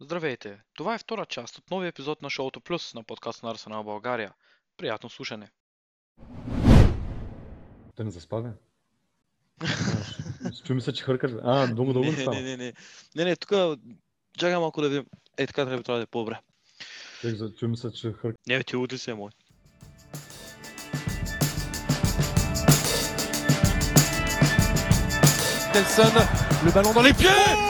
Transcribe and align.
Здравейте! 0.00 0.60
Това 0.74 0.94
е 0.94 0.98
втора 0.98 1.26
част 1.26 1.58
от 1.58 1.70
новия 1.70 1.88
епизод 1.88 2.22
на 2.22 2.30
шоуто 2.30 2.60
Плюс 2.60 2.94
на 2.94 3.02
подкаст 3.02 3.42
на 3.42 3.50
Арсенал 3.50 3.84
България. 3.84 4.32
Приятно 4.76 5.10
слушане! 5.10 5.50
Да 7.96 8.04
не 8.04 8.10
заспавя. 8.10 8.52
Чуми 10.64 10.80
се, 10.80 10.92
че 10.92 11.04
хъркаш. 11.04 11.32
А, 11.42 11.66
дълго 11.66 11.92
дълго 11.92 12.10
не, 12.10 12.16
не 12.16 12.26
не, 12.26 12.42
не, 12.42 12.56
не. 12.56 12.72
Не, 13.16 13.24
не, 13.24 13.36
тук 13.36 13.50
чакай 14.38 14.58
малко 14.58 14.80
да 14.80 14.88
видим. 14.88 15.06
Е, 15.38 15.46
така 15.46 15.64
трябва, 15.64 15.82
трябва 15.82 15.98
да 15.98 16.02
е 16.02 16.06
по-добре. 16.06 16.40
Чуми 17.58 17.76
се, 17.76 17.92
че 17.92 18.12
хъркаш. 18.12 18.40
Не, 18.46 18.64
ти 18.64 18.76
луди 18.76 18.98
се, 18.98 19.14
мой. 19.14 19.30
Nelson, 25.74 26.14
le 26.64 26.72
ballon 26.72 26.92
dans 26.92 27.02
les 27.02 27.14
pieds 27.14 27.67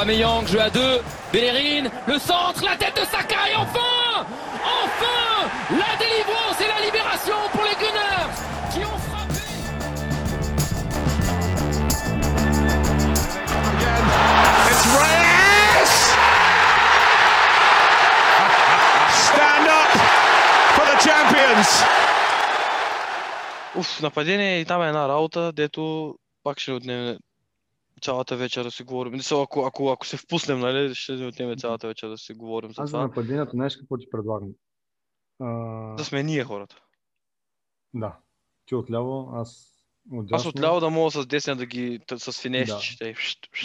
Aubameyang, 0.00 0.46
jeu 0.46 0.58
à 0.58 0.70
deux. 0.70 1.02
Bellerin, 1.30 1.90
le 2.06 2.18
centre, 2.18 2.64
la 2.64 2.74
tête 2.74 2.96
de 2.96 3.04
Saka 3.04 3.50
et 3.52 3.54
enfin 3.54 4.24
Enfin 4.64 5.50
La 5.70 5.94
délivrance 5.98 6.58
et 6.58 6.68
la 6.68 6.86
libération 6.86 7.36
pour 7.52 7.64
les 7.64 7.74
Gunners 7.74 8.32
qui 8.72 8.78
ont 8.78 8.98
frappé. 9.10 9.34
It's 14.70 14.86
Reyes! 14.96 15.92
Stand 19.12 19.68
up 19.68 19.92
for 20.76 20.86
the 20.86 20.96
champions. 21.04 21.84
Uf, 23.76 24.00
napadienje 24.00 24.60
i 24.60 24.64
tamo 24.64 24.82
je 24.84 24.88
jedna 24.88 25.06
rauta 25.06 25.50
gdje 25.52 25.68
tu 25.68 26.14
pak 26.42 26.56
ne, 26.84 27.18
цялата 28.02 28.36
вечер 28.36 28.62
да 28.64 28.70
си 28.70 28.82
говорим. 28.82 29.12
Мисля, 29.12 29.42
ако, 29.42 29.60
ако, 29.60 29.88
ако 29.90 30.06
се 30.06 30.16
впуснем, 30.16 30.58
нали, 30.60 30.94
ще 30.94 31.12
ни 31.12 31.26
отнеме 31.26 31.56
цялата 31.56 31.86
вечер 31.86 32.08
да 32.08 32.18
си 32.18 32.34
говорим 32.34 32.72
за 32.72 32.82
Аз 32.82 32.90
за 32.90 32.94
това. 32.96 33.02
нападението, 33.02 33.50
знаеш 33.50 33.76
какво 33.76 33.96
ти 33.98 34.10
предлагам? 34.10 34.48
А, 35.40 35.46
Да 35.94 36.04
сме 36.04 36.22
ние 36.22 36.44
хората. 36.44 36.82
да. 37.94 38.16
Ти 38.66 38.74
отляво, 38.74 39.30
аз 39.34 39.70
отдясно. 40.12 40.36
Аз 40.36 40.46
отляво 40.46 40.80
да 40.80 40.90
мога 40.90 41.10
с 41.10 41.26
десния 41.26 41.56
да 41.56 41.66
ги 41.66 42.00
с 42.16 42.42
финесчи. 42.42 42.96
Да. 42.98 43.12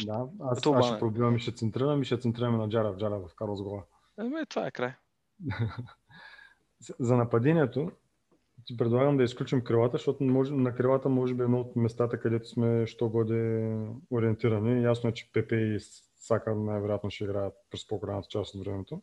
Да, 0.05 0.27
аз, 0.39 0.67
аз 0.67 0.85
ще 0.87 0.99
пробивам 0.99 1.35
и 1.35 1.39
ще 1.39 1.51
центрирам 1.51 2.01
и 2.01 2.05
ще 2.05 2.19
центрираме 2.19 2.57
на 2.57 2.69
Джара 2.69 2.91
в 2.91 2.97
Джара 2.97 3.19
в 3.19 3.35
Карлос 3.35 3.61
Гола. 3.61 3.83
Еми, 4.19 4.45
това 4.49 4.67
е 4.67 4.71
край. 4.71 4.93
За 6.99 7.17
нападението 7.17 7.91
ти 8.65 8.77
предлагам 8.77 9.17
да 9.17 9.23
изключим 9.23 9.63
крилата, 9.63 9.97
защото 9.97 10.23
може, 10.23 10.53
на 10.53 10.75
крилата 10.75 11.09
може 11.09 11.33
би 11.33 11.41
е 11.41 11.43
едно 11.43 11.59
от 11.59 11.75
местата, 11.75 12.19
където 12.19 12.49
сме 12.49 12.87
що 12.87 13.09
годе 13.09 13.71
ориентирани. 14.11 14.83
Ясно 14.83 15.09
е, 15.09 15.13
че 15.13 15.31
Пепе 15.33 15.55
и 15.55 15.79
Сака 16.15 16.55
най-вероятно 16.55 17.09
ще 17.09 17.23
играят 17.23 17.53
през 17.71 17.87
по-голямата 17.87 18.27
част 18.29 18.55
от 18.55 18.65
времето. 18.65 19.01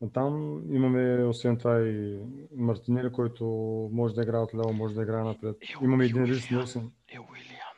Но 0.00 0.10
там 0.10 0.62
имаме, 0.74 1.24
освен 1.24 1.58
това, 1.58 1.80
и 1.80 2.18
Мартинели, 2.56 3.12
който 3.12 3.44
може 3.92 4.14
да 4.14 4.22
играе 4.22 4.40
от 4.40 4.54
ляво, 4.54 4.72
може 4.72 4.94
да 4.94 5.02
играе 5.02 5.24
напред. 5.24 5.56
Е, 5.60 5.84
Имаме 5.84 6.04
един 6.04 6.22
е, 6.22 6.26
Рис 6.26 6.50
е. 6.50 6.54
Нилсън. 6.54 6.92
Е, 7.08 7.18
Уилиан. 7.18 7.76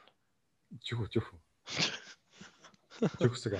Тихо, 0.84 1.08
тихо. 1.08 1.36
Тихо 3.18 3.36
сега. 3.36 3.58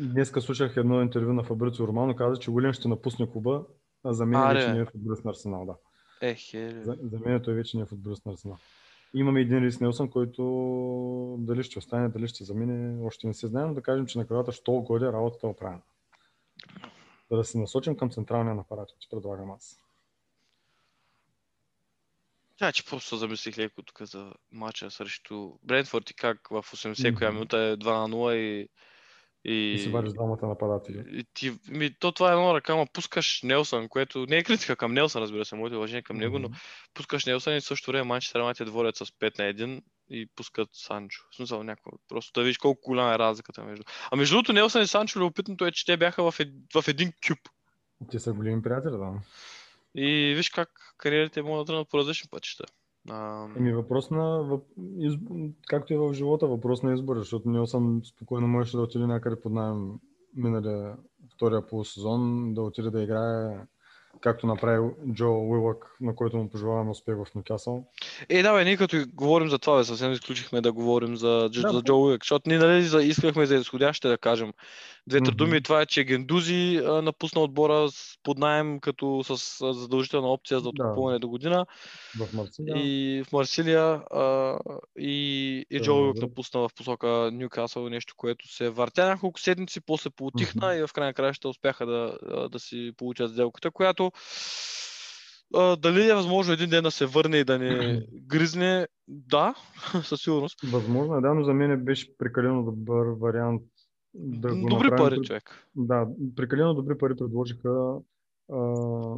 Днеска 0.00 0.40
слушах 0.40 0.76
едно 0.76 1.02
интервю 1.02 1.32
на 1.32 1.44
Фабрицио 1.44 1.88
Романо, 1.88 2.16
каза, 2.16 2.40
че 2.40 2.50
Уилиан 2.50 2.72
ще 2.72 2.88
напусне 2.88 3.30
клуба, 3.30 3.66
а 4.04 4.12
за 4.12 4.26
мен 4.26 4.54
вече 4.54 4.72
не 4.72 4.80
е 4.80 4.84
футболист 4.84 5.24
на 5.24 5.30
Арсенал. 5.30 5.66
Да. 5.66 5.74
Е, 6.20 6.34
хе. 6.34 6.82
За, 6.82 6.96
за 7.02 7.18
мен 7.18 7.42
той 7.42 7.54
вече 7.54 7.76
не 7.76 7.82
е 7.82 7.86
футболист 7.86 8.26
на 8.26 8.32
Арсенал. 8.32 8.58
Имаме 9.14 9.40
един 9.40 9.58
Рис 9.58 9.80
Нелсън, 9.80 10.10
който 10.10 10.42
дали 11.38 11.62
ще 11.62 11.78
остане, 11.78 12.08
дали 12.08 12.28
ще 12.28 12.44
замине, 12.44 13.04
още 13.06 13.26
не 13.26 13.34
се 13.34 13.46
знае, 13.46 13.66
но 13.66 13.74
да 13.74 13.82
кажем, 13.82 14.06
че 14.06 14.18
на 14.18 14.26
крилата 14.26 14.52
що 14.52 14.72
годе 14.72 15.06
работата 15.06 15.46
е 15.46 15.50
оправена. 15.50 15.82
За 17.30 17.36
да 17.36 17.44
се 17.44 17.58
насочим 17.58 17.96
към 17.96 18.10
централния 18.10 18.54
напарат, 18.54 18.88
че 19.00 19.08
предлагам 19.08 19.50
аз. 19.50 19.80
Тя, 22.56 22.72
че 22.72 22.84
просто 22.84 23.08
се 23.08 23.16
замислих 23.16 23.58
леко 23.58 23.82
тук 23.82 24.02
за 24.02 24.32
матча 24.52 24.90
срещу 24.90 25.52
Брентфорд 25.62 26.10
и 26.10 26.14
как 26.14 26.48
в 26.48 26.62
80 26.62 27.18
коя 27.18 27.30
Мгм. 27.30 27.36
минута 27.36 27.58
е 27.58 27.76
2 27.76 27.84
на 27.84 28.08
0 28.08 28.34
и... 28.34 28.68
И, 29.48 29.72
И 29.74 29.78
си 29.78 29.88
вадиш 29.88 30.12
двамата 30.12 30.46
нападатели. 30.46 31.04
и 31.08 31.24
ти, 31.34 31.52
ми, 31.68 31.94
то 31.98 32.12
това 32.12 32.30
е 32.30 32.32
едно 32.32 32.54
ръка, 32.54 32.72
ама 32.72 32.86
пускаш 32.92 33.42
Нелсън, 33.42 33.88
което 33.88 34.26
не 34.28 34.36
е 34.36 34.42
критика 34.42 34.76
към 34.76 34.94
Нелсън, 34.94 35.22
разбира 35.22 35.44
се, 35.44 35.54
моите 35.54 35.76
уважения 35.76 36.02
към 36.02 36.16
него, 36.16 36.38
но 36.38 36.48
Мгм. 36.48 36.56
пускаш 36.94 37.24
Нелсън 37.24 37.56
и 37.56 37.60
в 37.60 37.64
същото 37.64 37.90
време 37.90 38.04
Манчестър 38.04 38.40
Юнайтед 38.40 38.68
водят 38.68 38.96
с 38.96 39.04
5 39.06 39.38
на 39.38 39.44
1 39.44 39.82
и 40.10 40.26
пускат 40.36 40.68
Санчо. 40.72 41.22
В 41.30 41.36
смисъл 41.36 41.62
някакво, 41.62 41.90
просто 42.08 42.32
да 42.40 42.44
видиш 42.44 42.58
колко 42.58 42.80
голяма 42.90 43.14
е 43.14 43.18
разликата 43.18 43.64
между. 43.64 43.84
А 44.10 44.16
между 44.16 44.34
другото 44.34 44.52
Нелсън 44.52 44.82
и 44.82 44.86
Санчо 44.86 45.18
любопитното 45.20 45.66
е, 45.66 45.72
че 45.72 45.86
те 45.86 45.96
бяха 45.96 46.30
в, 46.30 46.40
ед... 46.40 46.48
в 46.74 46.88
един 46.88 47.12
кюб. 47.28 47.38
Те 48.10 48.18
са 48.18 48.32
големи 48.32 48.62
приятели, 48.62 48.92
да. 48.92 49.12
И 49.94 50.34
виж 50.36 50.50
как 50.50 50.94
кариерите 50.98 51.42
могат 51.42 51.66
да 51.66 51.72
тръгнат 51.72 51.88
по 51.88 51.98
различни 51.98 52.28
пътища. 52.30 52.64
А, 53.10 53.46
Еми 53.56 53.72
въпрос 53.72 54.10
на, 54.10 54.42
въп... 54.42 54.64
из... 54.98 55.14
както 55.66 55.92
и 55.92 55.96
в 55.96 56.14
живота, 56.14 56.46
въпрос 56.46 56.82
на 56.82 56.94
избор, 56.94 57.18
защото 57.18 57.50
Нилсън 57.50 58.00
спокойно 58.04 58.48
можеше 58.48 58.76
да 58.76 58.82
отиде 58.82 59.06
някъде 59.06 59.40
под 59.40 59.52
найем 59.52 59.90
миналия 60.36 60.96
втория 61.34 61.66
полусезон, 61.66 62.54
да 62.54 62.62
отиде 62.62 62.90
да 62.90 63.02
играе 63.02 63.66
както 64.20 64.46
направи 64.46 64.90
Джо 65.12 65.30
Уилък, 65.30 65.96
на 66.00 66.14
който 66.14 66.36
му 66.36 66.50
пожелаваме 66.50 66.90
успех 66.90 67.14
в 67.16 67.34
Нюкасъл. 67.34 67.84
Е, 68.28 68.42
да, 68.42 68.54
бе, 68.54 68.64
ние 68.64 68.76
като 68.76 68.96
говорим 69.14 69.48
за 69.48 69.58
това, 69.58 69.76
бе, 69.76 69.84
съвсем 69.84 70.12
изключихме 70.12 70.60
да 70.60 70.72
говорим 70.72 71.16
за, 71.16 71.48
Да, 71.52 71.70
за 71.70 71.82
Джо 71.82 71.96
Уик, 71.96 72.24
защото 72.24 72.48
ние 72.48 72.58
нали, 72.58 72.82
за, 72.82 73.02
искахме 73.02 73.46
за 73.46 73.56
изходящите 73.56 74.08
да 74.08 74.18
кажем. 74.18 74.52
Двете 75.08 75.30
Мгм. 75.30 75.36
думи, 75.36 75.62
това 75.62 75.80
е, 75.80 75.86
че 75.86 76.04
Гендузи 76.04 76.80
а, 76.84 77.02
напусна 77.02 77.40
отбора 77.40 77.88
с, 77.90 78.14
под 78.22 78.38
найем, 78.38 78.80
като 78.80 79.22
с 79.24 79.60
а, 79.62 79.72
задължителна 79.72 80.28
опция 80.28 80.60
за 80.60 80.62
Да. 80.62 80.68
откупуване 80.68 81.18
до 81.18 81.28
година. 81.28 81.66
В 82.18 82.32
Марсилия. 82.32 82.76
И 82.76 83.22
в 83.28 83.32
Марсилия 83.32 83.84
а, 84.10 84.58
и, 84.98 85.66
и 85.70 85.78
Да, 85.78 85.84
Джо 85.84 86.12
да. 86.12 86.20
напусна 86.20 86.60
в 86.60 86.70
посока 86.76 87.30
Ньюкасъл, 87.32 87.88
нещо, 87.88 88.14
което 88.16 88.54
се 88.54 88.70
въртя 88.70 89.06
няколко 89.06 89.40
седмици, 89.40 89.80
после 89.80 90.10
поутихна 90.10 90.66
Мгм. 90.66 90.78
и 90.78 90.86
в 90.86 90.92
крайна 90.92 91.14
краща 91.14 91.48
успяха 91.48 91.86
да, 91.86 92.18
да 92.48 92.58
си 92.58 92.92
получат 92.96 93.30
сделката, 93.30 93.70
която 93.70 94.12
а, 95.54 95.76
дали 95.76 96.10
е 96.10 96.14
възможно 96.14 96.52
един 96.52 96.70
ден 96.70 96.82
да 96.82 96.90
се 96.90 97.06
върне 97.06 97.36
и 97.36 97.44
да 97.44 97.58
не 97.58 98.02
гризне? 98.26 98.86
Да, 99.08 99.54
със 100.04 100.20
сигурност. 100.20 100.58
Възможно 100.72 101.16
е, 101.16 101.20
да, 101.20 101.34
но 101.34 101.44
за 101.44 101.54
мен 101.54 101.84
беше 101.84 102.16
прекалено 102.18 102.62
добър 102.62 103.06
вариант 103.20 103.62
да 104.18 104.48
Добри 104.48 104.74
направим 104.74 104.96
пари, 104.96 105.22
човек. 105.22 105.68
Да, 105.76 106.06
прекалено 106.36 106.74
добри 106.74 106.98
пари 106.98 107.16
предложиха, 107.16 107.94
а, 108.52 108.58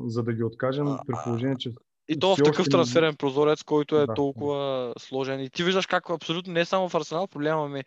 за 0.06 0.22
да 0.22 0.32
ги 0.32 0.42
откажем, 0.44 0.86
при 1.06 1.14
положение, 1.24 1.56
че 1.56 1.72
И 2.08 2.18
то 2.18 2.36
в 2.36 2.42
такъв 2.44 2.68
трансферен 2.68 3.16
прозорец, 3.16 3.62
който 3.62 3.96
е 3.96 4.06
Да. 4.06 4.14
толкова 4.14 4.94
сложен. 4.98 5.40
И 5.40 5.50
ти 5.50 5.64
виждаш 5.64 5.86
как 5.86 6.10
абсолютно 6.10 6.52
не 6.52 6.64
само 6.64 6.88
в 6.88 6.94
Арсенал 6.94 7.26
проблема 7.26 7.68
ми, 7.68 7.82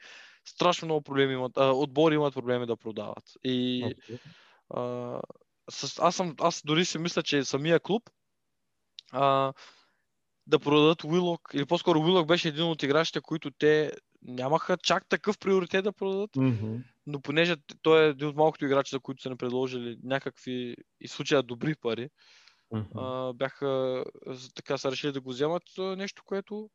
страшно 0.45 0.85
много 0.85 1.01
проблеми 1.01 1.33
имат, 1.33 1.51
а, 1.57 1.71
отбори 1.71 2.15
имат 2.15 2.33
проблеми 2.33 2.65
да 2.65 2.77
продават. 2.77 3.23
И 3.43 3.85
а, 4.69 5.19
с, 5.69 5.99
аз, 5.99 6.15
съм, 6.15 6.35
аз 6.39 6.61
дори 6.65 6.85
си 6.85 6.97
мисля, 6.97 7.23
че 7.23 7.43
самия 7.43 7.79
клуб 7.79 8.09
а, 9.11 9.53
да 10.47 10.59
продадат 10.59 11.03
Уилок, 11.03 11.49
или 11.53 11.65
по-скоро 11.65 11.99
Уилок 11.99 12.27
беше 12.27 12.47
един 12.47 12.65
от 12.65 12.83
играчите, 12.83 13.21
които 13.21 13.51
те 13.51 13.91
нямаха 14.23 14.77
чак 14.77 15.09
такъв 15.09 15.37
приоритет 15.37 15.83
да 15.83 15.91
продадат, 15.91 16.35
Мгм. 16.35 16.75
но 17.07 17.21
понеже 17.21 17.55
той 17.81 18.05
е 18.05 18.09
един 18.09 18.27
от 18.27 18.35
малкото 18.35 18.65
играчи, 18.65 18.89
за 18.89 18.99
които 18.99 19.21
са 19.21 19.29
ни 19.29 19.37
предложили 19.37 19.97
някакви 20.03 20.75
и 21.01 21.07
в 21.07 21.11
случая 21.11 21.43
добри 21.43 21.75
пари, 21.75 22.09
Мгм. 22.71 22.99
а, 22.99 23.33
бяха 23.33 24.03
с- 24.27 24.53
така 24.53 24.77
са 24.77 24.91
решили 24.91 25.11
да 25.11 25.21
го 25.21 25.29
вземат 25.29 25.63
нещо, 25.77 26.23
което 26.25 26.69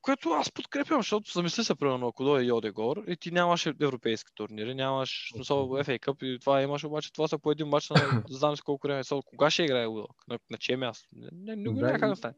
което 0.00 0.30
аз 0.30 0.52
подкрепям, 0.52 0.98
защото 0.98 1.30
замисли 1.32 1.64
се, 1.64 1.74
примерно, 1.74 2.08
ако 2.08 2.24
дойде 2.24 2.46
Йодегор 2.46 3.04
и 3.08 3.16
ти 3.16 3.30
нямаше 3.30 3.74
европейски 3.80 4.30
турнири, 4.34 4.74
нямаш, 4.74 5.32
но 5.36 5.44
само 5.44 5.62
FA 5.62 5.98
Cup 6.00 6.24
и 6.24 6.38
това 6.38 6.62
имаш, 6.62 6.84
обаче 6.84 7.12
това 7.12 7.28
са 7.28 7.38
по 7.38 7.52
един 7.52 7.66
матч 7.66 7.90
на 7.90 7.96
знам 8.30 8.56
си 8.56 8.62
колко 8.62 8.86
време. 8.86 9.02
Кога 9.26 9.50
ще 9.50 9.62
играе 9.62 9.86
Уилок? 9.86 10.24
На, 10.28 10.38
на 10.50 10.58
чие 10.58 10.76
място? 10.76 11.08
Не, 11.12 11.28
не, 11.32 11.56
не, 11.56 11.64
Да, 11.64 11.86
няма 11.86 11.98
как 11.98 12.02
и- 12.02 12.10
да 12.10 12.16
стане. 12.16 12.34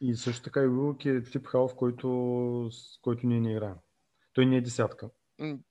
И 0.00 0.14
също 0.14 0.42
така 0.42 0.60
и 0.60 0.66
Уилък 0.66 1.04
е 1.04 1.22
тип 1.22 1.46
халф, 1.46 1.74
който, 1.74 2.08
с 2.70 3.00
който 3.02 3.26
ние 3.26 3.40
не 3.40 3.50
играем. 3.50 3.74
Той 4.32 4.46
не 4.46 4.56
е 4.56 4.60
десятка. 4.60 5.10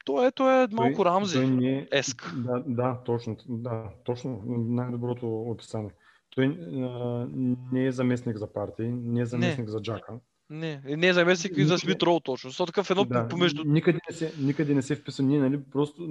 Той 0.06 0.27
е, 0.27 0.31
той 0.31 0.63
е 0.63 0.68
малко 0.71 0.95
той, 0.95 1.06
Рамзи. 1.06 1.33
Той 1.38 1.47
не 1.47 1.77
е... 1.77 1.88
Еск. 1.91 2.33
Да, 2.38 2.63
да, 2.68 3.00
точно. 3.06 3.38
Да, 3.47 3.89
точно. 4.03 4.41
Най-доброто 4.47 5.41
описание. 5.41 5.91
Той 6.35 6.45
а, 6.45 7.27
не 7.71 7.85
е 7.85 7.91
заместник 7.91 8.38
за 8.38 8.53
партии, 8.53 8.88
не 8.88 9.21
е 9.21 9.25
заместник 9.25 9.69
за 9.69 9.81
Джака. 9.81 10.13
Не, 10.50 10.81
не 10.85 11.07
е 11.07 11.13
заместник 11.13 11.57
и 11.57 11.63
за 11.63 11.74
Никъде- 11.74 11.77
Смит 11.77 12.03
Роу 12.03 12.19
точно. 12.19 12.50
Защото 12.50 12.71
такъв 12.71 12.91
едно 12.91 13.06
Да, 13.06 13.27
помежду... 13.27 13.63
никъде, 13.65 14.00
не 14.09 14.15
се, 14.15 14.33
никъде 14.39 14.74
не 14.74 14.81
се 14.81 14.95
вписа. 14.95 15.24
Ние, 15.24 15.39
нали, 15.39 15.63
просто 15.71 16.06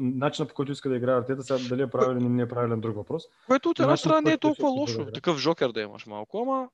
начинът 0.00 0.48
по 0.48 0.54
който 0.54 0.72
иска 0.72 0.88
да 0.88 0.96
играе 0.96 1.18
Артета, 1.18 1.42
сега 1.42 1.68
дали 1.68 1.82
е 1.82 1.86
правилен 1.86 2.20
или 2.22 2.28
не 2.28 2.42
е 2.42 2.48
правилен 2.48 2.80
друг 2.80 2.96
въпрос. 2.96 3.22
Което 3.46 3.70
от 3.70 3.80
една 3.80 3.96
страна 3.96 4.20
не 4.20 4.32
е 4.32 4.38
толкова 4.38 4.68
да 4.68 4.72
лошо. 4.72 5.00
играе. 5.00 5.12
Такъв 5.12 5.38
жокер 5.38 5.72
да 5.72 5.80
имаш 5.80 6.06
малко, 6.06 6.38
ама 6.38 6.68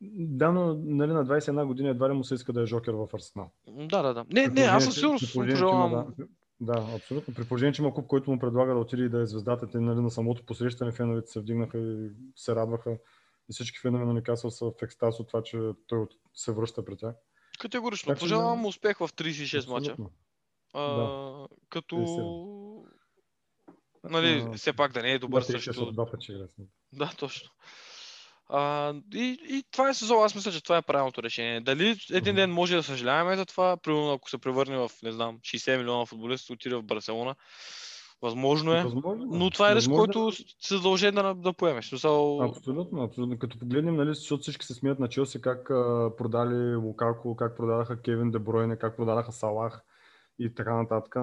Да, 0.00 0.52
но 0.52 0.74
нали, 0.74 1.12
на 1.12 1.26
21 1.26 1.66
години 1.66 1.88
едва 1.88 2.08
ли 2.08 2.12
му 2.12 2.24
се 2.24 2.34
иска 2.34 2.52
да 2.52 2.62
е 2.62 2.66
жокер 2.66 2.92
в 2.92 3.08
Арсенал. 3.14 3.50
Да, 3.68 4.02
да, 4.02 4.14
да. 4.14 4.24
Не, 4.32 4.48
не, 4.48 4.60
аз 4.60 4.84
със 4.84 4.94
сигурност 4.94 5.34
пожелавам. 5.34 6.14
да, 6.18 6.26
да, 6.60 6.96
абсолютно. 6.96 7.34
При 7.34 7.44
положение, 7.44 7.72
че 7.72 7.82
има 7.82 7.94
клуб, 7.94 8.06
който 8.06 8.30
му 8.30 8.38
предлага 8.38 8.74
да 8.74 8.80
отиде 8.80 9.02
и 9.02 9.08
да 9.08 9.20
е 9.20 9.26
звездата, 9.26 9.70
те 9.70 9.80
нали, 9.80 10.00
на 10.00 10.10
самото 10.10 10.46
посрещане 10.46 10.92
феновете 10.92 11.30
се 11.30 11.40
вдигнаха 11.40 11.78
и 11.78 12.10
се 12.36 12.54
радваха. 12.54 12.98
И 13.50 13.52
всички 13.52 13.78
фенове 13.78 14.04
на 14.04 14.14
Никасъл 14.14 14.50
са 14.50 14.64
в 14.64 14.82
екстаз 14.82 15.20
от 15.20 15.26
това, 15.26 15.42
че 15.42 15.58
той 15.86 16.06
се 16.34 16.52
връща 16.52 16.84
при 16.84 16.96
тях. 16.96 17.14
Категорично. 17.58 18.10
Така 18.10 18.20
Пожелавам 18.20 18.62
да. 18.62 18.68
успех 18.68 18.98
в 18.98 19.08
36 19.08 19.68
мача. 19.70 19.90
Абсолютно. 19.90 20.10
А, 20.74 21.46
като... 21.68 21.96
37. 21.96 22.86
Нали, 24.10 24.56
все 24.56 24.72
пак 24.72 24.92
да 24.92 25.02
не 25.02 25.12
е 25.12 25.18
добър 25.18 25.40
Да, 25.40 25.46
също. 25.46 25.92
Да, 26.92 27.12
точно. 27.18 27.50
А, 28.48 28.94
и, 29.14 29.38
и 29.48 29.64
това 29.72 29.88
е 29.88 29.94
сезон. 29.94 30.24
Аз 30.24 30.34
мисля, 30.34 30.52
че 30.52 30.62
това 30.62 30.76
е 30.76 30.82
правилното 30.82 31.22
решение. 31.22 31.60
Дали 31.60 31.96
един 32.10 32.34
ден 32.34 32.50
може 32.50 32.76
да 32.76 32.82
съжаляваме 32.82 33.36
за 33.36 33.46
това, 33.46 33.76
примерно 33.76 34.12
ако 34.12 34.30
се 34.30 34.38
превърне 34.38 34.76
в, 34.76 34.90
не 35.02 35.12
знам, 35.12 35.38
60 35.38 35.78
милиона 35.78 36.06
футболист, 36.06 36.50
отиде 36.50 36.76
в 36.76 36.82
Барселона, 36.82 37.34
възможно 38.22 38.74
е. 38.74 38.82
Възможно, 38.82 39.26
Но 39.30 39.50
това 39.50 39.72
е 39.72 39.74
риск, 39.74 39.90
Възможно 39.90 40.12
който 40.12 40.32
се 40.60 40.76
задължен 40.76 41.14
да, 41.14 41.34
да 41.34 41.52
поемеш. 41.52 41.88
Смисъл, 41.88 42.42
Абсолютно, 42.42 43.02
абсолютно. 43.02 43.38
Като 43.38 43.58
погледнем, 43.58 43.96
нали, 43.96 44.14
защото 44.14 44.42
всички 44.42 44.66
се 44.66 44.74
смеят 44.74 44.98
на 44.98 45.08
Челси 45.08 45.40
как 45.40 45.70
а, 45.70 46.10
продали 46.16 46.74
Лукако, 46.74 47.36
как 47.36 47.56
продадаха 47.56 48.02
Кевин 48.02 48.30
Дебройне, 48.30 48.76
как 48.76 48.96
продадаха 48.96 49.32
Салах 49.32 49.82
и 50.38 50.54
така 50.54 50.74
нататък. 50.74 51.16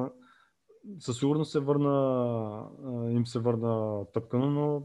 Със 0.99 1.17
сигурност 1.17 1.51
се 1.51 1.59
върна, 1.59 2.65
им 3.09 3.27
се 3.27 3.39
върна 3.39 4.05
тъпкано, 4.13 4.45
но 4.51 4.83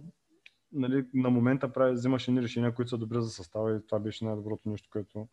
нали, 0.73 1.06
на 1.15 1.31
момента 1.31 1.73
прави, 1.73 1.93
взимаш 1.93 2.29
едни 2.29 2.43
решения, 2.43 2.75
които 2.75 2.88
са 2.88 2.99
добри 2.99 3.23
за 3.23 3.31
състава 3.31 3.76
и 3.76 3.87
това 3.87 3.99
беше 3.99 4.25
най-доброто 4.25 4.69
нещо, 4.69 4.88
което 4.93 5.29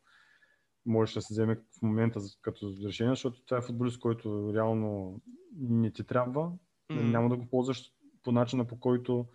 можеш 0.85 1.15
да 1.15 1.21
се 1.21 1.33
вземе 1.33 1.55
в 1.55 1.81
момента 1.81 2.19
като 2.41 2.73
решение, 2.85 3.11
защото 3.11 3.41
това 3.45 3.57
е 3.57 3.61
футболист, 3.61 3.99
който 3.99 4.53
реално 4.53 5.21
не 5.59 5.91
ти 5.91 6.03
трябва, 6.03 6.51
м, 6.89 7.01
няма 7.03 7.29
да 7.29 7.37
го 7.37 7.47
ползваш 7.49 7.91
по 8.23 8.31
начина 8.31 8.65
по 8.67 8.79
който 8.79 9.25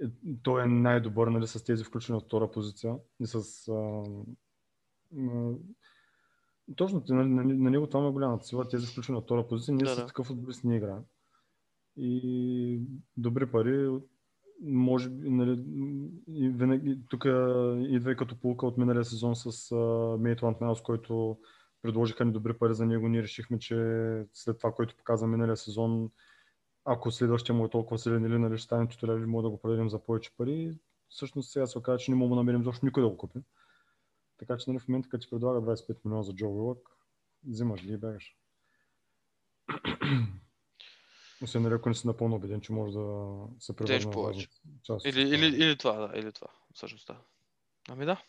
е- 0.00 0.06
той 0.42 0.62
е 0.62 0.66
най-добър 0.66 1.28
нали, 1.28 1.46
с 1.46 1.64
тези 1.64 1.84
включени 1.84 2.18
от 2.18 2.24
втора 2.24 2.50
позиция 2.50 2.96
и 3.20 3.26
с 3.26 3.68
а, 3.68 4.04
а, 5.18 5.52
точно 6.76 7.02
на, 7.08 7.24
на, 7.24 7.44
на 7.44 7.70
него 7.70 7.86
това 7.86 8.08
е 8.08 8.10
голямата 8.10 8.46
сила, 8.46 8.68
тези 8.68 8.86
включени 8.86 9.18
от 9.18 9.24
втора 9.24 9.48
позиция, 9.48 9.74
ние 9.74 9.84
Да, 9.84 9.94
с 9.94 10.06
такъв 10.06 10.26
футболист 10.26 10.64
не 10.64 10.76
играем. 10.76 11.02
И 11.96 12.80
добри 13.16 13.50
пари, 13.50 13.98
може 14.62 15.10
би, 15.10 15.30
нали, 15.30 16.98
тук 17.08 17.24
идва 17.88 18.12
и 18.12 18.16
като 18.16 18.36
полука 18.36 18.66
от 18.66 18.78
миналия 18.78 19.04
сезон 19.04 19.36
с 19.36 19.74
Мейтланд 20.20 20.60
Наус, 20.60 20.82
който 20.82 21.38
предложиха 21.82 22.24
ни 22.24 22.32
добри 22.32 22.52
пари 22.52 22.74
за 22.74 22.86
него. 22.86 23.08
Ние 23.08 23.22
решихме, 23.22 23.58
че 23.58 23.76
след 24.32 24.58
това, 24.58 24.72
което 24.72 24.96
показа 24.96 25.26
миналия 25.26 25.56
сезон, 25.56 26.10
ако 26.84 27.10
следващия 27.10 27.54
му 27.54 27.64
е 27.64 27.70
толкова 27.70 27.98
силен 27.98 28.24
или 28.24 28.38
нали, 28.38 28.58
ще 28.58 28.64
стане 28.64 28.88
титуляр, 28.88 29.18
може 29.18 29.44
да 29.44 29.50
го 29.50 29.60
продадем 29.60 29.88
за 29.88 29.98
повече 29.98 30.36
пари. 30.36 30.78
Всъщност 31.08 31.52
сега 31.52 31.66
се 31.66 31.78
оказа, 31.78 31.98
че 31.98 32.10
не 32.10 32.16
мога 32.16 32.28
да 32.28 32.36
намерим 32.36 32.64
защо 32.64 32.86
никой 32.86 33.02
да 33.02 33.08
го 33.08 33.16
купи. 33.16 33.38
Така 34.38 34.56
че 34.56 34.70
нали, 34.70 34.78
в 34.78 34.88
момента, 34.88 35.08
като 35.08 35.22
ти 35.22 35.30
предлага 35.30 35.60
25 35.60 35.96
милиона 36.04 36.22
за 36.22 36.34
Джо 36.34 36.48
Уилък, 36.48 36.88
взимаш 37.46 37.82
ги 37.82 37.92
и 37.92 37.96
бягаш. 37.96 38.36
Освен 41.42 41.62
нали, 41.62 41.74
ако 41.74 41.88
не 41.88 41.94
си 41.94 42.06
напълно 42.06 42.36
убеден, 42.36 42.60
че 42.60 42.72
може 42.72 42.92
да 42.92 43.34
се 43.60 43.76
превърне 43.76 44.10
повече. 44.10 44.48
част. 44.82 45.06
Или, 45.06 45.20
или, 45.20 45.46
или 45.46 45.76
това, 45.76 45.92
да, 45.92 46.18
или 46.18 46.32
това. 46.32 46.48
Всъщност, 46.74 47.06
да. 47.06 47.16
Ами 47.88 48.04
да. 48.06 48.22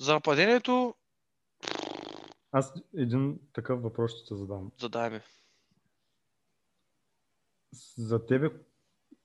За 0.00 0.12
нападението, 0.12 0.94
Аз 2.52 2.74
един 2.96 3.40
такъв 3.52 3.82
въпрос 3.82 4.12
ще 4.12 4.28
те 4.28 4.34
задам. 4.34 4.72
задай 4.80 5.10
ми. 5.10 5.20
За 7.96 8.26
тебе 8.26 8.50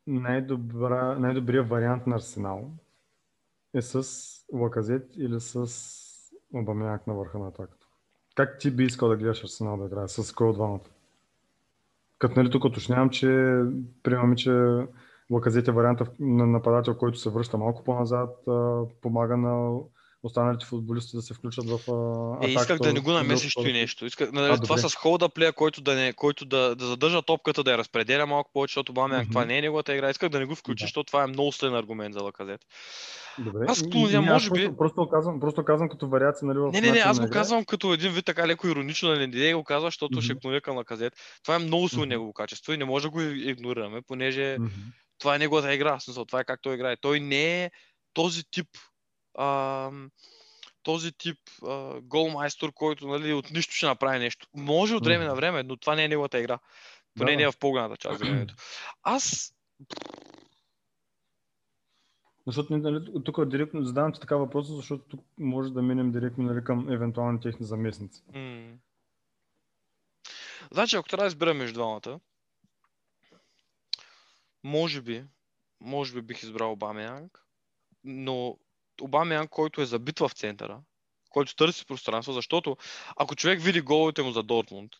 най-добра, 0.07 1.19
най-добрият 1.19 1.69
вариант 1.69 2.07
на 2.07 2.15
Арсенал 2.15 2.71
е 3.74 3.81
с 3.81 4.03
Лаказет 4.53 5.15
или 5.15 5.39
с 5.41 5.71
Обамяк 6.53 7.07
на 7.07 7.13
върха 7.13 7.39
на 7.39 7.48
атаката? 7.48 7.86
Как 8.36 8.59
ти 8.59 8.71
би 8.71 8.83
искал 8.83 9.09
да 9.09 9.18
гледаш 9.18 9.44
Арсенал 9.44 9.77
да 9.77 9.86
играе? 9.86 10.07
С 10.07 10.33
кой 10.33 10.48
от 10.48 10.56
двамата? 10.56 10.94
Като 12.19 12.39
нали 12.39 12.51
тук 12.51 12.63
уточнявам, 12.63 13.09
че 13.09 13.27
приемаме, 14.03 14.35
че 14.35 14.51
Лаказет 15.31 15.67
е 15.67 15.71
варианта 15.71 16.06
на 16.19 16.47
нападател, 16.47 16.97
който 16.97 17.17
се 17.17 17.29
връща 17.29 17.57
малко 17.57 17.83
по-назад, 17.83 18.29
помага 19.01 19.38
на 19.38 19.79
останалите 20.25 20.66
футболисти 20.66 21.16
да 21.16 21.22
се 21.22 21.33
включат 21.33 21.66
в 21.66 21.80
а, 22.42 22.45
Е, 22.45 22.50
исках 22.50 22.63
атаката 22.63 22.88
да 22.88 22.94
не 22.94 23.00
го 23.00 23.12
намесиш 23.12 23.54
той 23.54 23.72
нещо. 23.74 24.06
Исках, 24.06 24.31
нали, 24.31 24.45
това 24.56 24.75
добре. 24.75 24.89
с 24.89 24.95
холда 24.95 25.30
плея, 25.30 25.54
който, 25.54 25.81
да, 25.81 25.95
не, 25.95 26.13
който 26.13 26.45
да, 26.45 26.75
да 26.75 26.86
задържа 26.86 27.22
топката, 27.22 27.63
да 27.63 27.72
я 27.72 27.77
разпределя 27.77 28.25
малко 28.25 28.51
повече, 28.54 28.72
защото 28.72 28.94
Бамяк 28.94 29.22
Мгм. 29.22 29.30
това 29.30 29.45
не 29.45 29.57
е 29.57 29.62
неговата 29.62 29.95
игра. 29.95 30.10
Исках 30.10 30.30
да 30.30 30.39
не 30.39 30.45
го 30.45 30.56
включиш, 30.56 30.81
Да. 30.81 30.86
защото 30.88 31.07
това 31.07 31.24
е 31.24 31.27
много 31.27 31.51
силен 31.51 31.75
аргумент 31.75 32.13
за 32.13 32.24
Лаказет. 32.24 32.62
Добре. 33.39 33.66
Аз 33.68 33.83
клоня, 33.92 34.22
може 34.22 34.50
би- 34.51 34.60
Просто, 34.60 34.77
просто, 34.77 35.10
казвам, 35.10 35.39
просто 35.39 35.66
казвам 35.66 35.89
като 35.89 36.07
вариация, 36.07 36.48
нали, 36.48 36.57
в 36.60 36.72
Не, 36.74 36.81
не, 36.81 36.92
не, 36.92 37.00
аз 37.00 37.19
го 37.19 37.30
казвам 37.30 37.66
като 37.66 37.94
един 37.94 38.12
вид 38.12 38.25
така 38.25 38.48
леко 38.48 38.68
иронично, 38.68 39.10
нали, 39.10 39.27
не 39.27 39.54
го 39.54 39.63
казвам, 39.63 39.88
защото 39.88 40.22
ще 40.22 40.33
Мгм. 40.33 40.39
клоня 40.39 40.62
към 40.62 40.75
Лаказет. 40.77 41.13
Това 41.44 41.56
е 41.56 41.60
много 41.60 41.89
силно 41.89 42.04
Мгм. 42.06 42.10
негово 42.10 42.33
качество 42.33 42.74
и 42.74 42.77
не 42.77 42.86
може 42.86 43.04
да 43.04 43.10
го 43.10 43.22
игнорираме, 43.22 44.01
понеже 44.01 44.57
Мгм. 44.60 44.69
това 45.19 45.36
е 45.36 45.39
неговата 45.39 45.74
игра. 45.74 46.00
Смисъл, 46.00 46.25
това 46.25 46.39
е 46.39 46.44
как 46.44 46.60
той 46.62 46.75
играе. 46.75 46.95
Той 46.98 47.19
не 47.19 47.63
е 47.63 47.72
този 48.13 48.44
тип 48.51 48.68
ам, 49.40 50.12
този 50.84 51.12
тип 51.12 51.38
а, 51.68 52.02
голмайстор, 52.02 52.74
който 52.74 53.08
нали, 53.08 53.34
от 53.34 53.52
нищо 53.52 53.74
ще 53.74 53.86
направи 53.86 54.20
нещо. 54.20 54.48
Може 54.56 54.96
от 54.96 55.06
време 55.06 55.26
на 55.26 55.36
време, 55.36 55.64
но 55.64 55.78
това 55.78 55.96
не 55.96 56.04
е 56.04 56.08
неговата 56.08 56.40
игра. 56.40 56.60
Поне 57.18 57.32
Да, 57.32 57.38
не 57.38 57.44
е 57.44 57.52
в 57.52 57.58
по-голямата 57.60 57.98
част 57.98 58.22
от 58.22 58.28
времето. 58.28 58.56
Аз 59.04 59.54
Защото 62.48 62.78
нали, 62.78 63.24
тук 63.24 63.46
директно 63.46 63.86
задавам 63.86 64.14
ти 64.14 64.20
така 64.20 64.36
въпроса, 64.36 64.76
защото 64.76 65.04
тук 65.04 65.26
може 65.38 65.74
да 65.74 65.82
минем 65.82 66.12
директно 66.12 66.44
нали, 66.44 66.64
към 66.64 66.90
евентуални 66.90 67.42
техни 67.42 67.66
заместници. 67.66 68.24
М. 68.34 68.78
Значи, 70.72 70.96
ако 70.96 71.10
трябва 71.10 71.24
да 71.24 71.28
избера 71.28 71.54
между 71.54 71.74
двамата, 71.74 72.20
може 74.64 75.02
би, 75.02 75.24
може 75.82 76.14
би 76.14 76.22
бих 76.22 76.44
избрал 76.44 76.72
Обамеянг, 76.72 77.46
но 78.04 78.58
Обамеянг, 79.01 79.50
който 79.50 79.81
е 79.81 79.86
забит 79.86 80.19
в 80.19 80.31
центъра, 80.36 80.80
който 81.30 81.56
търси 81.56 81.86
пространство, 81.86 82.33
защото 82.33 82.77
ако 83.18 83.36
човек 83.36 83.62
види 83.62 83.81
головете 83.81 84.22
му 84.22 84.31
за 84.31 84.43
Дортмунд, 84.43 84.91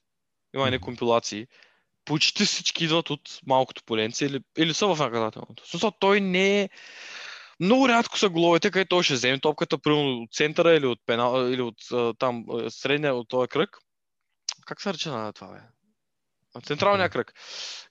има 0.56 0.68
Мгм. 0.68 0.80
компилации, 0.80 1.48
почти 2.06 2.46
всички 2.46 2.84
идват 2.84 3.10
от 3.10 3.40
малкото 3.46 3.84
поленце 3.84 4.26
или, 4.26 4.40
или 4.58 4.74
са 4.74 4.96
в 4.96 5.00
наказателното. 5.00 5.70
Смисъл, 5.70 5.92
той 5.92 6.22
не 6.22 6.62
е... 6.62 6.70
Много 7.60 7.90
рядко 7.90 8.18
са 8.18 8.30
головете, 8.30 8.72
където 8.72 8.90
той 8.90 9.04
ще 9.04 9.14
вземе 9.14 9.40
топката, 9.40 9.78
примерно 9.78 10.22
от 10.22 10.34
центъра 10.34 10.74
или 10.74 10.86
от, 10.86 11.00
пенал, 11.06 11.52
или 11.52 11.62
от 11.62 11.78
там 12.20 12.46
средния, 12.70 13.16
от 13.16 13.30
този 13.30 13.48
кръг. 13.48 13.78
Как 14.66 14.82
се 14.82 14.94
рече 14.94 15.10
на 15.10 15.34
това, 15.34 15.48
бе? 15.48 15.75
Централния 16.62 17.10
кръг. 17.10 17.34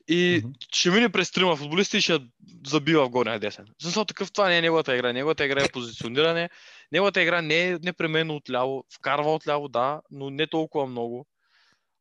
И 0.09 0.41
Мгм. 0.45 0.53
ще 0.73 0.91
мине 0.91 1.09
през 1.09 1.31
трима 1.31 1.57
футболисти 1.57 1.97
и 1.97 2.01
ще 2.01 2.19
забива 2.67 3.07
в 3.07 3.11
горния 3.11 3.41
десен. 3.41 3.67
Смисъл 3.83 4.05
такъв 4.05 4.33
това 4.33 4.49
не 4.49 4.59
е 4.59 4.63
неговата 4.63 4.95
игра. 4.97 5.13
Неговата 5.13 5.45
игра 5.45 5.65
е 5.65 5.69
позициониране. 5.73 6.51
Неговата 6.93 7.23
игра 7.23 7.43
не 7.43 7.69
е 7.69 7.79
непременно 7.79 8.37
отляво. 8.37 8.85
Вкарва 8.95 9.35
отляво, 9.35 9.69
да, 9.69 10.01
но 10.11 10.31
не 10.31 10.47
толкова 10.47 10.87
много. 10.87 11.27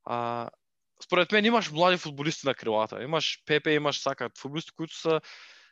А, 0.05 0.49
според 1.03 1.31
мен 1.31 1.45
имаш 1.45 1.71
млади 1.71 1.97
футболисти 1.97 2.47
на 2.47 2.55
крилата. 2.55 3.03
Имаш 3.03 3.39
Пепе, 3.45 3.71
имаш 3.71 3.99
Сака. 4.01 4.29
Футболисти, 4.39 4.71
които 4.71 4.99
са 4.99 5.21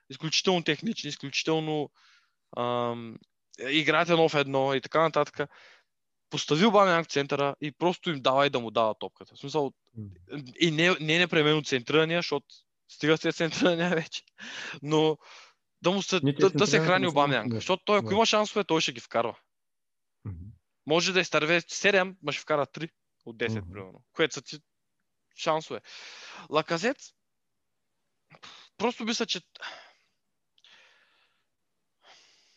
изключително 0.10 0.64
технични, 0.64 1.10
изключително 1.10 1.90
ам, 2.58 3.16
играят 3.70 4.10
едно 4.10 4.30
в 4.30 4.36
едно 4.36 4.74
и 4.74 4.82
така 4.82 5.02
нататък. 5.02 5.50
Постави 6.32 6.66
Обамян 6.66 7.04
в 7.04 7.08
центъра 7.08 7.56
и 7.62 7.72
просто 7.72 8.10
им 8.10 8.22
давай 8.22 8.50
да 8.50 8.60
му 8.60 8.72
дава 8.72 8.96
топката. 8.96 9.36
В 9.36 9.40
смисъл, 9.40 9.72
и 10.60 10.72
не, 10.72 10.96
не 11.00 11.16
е 11.16 11.20
непременно 11.20 11.64
центрирания, 11.64 12.20
защото 12.20 12.46
стига 12.92 13.18
сте 13.18 13.32
центрирания 13.32 13.90
вече. 13.90 14.24
Но 14.82 15.18
да, 15.82 15.92
му 15.92 16.02
се, 16.02 16.20
Не, 16.24 16.36
те 16.36 16.42
да, 16.42 16.50
да 16.50 16.68
се 16.68 16.80
храни 16.80 17.06
не 17.06 17.08
са 17.08 17.12
Обамян. 17.12 17.44
нещо. 17.44 17.56
Защото 17.56 17.84
той, 17.86 17.98
ако 17.98 18.08
Да. 18.08 18.14
има 18.14 18.26
шансове, 18.26 18.64
той 18.64 18.82
ще 18.82 18.92
ги 18.92 19.00
вкарва. 19.00 19.38
Може 20.86 21.14
да 21.14 21.20
изтърве 21.20 21.62
7, 21.62 22.16
ма 22.24 22.32
ще 22.32 22.42
вкара 22.42 22.66
3 22.66 22.90
от 23.26 23.38
10, 23.38 23.60
Мгм. 23.60 23.72
примерно. 23.74 24.04
Което 24.14 24.34
са 24.34 24.42
ти 24.42 24.58
шансове. 25.36 25.82
Лаказет, 26.50 26.98
просто 28.78 29.04
мисля, 29.04 29.26
че 29.26 29.42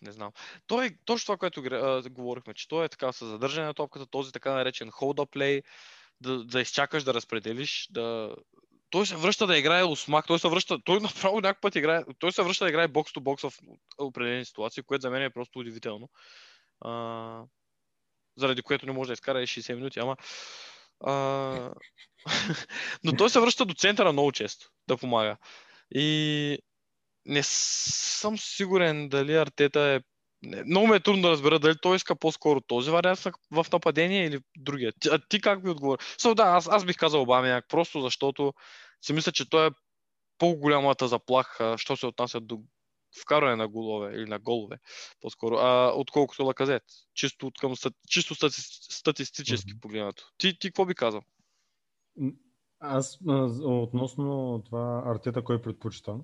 не 0.05 0.13
знам. 0.13 0.33
Той 0.67 0.87
е 0.87 0.91
точно 1.05 1.25
това, 1.25 1.37
което 1.37 1.61
а, 1.61 2.03
говорихме, 2.11 2.55
че 2.55 2.69
той 2.69 2.85
е 2.85 2.89
така 2.89 3.13
с 3.13 3.27
задържане 3.27 3.67
на 3.67 3.75
топката, 3.75 4.07
този 4.07 4.33
така 4.33 4.53
наречен 4.53 4.91
hold 4.91 5.17
up 5.17 5.37
play, 5.37 5.63
да, 6.21 6.45
да 6.45 6.61
изчакаш 6.61 7.05
да 7.05 7.15
разпределиш, 7.15 7.89
да... 7.91 8.37
Той 8.91 9.07
се 9.07 9.17
връща 9.17 9.47
да 9.47 9.59
играе 9.59 9.85
осмак, 9.85 10.27
той 10.27 10.39
се 10.39 10.49
връща, 10.49 10.79
той 10.85 11.01
направо 11.01 11.41
някакъв 11.41 11.61
път 11.61 11.77
играе, 11.77 12.03
той 12.19 12.33
се 12.33 12.43
връща 12.43 12.65
да 12.65 12.69
играе 12.69 12.89
бокс 12.89 13.13
то 13.13 13.21
бокс 13.21 13.43
в 13.43 13.53
определени 13.99 14.45
ситуации, 14.45 14.83
което 14.83 15.03
за 15.03 15.11
мен 15.11 15.23
е 15.23 15.31
просто 15.31 15.59
удивително. 15.59 16.09
а, 16.81 17.45
заради 18.37 18.63
което 18.63 18.87
не 18.87 18.93
може 18.93 19.09
да 19.09 19.13
изкара 19.13 19.43
и 19.43 19.47
60 19.47 19.75
минути, 19.75 19.99
ама 19.99 20.17
а, 21.01 21.75
но 23.05 23.17
той 23.17 23.31
се 23.31 23.41
връща 23.41 23.65
до 23.65 23.75
центъра 23.75 24.13
много 24.13 24.33
често 24.33 24.71
да 24.89 24.97
помага. 24.97 25.37
И 25.95 26.59
не 27.27 27.43
съм 27.43 28.39
сигурен 28.39 29.09
дали 29.09 29.37
Артета 29.37 29.81
е 29.81 30.01
много 30.67 30.87
ме 30.87 30.97
е 30.97 31.01
трудно 31.01 31.23
да 31.23 31.31
разбера 31.31 31.59
дали 31.59 31.75
той 31.83 31.97
иска 31.97 32.17
по-скоро 32.17 32.61
този 32.61 32.91
вариант 32.91 33.19
в 33.51 33.67
нападение 33.73 34.27
или 34.27 34.41
другия. 34.57 34.93
А 35.11 35.19
ти 35.29 35.41
как 35.41 35.63
би 35.63 35.71
отговори? 35.71 35.99
So, 35.99 36.35
да, 36.35 36.43
аз, 36.43 36.69
аз 36.69 36.85
бих 36.85 36.97
казал 36.97 37.23
Обамяк, 37.23 37.65
просто 37.69 38.01
защото 38.01 38.53
си 39.01 39.13
мисля, 39.13 39.33
че 39.33 39.51
той 39.51 39.67
е 39.67 39.71
по-голямата 40.39 41.09
заплаха, 41.09 41.75
що 41.79 41.97
се 41.97 42.07
отнася 42.07 42.41
до 42.41 42.61
вкарване 43.23 43.57
на 43.57 43.69
голове 43.69 44.15
или 44.15 44.27
на 44.27 44.39
голове, 44.39 44.79
по-скоро, 45.21 45.57
а, 45.57 45.93
отколкото 45.95 46.45
Лаказет. 46.45 46.83
Чисто, 47.15 47.47
от 47.47 47.59
към, 47.59 47.75
чисто 48.09 48.35
стати, 48.35 48.61
статистически 48.91 49.71
mm-hmm. 49.71 49.81
погледнато. 49.81 50.25
Ти, 50.39 50.59
ти 50.59 50.69
какво 50.69 50.87
би 50.87 50.95
казал? 50.95 51.23
Аз 52.81 53.19
относно 53.63 54.63
това 54.67 55.03
Артета, 55.07 55.45
кой 55.45 55.63
предпочита, 55.63 56.17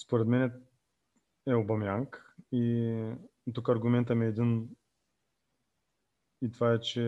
според 0.00 0.26
мен 0.26 0.52
е 1.46 1.54
Обамянг 1.54 2.34
и 2.52 3.52
тук 3.54 3.68
аргумента 3.68 4.14
ми 4.14 4.24
е 4.24 4.28
един 4.28 4.68
и 6.42 6.50
това 6.52 6.72
е, 6.72 6.80
че 6.80 7.02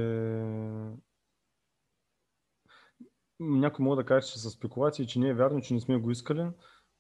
някой 3.41 3.85
мога 3.85 3.97
да 3.97 4.05
каже, 4.05 4.27
че 4.27 4.39
са 4.39 4.51
спекулации, 4.51 5.07
че 5.07 5.19
не 5.19 5.29
е 5.29 5.35
вярно, 5.35 5.61
че 5.61 5.75
не 5.75 5.81
сме 5.81 5.97
го 5.97 6.11
искали, 6.11 6.47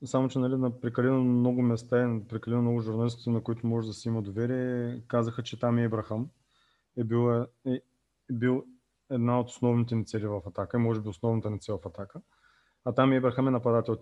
само 0.04 0.28
че 0.28 0.38
нали, 0.38 0.56
на 0.56 0.80
прекалено 0.80 1.25
много 1.25 1.62
места 1.62 2.02
и 2.02 2.06
на 2.06 2.26
прекалено 2.28 2.62
много 2.62 2.80
журналисти, 2.80 3.30
на 3.30 3.42
които 3.42 3.66
може 3.66 3.88
да 3.88 3.94
си 3.94 4.09
има 4.09 4.23
доверие, 4.23 5.02
казаха, 5.09 5.42
че 5.42 5.59
там 5.59 5.78
е 5.78 5.85
Ибрахам 5.85 6.30
е 6.97 7.04
бил, 7.04 7.47
е, 7.66 7.70
е 7.73 7.82
бил 8.32 8.64
една 9.11 9.40
от 9.40 9.49
основните 9.49 9.94
ни 9.94 10.06
цели 10.06 10.26
в 10.26 10.42
атака, 10.47 10.78
може 10.78 11.00
би 11.00 11.09
основната 11.09 11.50
ни 11.50 11.61
цел 11.61 11.78
в 11.78 11.87
атака. 11.87 12.20
А 12.84 12.92
там 12.92 13.12
Ибрахам 13.12 13.49
е 13.49 13.50
нападател 13.50 13.96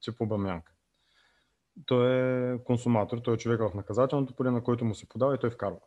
тип, 0.00 0.20
Обамянг. 0.20 0.74
Той 1.86 2.10
е 2.54 2.58
консуматор, 2.64 3.18
той 3.18 3.34
е 3.34 3.38
човек 3.38 3.60
в 3.60 3.74
наказателното 3.74 4.34
поле, 4.34 4.50
на 4.50 4.62
който 4.62 4.84
му 4.84 4.94
се 4.94 5.08
подава 5.08 5.34
и 5.34 5.38
той 5.38 5.50
вкарва. 5.50 5.78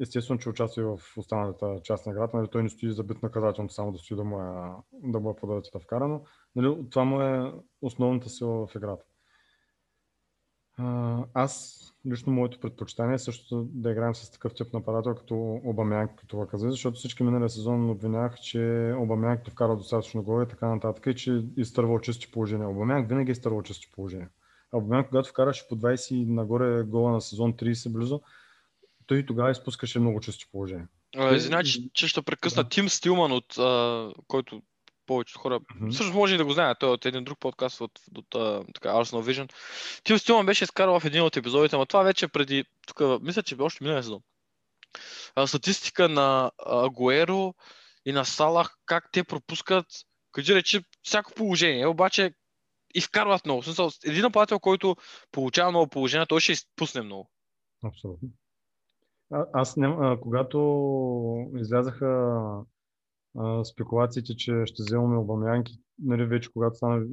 Естествено, 0.00 0.40
че 0.40 0.48
участва 0.48 0.96
в 0.96 1.16
останалата 1.16 1.80
част 1.84 2.06
на 2.06 2.12
играта. 2.12 2.36
Нали, 2.36 2.48
той 2.48 2.62
не 2.62 2.68
стои 2.68 2.92
забит 2.92 3.22
наказателното, 3.22 3.74
само 3.74 3.92
да 3.92 3.98
стои 3.98 4.16
да 4.16 4.24
му 4.24 4.40
е, 4.40 4.70
да 4.92 5.20
му 5.20 5.30
е 5.30 5.36
подадете 5.36 5.70
да 5.72 5.80
вкара, 5.80 6.08
но 6.08 6.24
нали, 6.56 6.88
това 6.90 7.04
му 7.04 7.20
е 7.20 7.52
основната 7.82 8.28
сила 8.28 8.66
в 8.66 8.74
играта. 8.74 9.04
Аз, 11.34 11.80
лично 12.06 12.32
моето 12.32 12.60
предпочитание 12.60 13.14
е 13.14 13.18
също 13.18 13.68
да 13.72 13.90
играем 13.90 14.14
с 14.14 14.30
такъв 14.30 14.54
тип 14.54 14.72
нападател 14.72 15.14
като 15.14 15.60
Обамянк, 15.64 16.10
като 16.16 16.36
Лакази, 16.36 16.70
защото 16.70 16.96
всички 16.96 17.22
миналия 17.22 17.48
сезон 17.48 17.90
обвинях, 17.90 18.40
че 18.40 18.94
Обамянк 18.98 19.42
то 19.44 19.50
вкара 19.50 19.76
достатъчно 19.76 20.22
голове 20.22 20.44
и 20.44 20.48
така 20.48 20.66
нататък 20.66 21.06
и 21.06 21.14
че 21.14 21.44
изтървал 21.56 22.00
чисти 22.00 22.30
положения. 22.30 22.68
Обамянк 22.68 23.08
винаги 23.08 23.30
е 23.30 23.32
изтървал 23.32 23.62
чисти 23.62 23.90
положения. 23.92 24.28
А 24.72 24.76
Обамянк, 24.76 25.08
когато 25.08 25.28
вкараше 25.28 25.68
по 25.68 25.76
20 25.76 26.28
нагоре 26.28 26.82
гола 26.82 27.12
на 27.12 27.20
сезон 27.20 27.54
30 27.54 27.92
близо, 27.92 28.20
той 29.06 29.26
тогава 29.26 29.50
изпускаше 29.50 30.00
много 30.00 30.20
чисти 30.20 30.46
положения. 30.52 30.88
Значи, 31.36 31.90
че 31.92 32.08
ще 32.08 32.22
прекъсна 32.22 32.62
да. 32.62 32.68
Тим 32.68 32.88
Стилман, 32.88 33.32
от 33.32 33.58
а, 33.58 34.12
който 34.26 34.62
повечето 35.10 35.38
хора, 35.38 35.60
mm-hmm. 35.60 35.90
всъщност 35.90 36.14
може 36.14 36.34
и 36.34 36.38
да 36.38 36.44
го 36.44 36.52
знаят, 36.52 36.78
той 36.78 36.88
е 36.88 36.92
от 36.92 37.06
един 37.06 37.24
друг 37.24 37.38
подкаст 37.38 37.80
от, 37.80 38.00
от, 38.16 38.34
от 38.34 38.74
така, 38.74 38.88
Arsenal 38.88 39.22
Vision. 39.30 39.52
Тим 40.04 40.18
Стилман 40.18 40.46
беше 40.46 40.64
изкарал 40.64 41.00
в 41.00 41.04
един 41.04 41.22
от 41.22 41.36
епизодите, 41.36 41.76
но 41.76 41.86
това 41.86 42.02
вече 42.02 42.28
преди, 42.28 42.64
тук, 42.86 43.22
мисля, 43.22 43.42
че 43.42 43.56
още 43.58 43.84
миналия 43.84 44.02
сезон. 44.02 44.20
Статистика 45.46 46.08
на 46.08 46.50
Агуеро 46.66 47.54
и 48.04 48.12
на 48.12 48.24
Салах, 48.24 48.76
как 48.86 49.08
те 49.12 49.24
пропускат, 49.24 49.86
кажи 50.32 50.54
речи, 50.54 50.84
всяко 51.02 51.32
положение, 51.32 51.86
обаче 51.86 52.34
и 52.94 53.00
вкарват 53.00 53.44
много. 53.44 53.62
Смисъл, 53.62 53.90
един 54.04 54.22
нападател, 54.22 54.60
който 54.60 54.96
получава 55.32 55.70
много 55.70 55.86
положения, 55.86 56.26
той 56.26 56.40
ще 56.40 56.52
изпусне 56.52 57.02
много. 57.02 57.30
Абсолютно. 57.84 58.28
А, 59.32 59.46
аз 59.52 59.76
ням, 59.76 60.02
а, 60.02 60.20
когато 60.20 60.58
излязаха 61.56 62.40
спекулациите, 63.72 64.36
че 64.36 64.62
ще 64.64 64.82
вземаме 64.82 65.16
Обамянки, 65.16 65.72
нали, 65.98 66.24
вече 66.24 66.52
когато 66.52 66.76
стана 66.76 67.06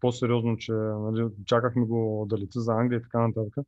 по-сериозно, 0.00 0.56
че 0.56 0.72
нали, 0.72 1.28
чакахме 1.46 1.86
го 1.86 2.26
да 2.28 2.38
лети 2.38 2.60
за 2.60 2.72
Англия 2.72 2.98
и 2.98 3.02
така 3.02 3.26
нататък, 3.28 3.66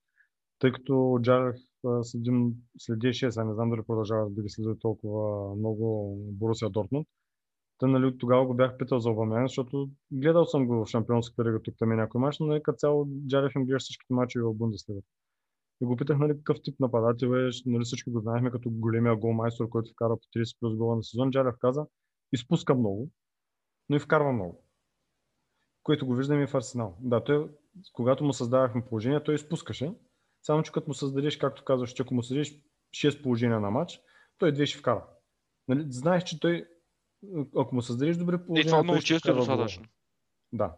тъй 0.58 0.72
като 0.72 1.18
Джарах 1.22 1.56
следим, 2.02 2.52
следи 2.78 3.06
6, 3.06 3.42
а 3.42 3.44
не 3.44 3.54
знам 3.54 3.70
дали 3.70 3.82
продължава 3.86 4.30
да 4.30 4.42
ги 4.42 4.48
следи 4.48 4.78
толкова 4.78 5.54
много 5.56 6.16
Борусия 6.32 6.70
Дортмунд. 6.70 7.08
Та, 7.78 7.86
нали, 7.86 8.18
тогава 8.18 8.46
го 8.46 8.54
бях 8.54 8.76
питал 8.76 8.98
за 8.98 9.10
Обамян, 9.10 9.48
защото 9.48 9.90
гледал 10.12 10.46
съм 10.46 10.66
го 10.66 10.84
в 10.84 10.88
Шампионска 10.88 11.44
лига 11.44 11.62
тук 11.62 11.74
там 11.78 11.92
е 11.92 11.96
някой 11.96 12.20
мач, 12.20 12.38
но 12.38 12.46
нали, 12.46 12.62
като 12.62 12.76
цяло 12.76 13.08
Джарев 13.28 13.54
им 13.56 13.64
гледаш 13.64 13.82
всичките 13.82 14.14
мачове 14.14 14.44
в 14.44 14.54
Бундеслига. 14.54 15.00
И 15.82 15.84
го 15.84 15.96
питах, 15.96 16.18
нали, 16.18 16.36
какъв 16.36 16.62
тип 16.62 16.80
нападател 16.80 17.26
е, 17.26 17.50
нали, 17.66 17.84
всички 17.84 18.10
го 18.10 18.20
знаехме 18.20 18.50
като 18.50 18.70
големия 18.70 19.16
голмайстор, 19.16 19.68
който 19.68 19.92
вкара 19.92 20.16
по 20.16 20.38
30 20.38 20.58
плюс 20.60 20.76
гола 20.76 20.96
на 20.96 21.04
сезон. 21.04 21.30
Джалев 21.30 21.54
каза, 21.60 21.86
изпуска 22.32 22.74
много, 22.74 23.10
но 23.88 23.96
и 23.96 24.00
вкарва 24.00 24.32
много. 24.32 24.64
Което 25.82 26.06
го 26.06 26.14
виждаме 26.14 26.42
и 26.42 26.46
в 26.46 26.54
Арсенал. 26.54 26.96
Да, 27.00 27.24
той, 27.24 27.50
когато 27.92 28.24
му 28.24 28.32
създавахме 28.32 28.84
положение, 28.84 29.24
той 29.24 29.34
изпускаше. 29.34 29.94
Само, 30.42 30.62
че 30.62 30.72
като 30.72 30.88
му 30.90 30.94
създадеш, 30.94 31.36
както 31.36 31.64
казваш, 31.64 31.92
че 31.92 32.02
ако 32.02 32.14
му 32.14 32.22
създадеш 32.22 32.60
6 32.94 33.22
положения 33.22 33.60
на 33.60 33.70
матч, 33.70 34.00
той 34.38 34.52
две 34.52 34.66
ще 34.66 34.78
вкара. 34.78 35.06
Нали, 35.68 35.86
знаеш, 35.88 36.24
че 36.24 36.40
той, 36.40 36.68
ако 37.56 37.74
му 37.74 37.82
създадеш 37.82 38.16
добри 38.16 38.38
положения, 38.38 38.62
и 38.62 38.66
това 38.66 38.82
много 38.82 39.02
често 39.02 39.30
е 39.30 39.34
достатъчно. 39.34 39.84
Да. 40.52 40.76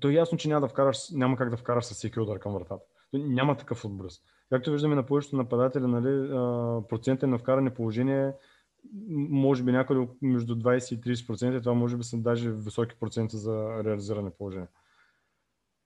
То 0.00 0.08
е 0.08 0.14
ясно, 0.14 0.38
че 0.38 0.48
няма, 0.48 0.60
да 0.60 0.68
вкараш, 0.68 1.10
няма 1.10 1.36
как 1.36 1.50
да 1.50 1.56
вкараш 1.56 1.84
с 1.84 1.94
всеки 1.94 2.20
удар 2.20 2.38
към 2.38 2.52
вратата 2.52 2.84
няма 3.12 3.56
такъв 3.56 3.78
футболист. 3.78 4.24
Както 4.50 4.72
виждаме 4.72 4.94
на 4.94 5.06
повечето 5.06 5.36
нападатели, 5.36 5.86
нали, 5.86 6.28
процента 6.88 7.26
на 7.26 7.38
вкаране 7.38 7.74
положение 7.74 8.32
може 9.10 9.62
би 9.62 9.72
някъде 9.72 10.08
между 10.22 10.54
20 10.54 10.94
и 10.94 11.14
30%, 11.14 11.62
това 11.62 11.74
може 11.74 11.96
би 11.96 12.04
са 12.04 12.16
даже 12.16 12.50
високи 12.50 12.96
проценти 13.00 13.36
за 13.36 13.84
реализиране 13.84 14.30
положение. 14.30 14.68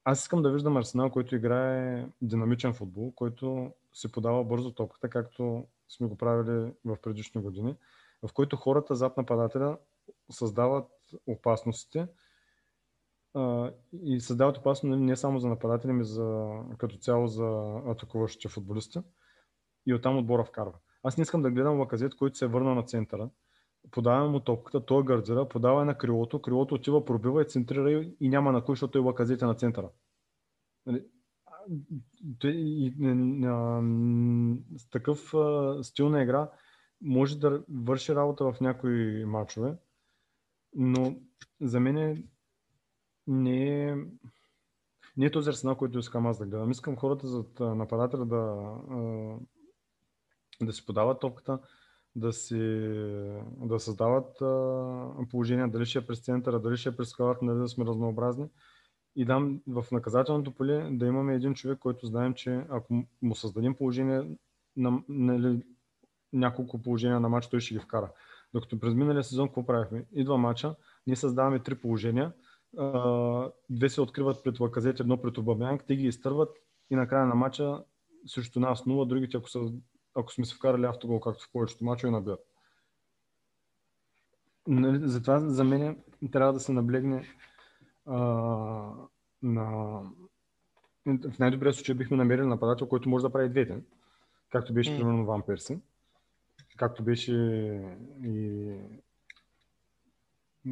Аз 0.04 0.23
искам 0.23 0.42
да 0.42 0.50
виждам 0.50 0.76
Арсенал, 0.76 1.11
който 1.11 1.37
играе 1.37 2.06
динамичен 2.23 2.75
футбол, 2.75 3.12
който 3.14 3.71
се 3.92 4.12
подава 4.12 4.45
бързо 4.45 4.75
топката, 4.75 5.09
както 5.09 5.64
сме 5.88 6.06
го 6.06 6.16
правили 6.16 6.73
в 6.85 6.97
предишни 7.02 7.42
години, 7.42 7.76
в 8.23 8.33
който 8.33 8.56
хората 8.56 8.95
зад 8.95 9.16
нападателя 9.16 9.78
създават 10.30 10.90
опасностите, 11.26 12.06
и 14.02 14.21
създават 14.21 14.59
опасно 14.59 14.90
нали, 14.90 15.00
не 15.00 15.16
само 15.16 15.38
за 15.38 15.49
нападатели, 15.49 15.93
но 15.93 16.05
за, 16.05 16.47
като 16.78 16.97
цяло 16.97 17.26
за 17.26 17.81
атакуващите 17.87 18.49
футболисти. 18.49 18.99
И 19.87 19.95
оттам 19.95 20.19
отбора 20.19 20.45
вкарва. 20.45 20.73
Аз 21.02 21.16
не 21.16 21.23
искам 21.23 21.43
да 21.43 21.50
гледам 21.50 21.78
Лаказет, 21.81 22.14
който 22.14 22.38
се 22.38 22.45
е 22.45 22.49
върнал 22.49 22.75
на 22.75 22.83
центъра. 22.83 23.31
Подаваме 23.90 24.28
му 24.31 24.40
топката, 24.40 24.87
той 24.87 25.05
гардира, 25.05 25.49
подава 25.49 25.85
на 25.85 25.99
крилото, 25.99 26.43
крилото 26.43 26.75
отива, 26.75 27.05
пробива 27.05 27.43
и 27.43 27.47
центрира 27.47 27.93
и 28.21 28.28
няма 28.28 28.52
на 28.52 28.64
кой, 28.64 28.73
защото 28.73 28.90
той 28.90 29.02
Лаказет 29.02 29.43
е 29.43 29.47
на 29.47 29.55
центъра. 29.55 29.90
Нали, 30.87 31.05
с 34.76 34.90
такъв 34.90 35.35
стил 35.83 36.09
на 36.09 36.23
игра 36.23 36.50
може 37.00 37.38
да 37.38 37.64
върши 37.69 38.14
работа 38.14 38.52
в 38.52 38.61
някои 38.61 39.25
матчове, 39.25 39.76
но 40.75 41.16
за 41.61 41.81
мен 41.81 41.97
е 41.97 42.25
не 43.26 43.88
е, 43.88 43.97
не 45.16 45.26
е 45.26 45.30
този 45.30 45.50
арсенал, 45.50 45.76
който 45.76 45.99
искам 45.99 46.26
аз 46.26 46.38
да 46.38 46.47
гледам. 46.47 46.71
Искам 46.71 46.97
хората 46.97 47.28
зад 47.28 47.61
нападателя 47.61 48.26
да, 48.26 48.73
да 50.62 50.73
си 50.73 50.87
подават 50.87 51.21
топката, 51.21 51.59
да, 52.16 52.33
си, 52.33 52.59
да 53.56 53.80
създават 53.80 54.37
положения, 55.30 55.68
дали 55.68 55.87
ще 55.87 55.99
е 55.99 56.06
през 56.06 56.21
центъра, 56.21 56.61
дали 56.61 56.76
ще 56.76 56.88
е 56.88 56.97
през 56.97 57.09
скалата, 57.09 57.45
нали 57.45 57.59
да 57.59 57.68
сме 57.68 57.85
разнообразни. 57.85 58.49
И 59.16 59.25
дам 59.25 59.61
в 59.66 59.85
наказателното 59.92 60.54
поле 60.54 60.88
да 60.92 61.06
имаме 61.06 61.35
един 61.35 61.54
човек, 61.54 61.78
който 61.78 62.06
знаем, 62.06 62.35
че 62.35 62.66
ако 62.68 63.04
му 63.23 63.35
създадем 63.35 63.75
положение, 63.75 64.37
на, 64.76 65.02
нали, 65.09 65.62
няколко 66.33 66.83
положения 66.83 67.21
на 67.21 67.28
матч, 67.28 67.47
той 67.47 67.61
ще 67.61 67.75
ги 67.75 67.80
вкара. 67.80 68.12
Докато 68.54 68.80
през 68.80 68.95
миналия 68.95 69.25
сезон 69.25 69.49
какво 69.49 69.66
правихме? 69.66 70.04
Идва 70.12 70.38
матча, 70.38 70.75
ние 71.06 71.16
създаваме 71.16 71.62
три 71.62 71.75
положения, 71.75 72.33
две 73.71 73.88
се 73.88 74.00
откриват 74.00 74.45
пред 74.45 74.61
Лаказет, 74.61 75.00
едно 75.00 75.23
пред 75.23 75.38
Обамянг, 75.38 75.85
те 75.87 75.97
ги 75.97 76.06
изтърват 76.06 76.56
и 76.90 76.97
накрая 76.97 77.26
на 77.26 77.35
матча 77.35 77.85
срещу 78.26 78.61
нас 78.61 78.87
нула, 78.87 79.06
другите 79.06 79.37
ако, 79.37 79.49
са, 79.49 79.73
ако 80.14 80.33
сме 80.33 80.45
се 80.45 80.54
вкарали 80.54 80.85
автогол, 80.85 81.21
както 81.21 81.45
в 81.45 81.52
повечето 81.52 81.85
мачове, 81.85 82.11
набият. 82.11 82.40
Нали, 84.66 85.09
затова 85.09 85.38
за 85.40 85.64
мен 85.64 86.02
трябва 86.33 86.52
да 86.52 86.61
се 86.61 86.73
наблегне 86.73 87.25
а, 88.06 88.16
на 89.42 90.00
в 91.06 91.38
най-добрия 91.38 91.73
случай 91.73 91.95
бихме 91.95 92.16
намерили 92.16 92.47
нападател, 92.47 92.88
който 92.88 93.09
може 93.09 93.23
да 93.23 93.33
прави 93.33 93.49
двете. 93.49 93.83
Както 94.50 94.75
беше, 94.75 94.97
примерно, 94.97 95.26
Ван 95.26 95.42
Перси. 95.42 95.78
Както 96.76 97.04
беше 97.04 97.33
и... 98.25 98.73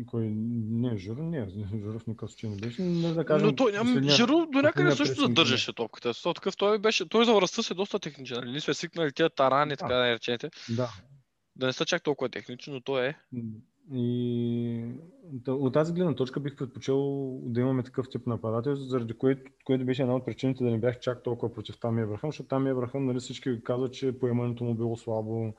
Кой... 0.07 0.29
Не, 0.29 0.97
Журов, 0.97 1.25
не, 1.25 1.49
Журов 1.83 2.03
в 2.03 2.07
никакъв 2.07 2.31
случай 2.31 2.51
не 2.51 2.57
беше. 2.57 2.83
Не 2.83 3.13
да 3.13 3.25
кажем, 3.25 3.47
Но 3.47 3.55
той, 3.55 3.77
ам, 3.77 3.87
последния- 3.87 4.17
Жиро 4.17 4.47
до 4.53 4.63
някъде 4.63 4.91
също 4.91 5.21
задържаше 5.21 5.73
топката. 5.73 6.13
То, 6.23 6.35
такъв, 6.35 6.57
той, 6.57 6.79
беше, 6.79 7.09
той 7.09 7.25
за 7.25 7.35
връзта 7.35 7.63
си 7.63 7.73
е 7.73 7.77
доста 7.77 7.99
техничен. 7.99 8.37
Нали? 8.37 8.51
Ние 8.51 8.61
сме 8.61 8.75
свикнали 8.75 9.13
тия 9.13 9.31
тарани, 9.31 9.77
така 9.77 9.95
да 9.95 10.01
наречените. 10.01 10.51
Да. 10.77 10.91
Да 11.57 11.67
не 11.67 11.73
са 11.73 11.85
чак 11.85 12.03
толкова 12.03 12.29
технични, 12.29 12.73
но 12.73 12.81
той 12.81 13.07
е. 13.07 13.15
И 13.93 14.85
от 15.49 15.73
тази 15.73 15.93
гледна 15.93 16.15
точка 16.15 16.41
бих 16.41 16.57
предпочел 16.57 17.29
да 17.43 17.61
имаме 17.61 17.83
такъв 17.83 18.07
тип 18.11 18.27
нападател, 18.27 18.75
заради 18.75 19.15
което, 19.15 19.51
което 19.65 19.85
беше 19.85 20.03
една 20.03 20.15
от 20.15 20.25
причините 20.25 20.65
да 20.65 20.71
не 20.71 20.79
бях 20.79 21.01
чак 21.01 21.23
толкова 21.23 21.55
против 21.55 21.79
Тами 21.81 22.03
Ебрахам, 22.03 22.31
защото 22.31 22.49
Тами 22.49 22.71
Ебрахам, 22.71 23.07
нали, 23.07 23.21
всички 23.21 23.63
казват, 23.65 23.93
че 23.93 24.19
поемането 24.19 24.65
му 24.65 24.75
било 24.75 24.97
слабо, 24.97 25.55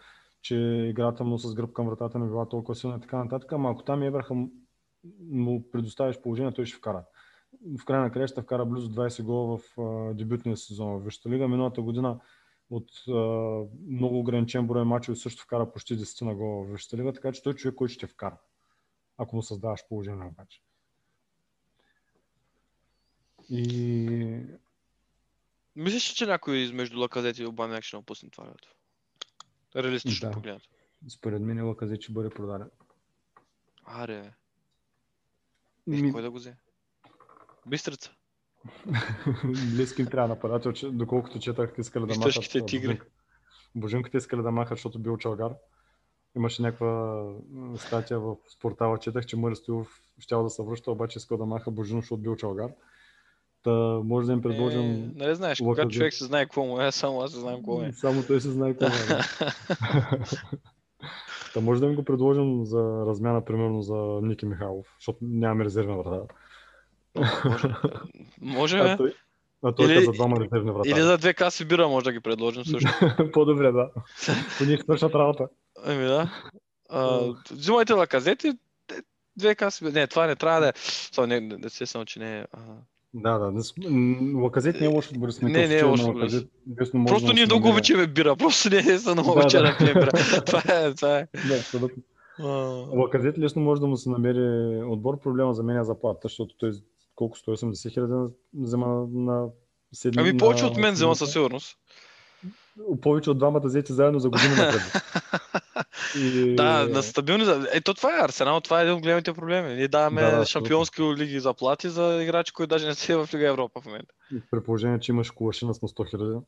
че 0.46 0.56
играта 0.90 1.24
му 1.24 1.38
с 1.38 1.56
гръб 1.56 1.74
към 1.74 1.86
вратата 1.88 2.20
не 2.20 2.26
била 2.26 2.50
толкова 2.50 2.76
силна 2.76 2.98
и 2.98 3.02
така 3.02 3.24
нататък, 3.24 3.52
ама 3.52 3.72
ако 3.72 3.84
Тами 3.84 4.08
Ебрахам 4.08 4.52
му 5.20 5.72
предоставиш 5.72 6.22
положение, 6.22 6.54
той 6.54 6.66
ще 6.66 6.78
вкара. 6.78 7.06
В 7.82 7.86
края 7.86 8.02
на 8.02 8.12
краища 8.12 8.42
вкара 8.42 8.66
близо 8.66 8.90
20 8.90 9.24
гола 9.24 9.58
в 9.58 9.82
а, 9.82 10.14
дебютния 10.14 10.58
сезон 10.58 11.00
в 11.00 11.04
Висшата 11.06 11.30
лига. 11.30 11.48
Миналата 11.48 11.82
година 11.82 12.20
от 12.70 12.90
а, 13.08 13.12
много 13.88 14.20
ограничен 14.20 14.68
брой 14.68 14.86
мачове 14.86 15.16
също 15.16 15.44
вкара 15.44 15.72
почти 15.72 15.98
10 15.98 16.26
на 16.26 16.36
гола 16.36 16.66
в 16.66 16.72
Висшата 16.72 16.98
лига, 16.98 17.14
така 17.14 17.32
че 17.32 17.44
той 17.44 17.54
е 17.54 17.56
човек, 17.56 17.76
който 17.76 17.94
ще 17.94 18.08
вкара, 18.08 18.38
ако 19.18 19.36
му 19.36 19.42
създаваш 19.42 19.88
положение 19.90 20.28
обаче. 20.28 20.62
И 23.50 24.40
Мислиш, 25.76 26.12
ли, 26.12 26.16
че 26.16 26.26
някой 26.26 26.58
измежду 26.58 27.00
Лаказет 27.00 27.38
и 27.38 27.46
Обамяк 27.46 27.84
ще 27.84 27.98
напусне 27.98 28.30
това 28.30 28.48
лято? 28.48 28.75
Реалистично 29.76 30.30
Да. 30.30 30.34
погледнато. 30.34 30.70
според 31.10 31.42
мен 31.42 31.68
Лаказет 31.68 32.02
ще 32.02 32.12
бъде 32.14 32.30
продаден. 32.30 32.70
Аре. 33.86 34.34
Ми, 35.88 36.10
Е, 36.10 36.12
кой 36.12 36.22
да 36.22 36.32
го 36.32 36.38
взе? 36.38 36.56
Бистрица. 37.68 38.12
Близки 39.76 40.06
трябва 40.06 40.28
нападател, 40.28 40.92
доколкото 40.92 41.40
четах, 41.40 41.74
искали 41.78 42.06
да 42.06 42.16
махат. 42.20 42.68
Тигри. 42.68 42.88
Божинка. 42.88 43.06
Божинката 43.76 44.18
искали 44.18 44.42
да 44.42 44.52
махат, 44.52 44.78
защото 44.78 45.00
бил 45.00 45.18
чалгар. 45.18 45.52
Имаше 46.36 46.62
някаква 46.62 47.24
статия 47.78 48.20
в 48.20 48.36
портала, 48.62 48.98
четах, 49.00 49.26
че 49.26 49.38
Мъри 49.38 49.56
Стоилов 49.56 50.02
щял 50.20 50.44
да 50.44 50.50
се 50.50 50.64
връща, 50.64 50.92
обаче 50.92 51.18
искал 51.18 51.38
да 51.38 51.46
маха 51.46 51.72
Божино, 51.72 52.02
защото 52.02 52.22
бил 52.22 52.36
чалгар. 52.36 52.72
Та 53.66 54.00
може 54.04 54.28
да 54.28 54.34
им 54.34 54.42
предложим... 54.42 54.82
Е, 54.82 55.12
нали 55.16 55.36
знаеш, 55.36 55.58
когато 55.58 55.82
Лаказет. 55.82 55.92
човек 55.92 56.14
се 56.14 56.26
знае 56.26 56.46
какво 56.46 56.66
му 56.66 56.82
е, 56.82 56.92
само 56.92 57.22
аз 57.22 57.34
не 57.34 57.40
знам 57.40 57.56
какво 57.56 57.82
е. 57.82 57.92
Само 57.94 58.24
той 58.24 58.42
се 58.42 58.50
знае 58.52 58.74
какво 58.74 58.86
е. 59.16 59.20
Та 61.54 61.62
може 61.62 61.82
да 61.82 61.88
им 61.88 61.96
го 61.96 62.04
предложим 62.04 62.66
за 62.66 63.04
размяна, 63.08 63.46
примерно 63.46 63.82
за 63.82 63.96
Ники 64.28 64.46
Михайлов, 64.46 64.86
защото 65.00 65.20
нямаме 65.22 65.66
резервна 65.66 65.98
врата. 65.98 66.34
Може, 68.42 68.78
А 68.78 68.98
той, 68.98 69.14
а 69.64 69.72
той 69.72 69.86
Или- 69.86 70.06
за 70.06 70.12
двама 70.12 70.40
резервни 70.40 70.72
врата. 70.72 70.90
Или 70.90 71.02
за 71.02 71.18
две 71.18 71.34
каси 71.34 71.66
бира 71.66 71.88
може 71.88 72.04
да 72.04 72.12
ги 72.12 72.20
предложим 72.20 72.66
също. 72.66 72.90
По-добре, 73.34 73.72
да. 73.72 73.90
По 74.58 74.64
них 74.66 74.82
свършат 74.84 75.16
работа. 75.16 75.48
Ами 75.86 76.06
да. 76.06 76.32
А, 76.90 77.20
взимайте 77.52 77.94
лаказети, 77.94 78.52
две 79.38 79.56
каси. 79.56 79.84
Не, 79.84 80.08
това 80.08 80.28
не 80.28 80.36
трябва 80.36 80.62
да 80.62 80.68
е. 80.70 80.74
Това 81.12 81.28
не, 81.28 81.40
не, 81.40 81.58
естествено, 81.66 82.06
че 82.06 82.20
не 82.20 82.40
е. 82.40 82.46
Да, 83.16 83.38
да. 83.38 83.52
не 83.52 83.62
Лаказет 84.42 84.82
не 84.82 84.86
е 84.86 84.90
лошо 84.90 85.12
от 85.14 85.20
Борис 85.20 85.42
Не, 85.42 85.50
не 85.50 85.64
е 85.64 85.80
че 85.80 85.86
лошо 85.86 86.04
на 86.04 86.10
от 86.10 86.16
Борис. 86.16 86.34
Лаказет 86.34 86.50
лесно 86.82 87.00
може 87.00 87.14
Просто 87.14 87.34
ние 87.34 87.46
много 87.46 87.70
обичаме 87.70 88.08
бира. 88.08 88.36
Просто 88.36 88.70
ние 88.70 89.00
са 89.00 89.12
много 89.12 89.32
обичаме 89.32 89.76
да. 89.80 89.86
да 89.86 89.94
бира. 89.94 90.12
Това 90.46 90.64
е, 90.68 90.94
това 90.94 91.20
е. 91.20 91.28
Да, 91.48 91.56
абсолютно. 91.56 92.04
Лаказет 92.94 93.40
лесно 93.40 93.62
може 93.62 93.82
да 93.82 93.88
му 93.88 93.98
се 93.98 94.10
намери 94.10 94.82
отбор. 94.84 95.20
Проблема 95.20 95.54
за 95.54 95.64
мен 95.64 95.78
е 95.78 95.84
заплата, 95.84 96.20
защото 96.24 96.56
той 96.58 96.72
колко 97.16 97.38
180 97.38 97.94
хиляди 97.94 98.34
взема 98.54 99.08
на, 99.14 99.48
седми, 99.94 100.22
Ами 100.22 100.38
повече 100.38 100.66
от 100.66 100.78
мен 100.78 100.94
взема 100.94 101.16
със 101.16 101.32
сигурност. 101.32 101.78
Повече 103.02 103.30
от 103.30 103.38
двамата 103.38 103.62
взети 103.64 103.94
заедно 103.94 104.20
за 104.20 104.30
година 104.30 104.56
напред. 104.56 104.82
И... 106.16 106.56
Да, 106.56 106.88
на 106.90 107.04
стабилни. 107.04 107.46
Ето 107.72 107.94
това 107.94 108.18
е 108.18 108.24
Арсенал, 108.24 108.62
това 108.62 108.80
е 108.80 108.84
един 108.84 108.96
от 108.96 109.02
големите 109.02 109.34
проблеми. 109.34 109.76
Ние 109.76 109.88
даваме 109.88 110.22
Да, 110.22 110.38
да, 110.38 110.46
шампионски 110.46 111.02
лиги 111.02 111.40
заплати 111.40 111.90
за 111.90 112.24
играчи, 112.24 112.54
които 112.54 112.70
даже 112.70 112.88
не 112.88 112.96
са 112.96 113.26
в 113.26 113.34
Лига 113.34 113.48
Европа 113.48 113.82
в 113.82 113.86
момента. 113.86 114.14
При 114.52 114.64
положение, 114.64 115.00
че 115.00 115.12
имаш 115.12 115.32
колашина 115.32 115.74
с 115.74 115.82
на 115.82 115.88
100 115.88 116.10
хиляди. 116.10 116.40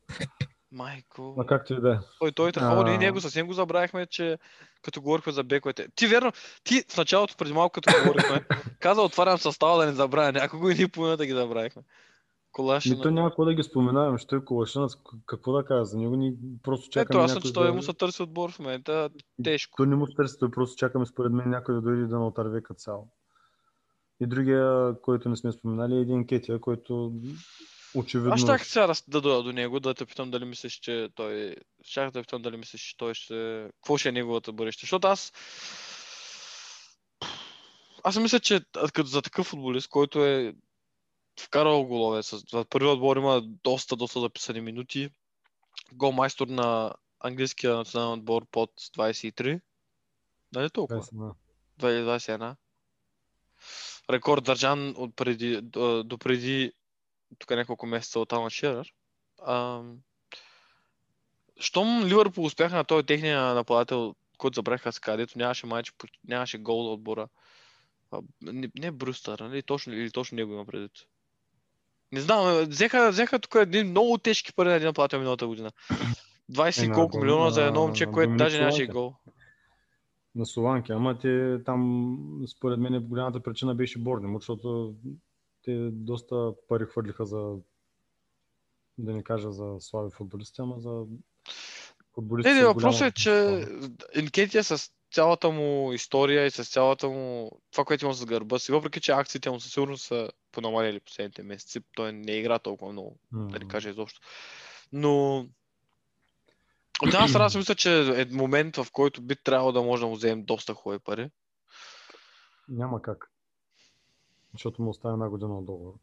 Майко. 0.72 1.34
А 1.38 1.46
както 1.46 1.74
и 1.74 1.80
да 1.80 1.92
е. 1.92 1.96
Той, 2.18 2.32
той, 2.32 2.52
такова, 2.52 2.84
ние 2.84 2.94
А. 2.94 2.98
него 2.98 3.20
съвсем 3.20 3.46
го 3.46 3.52
забравихме, 3.52 4.06
че 4.06 4.38
като 4.82 5.02
говорихме 5.02 5.32
за 5.32 5.44
бековете. 5.44 5.86
Ти 5.94 6.06
верно, 6.06 6.32
ти 6.64 6.84
в 6.88 6.96
началото 6.96 7.36
преди 7.36 7.52
малко 7.52 7.72
като 7.72 7.92
говорихме, 8.04 8.44
каза 8.80 9.02
отварям 9.02 9.38
състава 9.38 9.78
да 9.78 9.86
не 9.86 9.92
забравя 9.92 10.32
някого 10.32 10.68
и 10.68 10.74
ние 10.74 10.88
половина 10.88 11.16
да 11.16 11.26
ги 11.26 11.32
забравихме. 11.32 11.82
Колашина. 12.52 12.96
Ми 12.96 13.02
то 13.02 13.10
няма 13.10 13.30
какво 13.30 13.44
да 13.44 13.54
ги 13.54 13.62
споменаваме, 13.62 14.18
що 14.18 14.36
е 14.36 14.44
колашина, 14.44 14.88
какво 15.26 15.52
да 15.52 15.64
кажа 15.64 15.84
за 15.84 15.98
него, 15.98 16.16
ни 16.16 16.34
просто 16.62 16.84
Ето, 16.84 16.90
чакаме 16.90 17.24
аз 17.24 17.32
съм, 17.32 17.42
че 17.42 17.52
той 17.52 17.66
да... 17.66 17.72
му 17.72 17.82
се 17.82 17.92
търси 17.92 18.22
отбор 18.22 18.52
в 18.52 18.58
момента. 18.58 19.10
Тежко. 19.44 19.76
То 19.76 19.84
не 19.84 19.96
му 19.96 20.06
се 20.06 20.14
търси, 20.14 20.36
той 20.40 20.50
просто 20.50 20.76
чакаме 20.76 21.06
според 21.06 21.32
мен 21.32 21.50
някой 21.50 21.74
да 21.74 21.80
дойде 21.80 22.06
да 22.06 22.18
натърве 22.18 22.62
като 22.62 22.78
цяло. 22.78 23.08
И 24.20 24.26
другия, 24.26 24.94
който 25.02 25.28
не 25.28 25.36
сме 25.36 25.52
споменали, 25.52 25.94
е 25.94 26.00
един 26.00 26.26
Кетия, 26.26 26.60
който 26.60 27.12
очевидно... 27.94 28.32
Аз 28.34 28.40
щях 28.40 28.66
сега 28.66 28.86
да, 28.86 28.94
да 29.08 29.20
дойда 29.20 29.42
до 29.42 29.52
него, 29.52 29.80
да 29.80 29.94
те 29.94 30.06
питам 30.06 30.30
дали 30.30 30.44
мислиш, 30.44 30.72
че 30.72 31.08
той... 31.14 31.56
Щях 31.84 32.10
да 32.10 32.20
питам 32.20 32.42
дали 32.42 32.56
мислиш, 32.56 32.80
че 32.80 32.96
той 32.96 33.14
ще... 33.14 33.68
Какво 33.74 33.98
ще 33.98 34.08
е 34.08 34.12
неговата 34.12 34.52
бъдеще? 34.52 34.80
Защото 34.80 35.06
аз... 35.06 35.32
Аз 38.04 38.18
мисля, 38.18 38.40
че 38.40 38.60
като 38.92 39.08
за 39.08 39.22
такъв 39.22 39.46
футболист, 39.46 39.88
който 39.88 40.24
е 40.24 40.54
вкарал 41.40 41.84
голове, 41.84 42.22
в 42.52 42.64
първи 42.64 42.86
отбор 42.86 43.16
има 43.16 43.42
доста, 43.64 43.96
доста 43.96 44.20
записани 44.20 44.60
минути. 44.60 45.10
Голмайстор 45.92 46.46
на 46.46 46.94
английския 47.20 47.76
национален 47.76 48.18
отбор 48.18 48.46
под 48.50 48.70
23. 48.96 49.60
Нали 50.52 50.70
толкова? 50.70 51.02
21. 51.02 51.34
2021. 51.80 52.54
Рекорд 54.10 54.44
държан 54.44 54.94
от 54.96 55.16
преди, 55.16 55.60
до, 55.62 56.02
до 56.04 56.18
преди 56.18 56.72
тук 57.38 57.50
няколко 57.50 57.86
месеца 57.86 58.20
от 58.20 58.32
Алан 58.32 58.50
Ширър. 58.50 58.92
Ам, 59.46 59.98
щом 61.60 62.04
Ливърпул 62.04 62.44
успяха 62.44 62.76
на 62.76 62.84
този 62.84 63.06
техния 63.06 63.54
нападател, 63.54 64.14
който 64.38 64.54
забраха 64.54 64.92
с 64.92 65.00
където 65.00 65.38
нямаше 65.38 65.66
майч, 65.66 65.92
нямаше 66.24 66.58
гол 66.58 66.84
за 66.84 66.90
отбора. 66.90 67.28
А, 68.10 68.20
не, 68.42 68.70
не 68.78 68.90
Брюстър, 68.90 69.38
нали? 69.38 69.62
Точно, 69.62 69.92
или 69.92 70.10
точно 70.10 70.36
него 70.36 70.52
има 70.52 70.66
предвид. 70.66 70.92
Не 72.12 72.20
знам, 72.20 72.64
взеха, 72.68 73.10
взеха 73.10 73.38
тук 73.38 73.54
един 73.54 73.90
много 73.90 74.18
тежки 74.18 74.52
пари 74.54 74.68
на 74.68 74.74
един 74.74 74.86
нападател 74.86 75.18
миналата 75.18 75.46
година. 75.46 75.70
20 76.52 76.82
Е, 76.82 76.84
и 76.84 76.88
на 76.88 76.94
колко 76.94 77.18
милиона 77.18 77.50
за 77.50 77.62
едно 77.64 77.80
на- 77.80 77.86
момче, 77.86 78.06
на 78.06 78.12
което 78.12 78.28
Доминик 78.28 78.44
даже 78.44 78.60
нямаше 78.60 78.86
гол. 78.86 79.14
На 80.34 80.46
Соланки, 80.46 80.92
ама 80.92 81.18
те 81.18 81.58
там, 81.64 82.18
според 82.56 82.78
мен, 82.78 83.00
голямата 83.02 83.40
причина 83.40 83.74
беше 83.74 83.98
Борнемут, 83.98 84.42
защото 84.42 84.94
те 85.62 85.88
доста 85.92 86.52
пари 86.68 86.84
хвърлиха 86.84 87.26
за, 87.26 87.54
да 88.98 89.12
не 89.12 89.22
кажа 89.22 89.52
за 89.52 89.76
слаби 89.80 90.10
футболисти, 90.12 90.60
ама 90.60 90.80
за 90.80 91.04
футболисти 92.14 92.48
Не, 92.48 92.54
не, 92.54 92.64
въпросът 92.66 93.08
е, 93.08 93.12
че 93.12 93.30
слава. 93.30 93.90
Инкетия 94.16 94.64
с 94.64 94.90
цялата 95.12 95.50
му 95.50 95.92
история 95.92 96.46
и 96.46 96.50
с 96.50 96.64
цялата 96.64 97.08
му 97.08 97.52
това, 97.70 97.84
което 97.84 98.04
има 98.04 98.14
с 98.14 98.24
гърба 98.24 98.58
си, 98.58 98.72
въпреки 98.72 99.00
че 99.00 99.12
акциите 99.12 99.50
му 99.50 99.60
със 99.60 99.72
сигурност 99.72 100.04
са 100.04 100.30
понамалели 100.52 101.00
последните 101.00 101.42
месеци, 101.42 101.80
той 101.94 102.12
не 102.12 102.32
игра 102.32 102.58
толкова 102.58 102.92
много, 102.92 103.18
М. 103.32 103.46
да 103.46 103.58
не 103.58 103.68
кажа 103.68 103.90
изобщо. 103.90 104.20
Но 104.92 105.38
от 107.02 107.14
една 107.14 107.28
страна 107.28 107.50
си 107.50 107.58
мисля, 107.58 107.74
че 107.74 108.20
е 108.20 108.24
момент, 108.24 108.76
в 108.76 108.86
който 108.92 109.22
би 109.22 109.36
трябвало 109.36 109.72
да 109.72 109.82
може 109.82 110.00
да 110.00 110.06
му 110.06 110.14
вземем 110.14 110.44
доста 110.44 110.74
хубави 110.74 110.98
пари. 110.98 111.30
Няма 112.68 113.02
как. 113.02 113.30
Защото 114.52 114.82
му 114.82 114.90
остава 114.90 115.14
една 115.14 115.28
година 115.28 115.58
от 115.58 115.64
договор. 115.64 115.94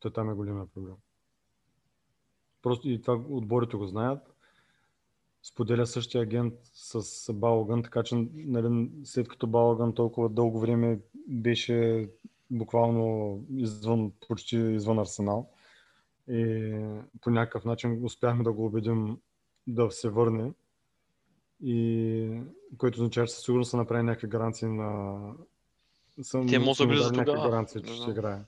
Той 0.00 0.12
там 0.12 0.30
е 0.30 0.34
големия 0.34 0.66
проблем. 0.66 0.94
Просто 2.62 2.88
и 2.88 3.02
това 3.02 3.14
отборите 3.28 3.76
го 3.76 3.86
знаят. 3.86 4.34
Споделя 5.42 5.86
същия 5.86 6.22
агент 6.22 6.54
с 6.62 7.32
Балоган, 7.32 7.82
така 7.82 8.02
че 8.02 8.28
нали, 8.34 8.90
след 9.04 9.28
като 9.28 9.46
Балоган 9.46 9.94
толкова 9.94 10.28
дълго 10.28 10.60
време 10.60 11.00
беше 11.28 12.08
буквално 12.50 13.38
извън, 13.50 14.12
почти 14.28 14.56
извън 14.56 14.98
Арсенал. 14.98 15.50
И 16.28 16.72
по 17.20 17.30
някакъв 17.30 17.64
начин 17.64 18.04
успяхме 18.04 18.44
да 18.44 18.52
го 18.52 18.66
убедим 18.66 19.18
да 19.66 19.90
се 19.90 20.08
върне. 20.08 20.52
И 21.62 22.42
което 22.78 22.96
означава, 22.96 23.26
че 23.26 23.32
със 23.32 23.44
сигурност 23.44 23.70
са 23.70 23.76
направи 23.76 24.02
някакви 24.02 24.28
гаранции 24.28 24.68
на... 24.68 25.20
Съм, 26.22 26.46
Те 26.46 26.74
са 26.74 26.84
му 26.84 26.88
били 26.88 27.02
за 27.02 27.12
тогава. 27.12 27.50
гаранции, 27.50 27.82
че 27.82 27.94
ще 27.94 28.10
играе. 28.10 28.38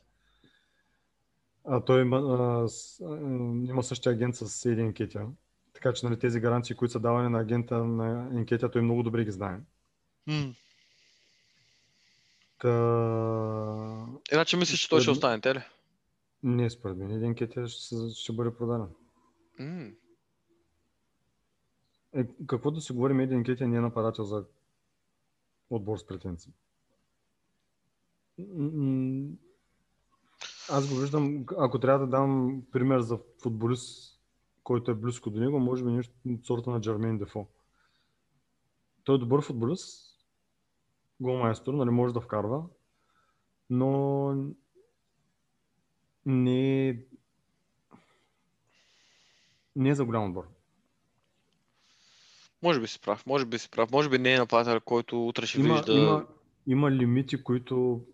А 1.65 1.81
той 1.81 2.01
има, 2.01 2.17
а, 2.17 2.69
с, 2.69 3.01
а, 3.01 3.17
има 3.69 3.83
същия 3.83 4.13
агент 4.13 4.37
с 4.37 4.67
Еди 4.67 4.81
Енкетя. 4.81 5.27
Така 5.75 5.93
че 5.93 6.07
нали, 6.07 6.19
тези 6.19 6.41
гаранции, 6.41 6.77
които 6.77 6.93
са 6.93 7.01
давани 7.01 7.29
на 7.29 7.41
агента 7.41 7.85
на 7.85 8.29
Енкетя, 8.39 8.71
той 8.71 8.83
много 8.83 9.03
добре 9.03 9.25
ги 9.25 9.31
знае. 9.31 9.61
М. 10.27 10.55
Та... 12.59 12.69
Иначе 14.33 14.57
мислиш, 14.57 14.81
че 14.81 14.89
той 14.89 15.01
ще 15.01 15.11
остане, 15.11 15.41
те 15.41 15.55
ли? 15.55 15.63
Не, 16.43 16.71
според 16.71 16.97
мен. 16.97 17.11
Еди 17.11 17.25
Енкетя 17.25 17.69
ще, 17.69 17.97
ще 18.15 18.33
бъде 18.33 18.55
продаден. 18.55 18.89
М. 19.59 19.91
Е, 22.15 22.27
какво 22.47 22.71
да 22.71 22.81
си 22.81 22.93
говорим, 22.93 23.21
Еди 23.21 23.35
Енкетя 23.35 23.69
не 23.69 23.77
е 23.77 23.81
нападател 23.81 24.25
за 24.25 24.45
отбор 25.71 25.99
с 25.99 26.07
претенции. 26.07 26.53
Аз 30.69 30.89
го 30.89 30.95
виждам, 30.95 31.45
ако 31.59 31.81
трябва 31.81 32.07
да 32.07 32.11
дам 32.11 32.63
пример 32.73 33.01
за 33.01 33.19
футболист, 33.43 34.21
който 34.65 34.91
е 34.91 34.95
близко 34.95 35.31
до 35.31 35.41
него, 35.41 35.61
може 35.61 35.85
би 35.85 35.91
нещо 35.91 36.15
от 36.29 36.47
сорта 36.47 36.71
на 36.71 36.81
Джермейн 36.81 37.19
Дефо. 37.19 37.47
Той 39.05 39.15
е 39.15 39.19
добър 39.19 39.43
футболист, 39.43 40.19
голмайстор, 41.21 41.75
нали 41.75 41.91
може 41.91 42.15
да 42.15 42.21
вкарва, 42.21 42.65
но 43.71 44.33
не 46.27 46.89
е, 46.89 46.97
не 49.77 49.89
е 49.89 49.95
за 49.95 50.05
голям 50.05 50.25
отбор. 50.25 50.49
Може 52.63 52.81
би 52.81 52.87
си 52.87 53.01
прав, 53.01 53.27
може 53.27 53.45
би 53.45 53.59
си 53.59 53.71
прав. 53.71 53.91
Може 53.91 54.09
би 54.09 54.19
не 54.19 54.35
е 54.35 54.39
нападател, 54.39 54.81
който 54.81 55.27
утре 55.29 55.47
ще 55.47 55.61
Има, 55.61 55.75
вижда... 55.75 55.93
има, 55.93 56.27
има 56.67 56.91
лимити, 56.91 57.45
които 57.45 58.05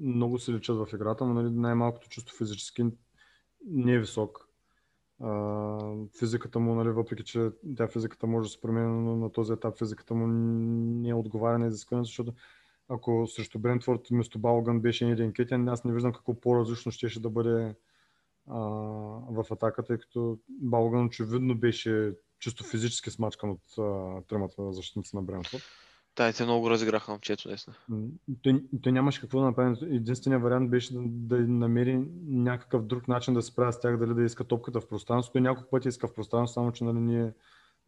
много 0.00 0.38
се 0.38 0.52
личат 0.52 0.76
в 0.76 0.88
играта, 0.94 1.24
но 1.24 1.34
нали, 1.34 1.50
най-малкото 1.50 2.08
чисто 2.08 2.36
физически 2.36 2.84
не 3.66 3.92
е 3.92 3.98
висок. 3.98 4.47
Физиката 6.18 6.58
му, 6.58 6.74
нали, 6.74 6.88
въпреки 6.88 7.24
че 7.24 7.50
тя 7.76 7.88
физиката 7.88 8.26
може 8.26 8.46
да 8.46 8.52
се 8.52 8.60
променя, 8.60 8.88
но 8.88 9.16
на 9.16 9.32
този 9.32 9.52
етап 9.52 9.78
физиката 9.78 10.14
му 10.14 10.26
не 10.26 11.14
отговаря 11.14 11.58
на 11.58 11.66
изискването, 11.66 12.06
защото 12.06 12.32
ако 12.88 13.26
срещу 13.26 13.58
Брентфорд 13.58 14.08
вместо 14.10 14.38
Балган 14.38 14.80
беше 14.80 15.06
един 15.06 15.32
кетен, 15.32 15.68
аз 15.68 15.84
не 15.84 15.92
виждам 15.92 16.12
какво 16.12 16.40
по-различно 16.40 16.92
ще 16.92 17.20
да 17.20 17.30
бъде 17.30 17.74
а, 18.46 18.58
в 19.30 19.46
атака, 19.50 19.82
тъй 19.82 19.98
като 19.98 20.38
Балган 20.48 21.04
очевидно 21.04 21.58
беше 21.58 22.14
чисто 22.38 22.64
физически 22.64 23.10
смачкан 23.10 23.50
от 23.50 23.78
а, 23.78 24.20
тримата 24.28 24.72
защитници 24.72 25.16
на 25.16 25.22
Брентфорд. 25.22 25.62
Да, 26.18 26.32
те 26.32 26.44
много 26.44 26.60
го 26.60 26.70
разиграха 26.70 27.12
момчето, 27.12 27.48
наистина. 27.48 27.76
Той, 28.42 28.64
той 28.82 28.92
нямаше 28.92 29.20
какво 29.20 29.40
да 29.40 29.46
направи. 29.46 29.94
Единственият 29.96 30.42
вариант 30.42 30.70
беше 30.70 30.94
да, 30.94 31.00
да 31.02 31.38
намери 31.38 32.04
някакъв 32.26 32.86
друг 32.86 33.08
начин 33.08 33.34
да 33.34 33.42
се 33.42 33.48
справя 33.48 33.72
с 33.72 33.80
тях, 33.80 33.98
дали 33.98 34.14
да 34.14 34.22
иска 34.22 34.44
топката 34.44 34.80
в 34.80 34.88
пространството. 34.88 35.32
Той 35.32 35.40
няколко 35.40 35.70
пъти 35.70 35.88
иска 35.88 36.08
в 36.08 36.14
пространство, 36.14 36.54
само 36.54 36.72
че 36.72 36.84
нали, 36.84 36.98
ние 36.98 37.32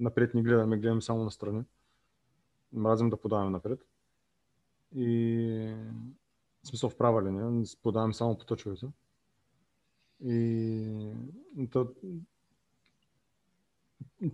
напред 0.01 0.35
не 0.35 0.43
гледаме, 0.43 0.79
гледаме 0.79 1.03
само 1.03 1.25
настрани. 1.25 1.63
Мразим 2.73 3.11
да 3.11 3.17
подаваме 3.17 3.51
напред. 3.51 3.81
И 4.97 5.75
в 6.63 6.69
смисъл 6.69 6.91
в 6.91 6.97
права 6.97 7.23
линия, 7.23 7.65
подаваме 7.83 8.15
само 8.15 8.39
по 8.39 8.45
точовете. 8.45 8.87
И 10.25 11.13
то, 11.71 11.89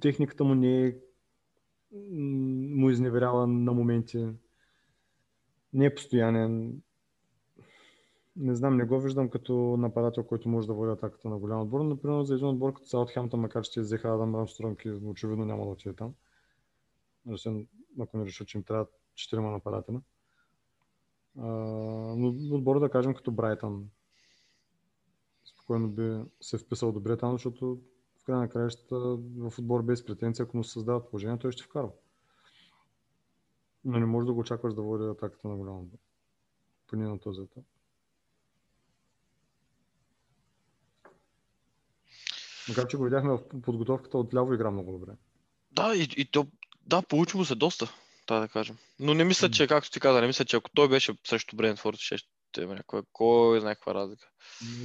техниката 0.00 0.44
му 0.44 0.54
не 0.54 0.86
е 0.86 0.94
му 2.10 2.90
изневерява 2.90 3.46
на 3.46 3.72
моменти. 3.72 4.26
Не 5.72 5.86
е 5.86 5.94
постоянен. 5.94 6.82
Не 8.36 8.54
знам, 8.54 8.76
не 8.76 8.84
го 8.84 9.00
виждам 9.00 9.30
като 9.30 9.76
нападател, 9.78 10.24
който 10.24 10.48
може 10.48 10.66
да 10.66 10.74
води 10.74 10.92
атаката 10.92 11.28
на 11.28 11.38
голям 11.38 11.60
отбор. 11.60 11.80
Например, 11.80 12.22
за 12.22 12.34
един 12.34 12.46
отбор 12.46 12.72
като 12.72 12.88
Саутхемптън, 12.88 13.40
макар 13.40 13.64
че 13.64 13.80
взеха 13.80 14.14
Адам 14.14 14.36
Рамстронг 14.36 14.84
и 14.84 14.90
очевидно 14.90 15.44
няма 15.44 15.64
да 15.64 15.70
отиде 15.70 15.94
там. 15.94 16.14
Освен 17.28 17.66
ако 18.00 18.18
не 18.18 18.24
решат, 18.24 18.48
че 18.48 18.58
им 18.58 18.64
трябва 18.64 18.86
четирима 19.14 19.50
нападателя. 19.50 20.00
Но 21.36 22.34
отбор 22.50 22.80
да 22.80 22.90
кажем 22.90 23.14
като 23.14 23.30
Брайтън. 23.32 23.88
Спокойно 25.44 25.88
би 25.88 26.20
се 26.40 26.58
вписал 26.58 26.92
добре 26.92 27.16
там, 27.16 27.32
защото 27.32 27.80
края 28.26 28.38
на 28.38 28.48
краищата 28.48 28.96
в 29.36 29.58
отбор 29.58 29.82
без 29.82 30.04
претенция, 30.04 30.42
ако 30.42 30.56
му 30.56 30.64
се 30.64 30.72
създават 30.72 31.10
положения, 31.10 31.38
той 31.38 31.52
ще 31.52 31.62
вкарва. 31.62 31.90
Но 33.84 33.98
не 33.98 34.06
можеш 34.06 34.26
да 34.26 34.32
го 34.32 34.40
очакваш 34.40 34.74
да 34.74 34.82
води 34.82 35.04
атаката 35.04 35.48
на 35.48 35.56
голям 35.56 35.78
отбор. 35.78 35.98
Поне 36.86 37.08
на 37.08 37.18
този 37.18 37.40
етап. 37.40 37.64
Макар 42.68 42.86
че 42.86 42.96
го 42.96 43.04
видяхме 43.04 43.30
в 43.32 43.60
подготовката 43.62 44.18
от 44.18 44.34
ляво 44.34 44.54
игра 44.54 44.70
много 44.70 44.92
добре. 44.92 45.12
Да, 45.72 45.96
и, 45.96 46.08
и 46.16 46.30
то, 46.30 46.46
да, 46.86 47.02
получи 47.02 47.36
му 47.36 47.44
се 47.44 47.54
доста, 47.54 47.92
така 48.26 48.40
да 48.40 48.48
кажем. 48.48 48.76
Но 49.00 49.14
не 49.14 49.24
мисля, 49.24 49.50
че, 49.50 49.66
както 49.66 49.90
ти 49.90 50.00
каза, 50.00 50.20
не 50.20 50.26
мисля, 50.26 50.44
че 50.44 50.56
ако 50.56 50.70
той 50.70 50.88
беше 50.88 51.14
срещу 51.24 51.56
Брентфорд, 51.56 51.98
ще 51.98 52.18
ще 52.48 52.62
има 52.62 52.72
някаква, 52.72 53.02
кой 53.12 53.60
знае 53.60 53.74
каква 53.74 53.94
разлика. 53.94 54.30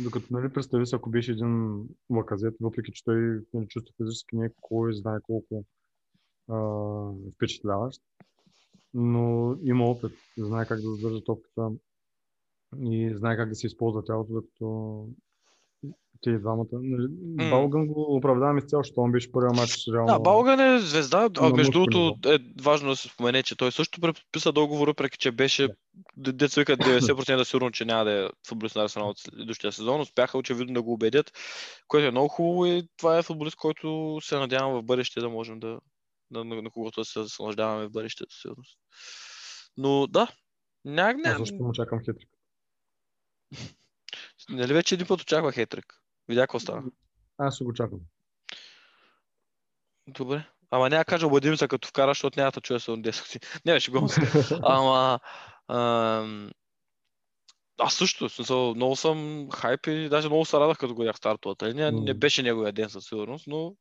Докато, 0.04 0.28
нали, 0.32 0.54
представи 0.54 0.86
се, 0.86 0.96
ако 0.96 1.10
беше 1.10 1.32
един 1.32 1.84
лаказет, 2.10 2.56
въпреки 2.62 2.92
че 2.92 3.04
той 3.04 3.42
нали, 3.54 3.68
чувства 3.68 3.94
физически 3.98 4.36
не 4.36 4.46
е 4.46 4.52
кой 4.62 4.94
знае 4.94 5.20
колко 5.22 5.64
а, 6.50 6.58
впечатляващ, 7.36 8.02
но 8.94 9.56
има 9.64 9.86
опит, 9.86 10.12
знае 10.38 10.66
как 10.66 10.82
да 10.82 10.96
задържа 10.96 11.24
топката 11.24 11.70
и 12.80 13.14
знае 13.16 13.38
как 13.38 13.50
да 13.50 13.56
се 13.56 13.68
използва 13.68 14.04
тялото, 14.04 14.34
докато 14.34 15.08
те 16.22 16.38
двамата. 16.38 16.66
Нали, 16.72 17.08
Балган 17.50 17.88
го 17.88 18.16
оправдавам 18.16 18.58
изцяло, 18.58 18.84
защото 18.84 19.02
он 19.02 19.12
беше 19.12 19.32
първият 19.32 19.56
матч. 19.56 19.88
Реално... 19.94 20.08
Да, 20.08 20.20
Балган 20.20 20.60
е 20.60 20.80
звезда, 20.80 21.30
а 21.40 21.50
между 21.50 21.72
другото 21.72 22.30
е 22.30 22.40
важно 22.62 22.90
да 22.90 22.96
се 22.96 23.08
спомене, 23.08 23.44
че 23.44 23.58
той 23.58 23.72
също 23.72 24.02
преподписа 24.02 24.52
договор, 24.52 24.88
въпреки 24.88 25.18
че 25.18 25.32
беше 25.32 25.70
деца 26.18 26.62
викат 26.62 26.80
90% 26.80 27.44
сигурно, 27.44 27.72
че 27.72 27.86
няма 27.86 28.06
да 28.06 28.12
е 28.12 28.30
футболист 28.48 28.76
на 28.76 28.84
Арсенал 28.84 29.10
от 29.10 29.20
следващия 29.20 29.72
сезон. 29.72 30.02
Успяха 30.02 30.38
очевидно 30.38 30.74
да 30.74 30.82
го 30.82 30.94
убедят, 30.94 31.32
което 31.88 32.08
е 32.08 32.12
много 32.12 32.28
хубаво 32.28 32.66
и 32.66 32.88
това 32.98 33.18
е 33.18 33.24
футболист, 33.24 33.56
който 33.56 34.20
се 34.22 34.38
надявам 34.38 34.74
в 34.74 34.84
бъдеще 34.84 35.20
да 35.20 35.30
можем 35.30 35.60
да, 35.60 35.80
на, 36.32 36.44
на, 36.44 36.62
на 36.62 36.70
когото 36.70 37.02
да 37.02 37.06
се 37.06 37.20
наслаждаваме 37.20 37.86
в 37.86 37.92
бъдещето, 37.92 38.36
сигурност. 38.42 38.78
Но 39.78 40.08
да, 40.08 40.28
ня, 40.86 41.14
Аз 41.16 41.16
ня, 41.26 41.38
също 41.38 41.64
му 41.64 41.72
чакам 41.74 42.00
хитрик. 42.00 42.30
нали 44.50 44.74
вече 44.74 44.96
един 44.96 45.08
път 45.08 45.22
очаква 45.22 45.52
хетрик. 45.52 46.01
Видя 46.32 46.42
какво 46.42 46.60
става. 46.60 46.84
Аз 47.38 47.56
ще 47.56 47.64
го 47.64 47.74
чакам. 47.74 48.00
Добре. 50.08 50.46
Ама 50.70 50.90
няма 50.90 51.06
кажа, 51.06 51.28
обадим 51.28 51.58
се 51.58 51.68
като 51.68 51.88
вкара, 51.88 52.12
защото 52.12 52.40
няма 52.40 52.52
да 52.52 52.62
чуя 52.62 52.80
се 52.80 52.92
от 52.92 53.00
10 53.00 53.24
години. 53.24 53.62
Не, 53.66 53.80
ще 53.80 53.92
го 53.92 54.08
Ама... 54.64 55.20
Ам... 55.68 56.52
Аз 57.80 57.94
също, 57.94 58.30
смисъл, 58.30 58.76
много 58.76 58.96
съм 58.96 59.48
хайп 59.54 59.88
и 59.88 60.10
даже 60.10 60.28
много 60.28 60.46
се 60.46 60.58
радах, 60.58 60.78
като 60.78 60.96
го 60.96 61.02
видях 61.02 61.18
стартовата 61.18 61.70
линия. 61.70 61.92
Не 61.92 62.14
беше 62.14 62.44
неговия 62.44 62.74
ден 62.74 62.90
със 62.90 63.06
сигурност, 63.06 63.48
но 63.48 63.76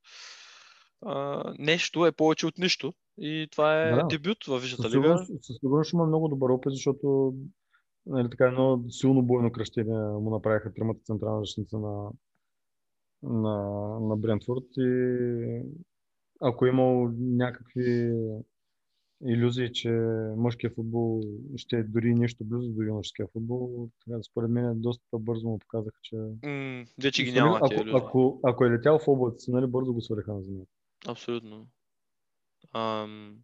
а, 1.07 1.45
нещо 1.59 2.07
е 2.07 2.13
повече 2.13 2.47
от 2.47 2.59
нищо. 2.59 2.93
И 3.19 3.49
това 3.51 3.83
е 3.83 3.91
Да. 3.95 4.07
дебют 4.07 4.45
в 4.47 4.59
Висшата 4.59 4.91
лига. 4.91 5.19
със 5.43 5.57
сигурност 5.61 5.89
ще 5.89 5.97
има 5.97 6.07
много 6.07 6.29
добър 6.29 6.51
опит, 6.51 6.73
защото 6.73 7.35
нали, 8.07 8.31
така 8.31 8.45
едно 8.45 8.85
силно 8.89 9.23
бойно 9.23 9.53
кръщение 9.53 9.99
му 9.99 10.31
направиха 10.31 10.75
тримата 10.75 11.01
централна 11.05 11.41
защитница 11.41 11.79
на, 11.79 12.11
на, 13.23 13.57
на 14.01 14.17
Брентфорд 14.17 14.65
и 14.77 15.63
ако 16.41 16.67
е 16.67 16.69
имал 16.69 17.13
някакви 17.19 18.13
иллюзии, 19.25 19.73
че 19.73 19.91
мъжкият 20.37 20.75
футбол 20.75 21.23
ще 21.57 21.77
е 21.77 21.83
дори 21.83 22.15
нещо 22.15 22.45
близо 22.45 22.73
до 22.73 22.83
юношеския 22.83 23.27
футбол, 23.33 23.89
така, 24.05 24.23
според 24.23 24.51
мен 24.51 24.81
доста 24.81 25.19
бързо 25.19 25.49
му 25.49 25.59
показаха, 25.59 25.99
че 26.03 26.17
М, 26.43 26.85
вече 27.03 27.25
ги 27.25 27.33
няма 27.33 27.57
ако, 27.63 27.75
иллюзии. 27.75 27.93
ако, 27.97 28.41
ако 28.43 28.65
е 28.65 28.71
летял 28.71 28.99
в 28.99 29.09
облаците, 29.09 29.51
нали, 29.53 29.67
бързо 29.67 29.93
го 29.93 30.01
свариха 30.01 30.35
на 30.35 30.43
земята. 30.43 30.71
Абсолютно. 31.07 31.67
Ам... 32.73 33.39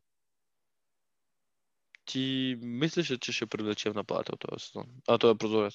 Ти 2.05 2.57
мислиш 2.62 3.11
ли, 3.11 3.19
че 3.19 3.33
ще 3.33 3.47
привлече 3.47 3.91
в 3.91 3.95
нападател 3.95 4.37
този 4.37 4.65
сезон? 4.65 4.87
А, 5.09 5.19
той 5.19 5.31
е 5.31 5.35
прозорец. 5.35 5.75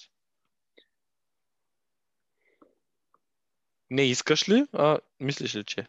Не 3.91 4.01
искаш 4.03 4.49
ли, 4.49 4.67
а 4.73 4.99
мислиш 5.19 5.55
ли, 5.55 5.63
че? 5.63 5.87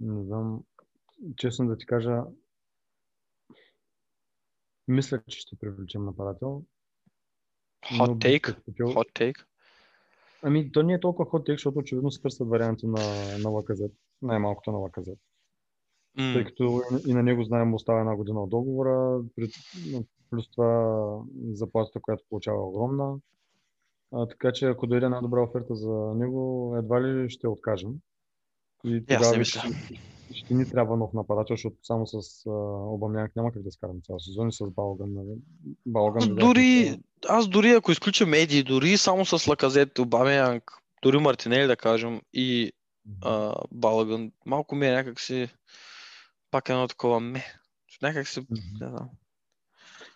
Не 0.00 0.24
знам, 0.24 0.64
честно 1.36 1.66
да 1.66 1.76
ти 1.76 1.86
кажа, 1.86 2.22
мисля, 4.88 5.22
че 5.28 5.38
ще 5.38 5.56
привлечем 5.56 6.04
нападател. 6.04 6.62
Hot 7.82 8.18
take? 8.18 8.42
предпочел- 8.44 8.86
Hot 8.86 9.12
take? 9.12 9.44
Ами, 10.42 10.72
то 10.72 10.82
не 10.82 10.94
е 10.94 11.00
толкова 11.00 11.30
хот 11.30 11.46
тек, 11.46 11.54
защото 11.54 11.78
очевидно 11.78 12.10
се 12.10 12.20
търсят 12.22 12.48
варианти 12.48 12.86
на, 12.86 13.00
на 13.38 13.48
Лаказет. 13.50 13.92
Най-малкото 14.22 14.72
на 14.72 14.78
Лаказет. 14.78 15.18
М, 16.14 16.32
Тъй 16.34 16.44
като 16.44 16.82
и 17.06 17.14
на 17.14 17.22
него 17.22 17.44
знаем, 17.44 17.74
остава 17.74 18.00
една 18.00 18.16
година 18.16 18.42
от 18.42 18.50
договора. 18.50 19.22
При, 19.36 19.48
Плюс 20.30 20.50
това 20.50 21.20
заплатата, 21.52 22.00
която 22.00 22.24
получава 22.30 22.56
е 22.56 22.60
огромна. 22.60 23.16
А, 24.12 24.26
така 24.26 24.52
че 24.52 24.66
ако 24.66 24.86
дойде 24.86 25.06
една 25.06 25.20
добра 25.20 25.42
оферта 25.42 25.74
за 25.74 25.92
него, 26.16 26.74
едва 26.78 27.02
ли 27.02 27.30
ще 27.30 27.48
откажем. 27.48 27.94
И 28.84 29.04
тогава 29.08 29.36
вече 29.36 29.58
ще, 29.58 29.68
ще 30.32 30.54
ни 30.54 30.70
трябва 30.70 30.96
нов 30.96 31.12
нападател, 31.12 31.56
защото 31.56 31.76
само 31.82 32.06
с 32.06 32.50
Обамянк 32.94 33.36
няма 33.36 33.52
как 33.52 33.62
да 33.62 33.70
скараме 33.70 34.00
цял 34.00 34.18
сезон 34.20 34.48
и 34.48 34.52
с 34.52 34.70
Балган. 34.70 35.14
Нали? 35.14 35.38
Балган 35.86 36.34
дори, 36.34 36.90
че- 36.94 37.00
аз 37.28 37.48
дори 37.48 37.70
ако 37.70 37.92
изключим 37.92 38.34
Еди, 38.34 38.62
дори 38.62 38.96
само 38.96 39.24
с 39.26 39.46
Лаказет, 39.46 39.98
Обамеянг, 39.98 40.72
дори 41.02 41.18
Мартинели 41.18 41.66
да 41.66 41.76
кажем 41.76 42.20
и 42.32 42.72
а, 43.22 43.54
Балаган, 43.72 44.32
малко 44.46 44.74
ми 44.74 44.86
е 44.86 44.92
някак 44.92 45.20
си 45.20 45.48
пак 46.50 46.68
едно 46.68 46.88
такова 46.88 47.20
ме. 47.20 47.44
Някак 48.02 48.28
си, 48.28 48.46
не 48.50 48.88
знам. 48.88 49.08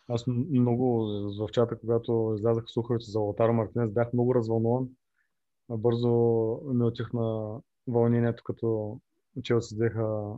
Аз 0.09 0.27
много 0.27 1.07
в 1.39 1.49
чата, 1.53 1.79
когато 1.79 2.35
излязаха 2.37 2.69
слуховете 2.69 3.11
за 3.11 3.21
Лотаро 3.21 3.53
Мартинес, 3.53 3.91
бях 3.91 4.13
много 4.13 4.35
развълнуван. 4.35 4.89
Бързо 5.71 6.11
ми 6.65 6.85
отихна 6.85 7.59
вълнението, 7.87 8.43
като 8.45 8.99
Челси 9.43 9.75
взеха 9.75 10.37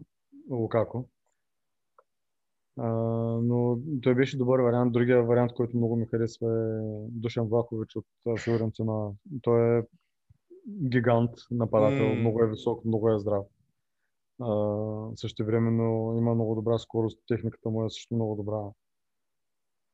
Лукако. 0.51 1.09
А, 2.79 2.89
но 3.43 3.79
той 4.03 4.15
беше 4.15 4.39
добър 4.39 4.61
вариант. 4.61 4.93
Другия 4.93 5.23
вариант, 5.23 5.53
който 5.53 5.77
много 5.77 5.97
ми 5.97 6.07
харесва 6.07 6.53
е 6.53 6.81
Душан 7.11 7.47
Влахович 7.47 7.97
от 7.97 8.07
а, 8.27 8.37
Фиорентина. 8.37 9.11
Той 9.43 9.79
е 9.79 9.83
гигант 10.69 11.31
нападател, 11.51 12.09
М. 12.09 12.15
много 12.15 12.43
е 12.43 12.51
висок, 12.51 12.85
много 12.85 13.11
е 13.11 13.19
здрав. 13.19 13.47
А, 14.41 15.17
също 15.17 15.45
времено 15.45 16.15
има 16.19 16.35
много 16.35 16.55
добра 16.55 16.79
скорост, 16.79 17.19
техниката 17.29 17.69
му 17.71 17.85
е 17.85 17.91
също 17.91 18.15
много 18.15 18.37
добра. 18.37 18.61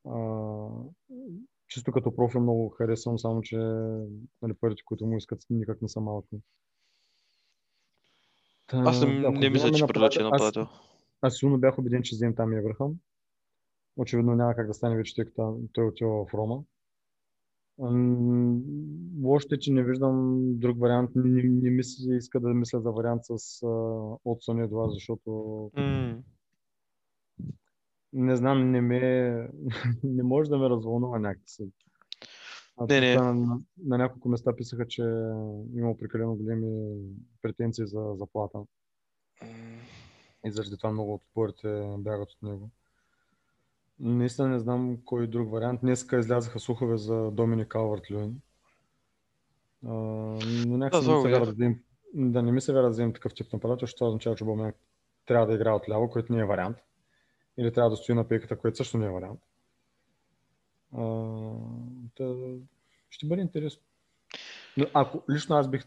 А, 0.07 0.67
чисто 1.67 1.91
като 1.91 2.15
профил 2.15 2.41
много 2.41 2.69
харесвам, 2.69 3.19
само 3.19 3.41
че 3.41 3.57
нали, 4.41 4.53
парите, 4.61 4.83
които 4.85 5.05
му 5.05 5.17
искат, 5.17 5.39
никак 5.49 5.81
не 5.81 5.89
са 5.89 6.01
малки. 6.01 6.35
Та, 8.67 8.77
Аз 8.85 9.01
не, 9.01 9.23
ако 9.27 9.31
не 9.31 9.49
мисля, 9.49 9.71
че 9.71 9.85
привлече 9.87 10.19
нападател- 10.19 10.23
нападател. 10.23 10.61
Аз, 10.61 10.69
аз 11.21 11.37
силно 11.37 11.57
бях 11.57 11.79
убеден, 11.79 12.03
че 12.03 12.15
вземем 12.15 12.35
там 12.35 12.53
Еврахам. 12.53 12.93
Очевидно 13.97 14.35
няма 14.35 14.55
как 14.55 14.67
да 14.67 14.73
стане 14.73 14.95
вече, 14.95 15.15
тъй 15.15 15.25
като 15.25 15.59
той 15.73 15.85
отива 15.85 16.25
в 16.25 16.33
Рома. 16.33 16.63
М, 17.77 18.59
Лошото 19.23 19.55
е, 19.55 19.59
че 19.59 19.73
не 19.73 19.83
виждам 19.83 20.41
друг 20.59 20.79
вариант. 20.79 21.11
Не, 21.15 21.43
не 21.43 21.69
ми 21.69 21.83
се 21.83 22.13
иска 22.13 22.39
да 22.39 22.49
мисля 22.49 22.79
за 22.79 22.91
вариант 22.91 23.21
с 23.23 23.63
а, 23.63 23.67
Отсон 24.25 24.61
Едуард, 24.61 24.91
защото 24.91 25.31
М. 25.75 26.23
не 28.13 28.35
знам, 28.35 28.71
не 28.71 28.81
ме, 28.81 29.49
не 30.03 30.23
може 30.23 30.49
да 30.49 30.57
ме 30.57 30.69
развълнува 30.69 31.19
някакси. 31.19 31.63
А 32.77 32.85
Не, 32.89 32.99
не. 32.99 33.15
На, 33.15 33.33
на, 33.83 33.97
няколко 33.97 34.29
места 34.29 34.55
писаха, 34.55 34.87
че 34.87 35.01
има 35.75 35.97
прекалено 35.99 36.35
големи 36.35 36.95
претенции 37.41 37.87
за 37.87 38.13
заплата. 38.15 38.59
И 40.45 40.51
заради 40.51 40.77
това 40.77 40.91
много 40.91 41.13
от 41.13 41.23
отборите 41.23 41.95
бягат 41.97 42.31
от 42.31 42.43
него. 42.43 42.69
Наистина 43.99 44.47
не 44.47 44.59
знам 44.59 44.97
кой 45.05 45.27
друг 45.27 45.51
вариант. 45.51 45.81
Днеска 45.81 46.19
излязаха 46.19 46.59
слухове 46.59 46.97
за 46.97 47.31
Доминик 47.31 47.67
Калварт 47.67 48.11
Люин. 48.11 48.41
Но 49.83 50.37
някакси 50.77 51.05
това 51.05 51.15
не 51.15 51.21
се 51.21 51.39
да 51.39 51.51
вземем, 51.51 51.79
да 52.13 52.41
не 52.41 52.51
ми 52.51 52.61
се 52.61 52.73
вяра 52.73 52.83
да 52.83 52.89
вземем 52.89 53.13
такъв 53.13 53.33
тип 53.33 53.53
нападател, 53.53 53.83
защото 53.83 54.07
означава, 54.07 54.35
че 54.35 54.43
Бомяк 54.43 54.75
трябва 55.25 55.47
да 55.47 55.53
играе 55.53 55.73
отляво, 55.73 56.09
което 56.09 56.33
не 56.33 56.39
е 56.39 56.45
вариант. 56.45 56.77
Или 57.57 57.73
трябва 57.73 57.89
да 57.89 57.95
стои 57.95 58.15
на 58.15 58.27
пейката, 58.27 58.57
което 58.57 58.77
също 58.77 58.97
не 58.97 59.05
е 59.05 59.09
вариант. 59.09 59.39
А, 60.97 61.03
та, 62.15 62.35
ще 63.09 63.27
бъде 63.27 63.41
интересно. 63.41 63.81
Но 64.77 64.85
ако 64.93 65.23
лично 65.31 65.55
аз 65.55 65.69
бих, 65.69 65.85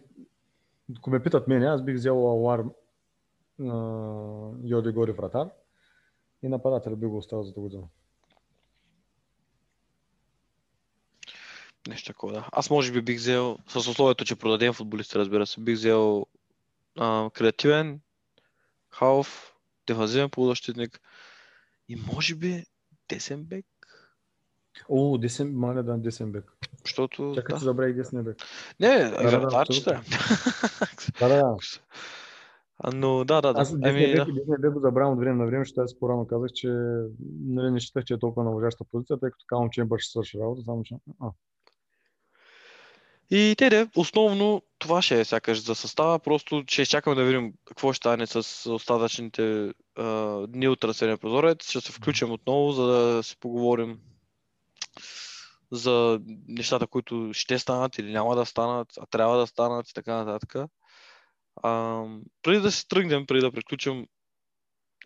ако 0.98 1.10
ме 1.10 1.22
питат 1.22 1.48
мене, 1.48 1.66
аз 1.66 1.82
бих 1.82 1.94
взел 1.94 2.30
Алар 2.30 2.64
Йоди 4.64 4.92
Гори 4.92 5.12
вратар 5.12 5.50
и 6.42 6.48
нападател 6.48 6.96
би 6.96 7.06
го 7.06 7.16
оставил 7.16 7.44
за 7.44 7.52
до 7.52 7.60
година. 7.60 7.88
Нещо 11.88 12.06
такова, 12.06 12.32
да. 12.32 12.48
Аз 12.52 12.70
може 12.70 12.92
би 12.92 13.02
бих 13.02 13.16
взел, 13.16 13.58
с 13.68 13.76
условието, 13.76 14.24
че 14.24 14.36
продадем 14.36 14.72
футболисти, 14.72 15.18
разбира 15.18 15.46
се, 15.46 15.60
бих 15.60 15.74
взел 15.74 16.26
а, 16.98 17.30
креативен, 17.30 18.00
халф, 18.90 19.54
дефанзивен 19.86 20.30
полузащитник 20.30 21.00
и 21.88 21.96
може 21.96 22.34
би 22.34 22.64
десен 23.08 23.44
бек, 23.44 23.66
О, 24.88 25.18
десен, 25.18 25.52
маля 25.54 25.82
да, 25.82 25.96
десен 25.96 26.32
бек. 26.32 26.52
защото 26.84 27.32
Чакай, 27.34 27.54
да. 27.54 27.64
забравих 27.64 27.96
десния 27.96 28.22
бек. 28.22 28.36
Не, 28.80 28.98
да. 28.98 29.10
Да, 31.20 31.28
да, 31.28 31.28
да. 31.28 31.56
Но 32.94 33.24
да, 33.24 33.40
да, 33.40 33.52
да. 33.52 33.60
Аз 33.60 33.78
десния 33.78 33.90
Ами, 33.90 34.14
бек, 34.14 34.26
да. 34.26 34.32
десния 34.32 34.58
бек 34.58 34.72
го 34.72 34.80
забравям 34.80 35.12
от 35.12 35.18
време 35.18 35.38
на 35.38 35.46
време, 35.46 35.64
защото 35.64 35.80
аз 35.80 35.98
по-рано 35.98 36.26
казах, 36.26 36.50
че 36.54 36.68
нали, 37.46 37.70
не 37.70 37.80
считах, 37.80 38.04
че 38.04 38.14
е 38.14 38.18
толкова 38.18 38.50
належаща 38.50 38.84
позиция, 38.90 39.18
тъй 39.18 39.30
като 39.30 39.44
Калм 39.48 39.70
Чембър 39.70 39.98
ще 39.98 40.10
свърши 40.10 40.38
работа, 40.38 40.62
само 40.62 40.82
че... 40.82 40.94
А, 41.20 41.30
И 43.30 43.54
те 43.58 43.70
де, 43.70 43.88
основно 43.96 44.62
това 44.78 45.02
ще 45.02 45.20
е 45.20 45.24
сякаш 45.24 45.62
за 45.62 45.74
състава, 45.74 46.18
просто 46.18 46.64
ще 46.66 46.82
изчакаме 46.82 47.16
да 47.16 47.24
видим 47.24 47.52
какво 47.64 47.92
ще 47.92 47.96
стане 47.96 48.26
с 48.26 48.70
остатъчните 48.70 49.72
а, 49.96 50.46
дни 50.46 50.68
от 50.68 50.80
трансферния 50.80 51.18
прозорец. 51.18 51.70
Ще 51.70 51.80
се 51.80 51.92
включим 51.92 52.30
отново, 52.30 52.72
за 52.72 52.86
да 52.86 53.22
си 53.22 53.36
поговорим 53.40 53.98
за 55.70 56.20
нещата, 56.48 56.86
които 56.86 57.30
ще 57.32 57.58
станат 57.58 57.98
или 57.98 58.12
няма 58.12 58.36
да 58.36 58.46
станат, 58.46 58.88
а 59.00 59.06
трябва 59.06 59.38
да 59.38 59.46
станат 59.46 59.90
и 59.90 59.94
така 59.94 60.24
нататък. 60.24 60.70
А, 61.62 62.02
преди 62.42 62.60
да 62.60 62.72
се 62.72 62.88
тръгнем, 62.88 63.26
преди 63.26 63.40
да 63.40 63.52
приключим, 63.52 64.06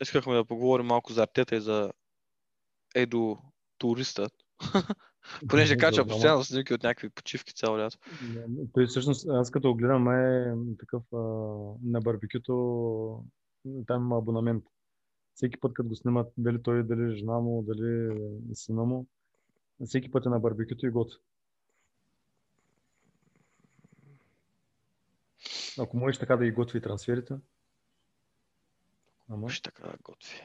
искахме 0.01 0.35
да 0.35 0.45
поговорим 0.45 0.87
малко 0.87 1.13
за 1.13 1.23
артета 1.23 1.57
и 1.57 1.61
за 1.61 1.93
Едо 2.95 3.39
туристът. 3.79 4.33
Понеже 5.49 5.77
качва 5.77 6.05
Да, 6.05 6.11
постоянно 6.11 6.45
снимки 6.45 6.75
от 6.75 6.83
някакви 6.83 7.11
почивки 7.11 7.55
цяло 7.55 7.79
лято. 7.79 7.99
Да, 8.23 8.45
Той 8.75 8.87
всъщност, 8.87 9.29
аз 9.29 9.51
като 9.51 9.69
го 9.69 9.75
гледам, 9.75 10.09
е 10.09 10.55
такъв 10.79 11.03
а, 11.13 11.17
на 11.83 12.01
барбекюто, 12.01 13.25
там 13.87 14.03
има 14.03 14.19
абонамент. 14.19 14.65
Всеки 15.35 15.61
път, 15.61 15.75
като 15.75 15.89
го 15.89 15.97
снимат, 15.97 16.33
дали 16.37 16.63
той, 16.63 16.83
дали 16.83 17.17
жена 17.17 17.39
му, 17.39 17.63
дали 17.63 18.21
сина 18.55 18.85
му, 18.85 19.07
всеки 19.87 20.11
път 20.11 20.27
е 20.27 20.29
на 20.29 20.41
барбекюто 20.41 20.87
и 20.87 20.91
готви. 20.91 21.19
Ако 25.79 25.97
можеш 25.97 26.19
така 26.19 26.37
да 26.37 26.45
ги 26.45 26.51
готви 26.51 26.81
трансферите. 26.81 27.35
Ама. 29.29 29.51
Ще 29.51 29.63
така 29.63 29.93
готви. 30.03 30.43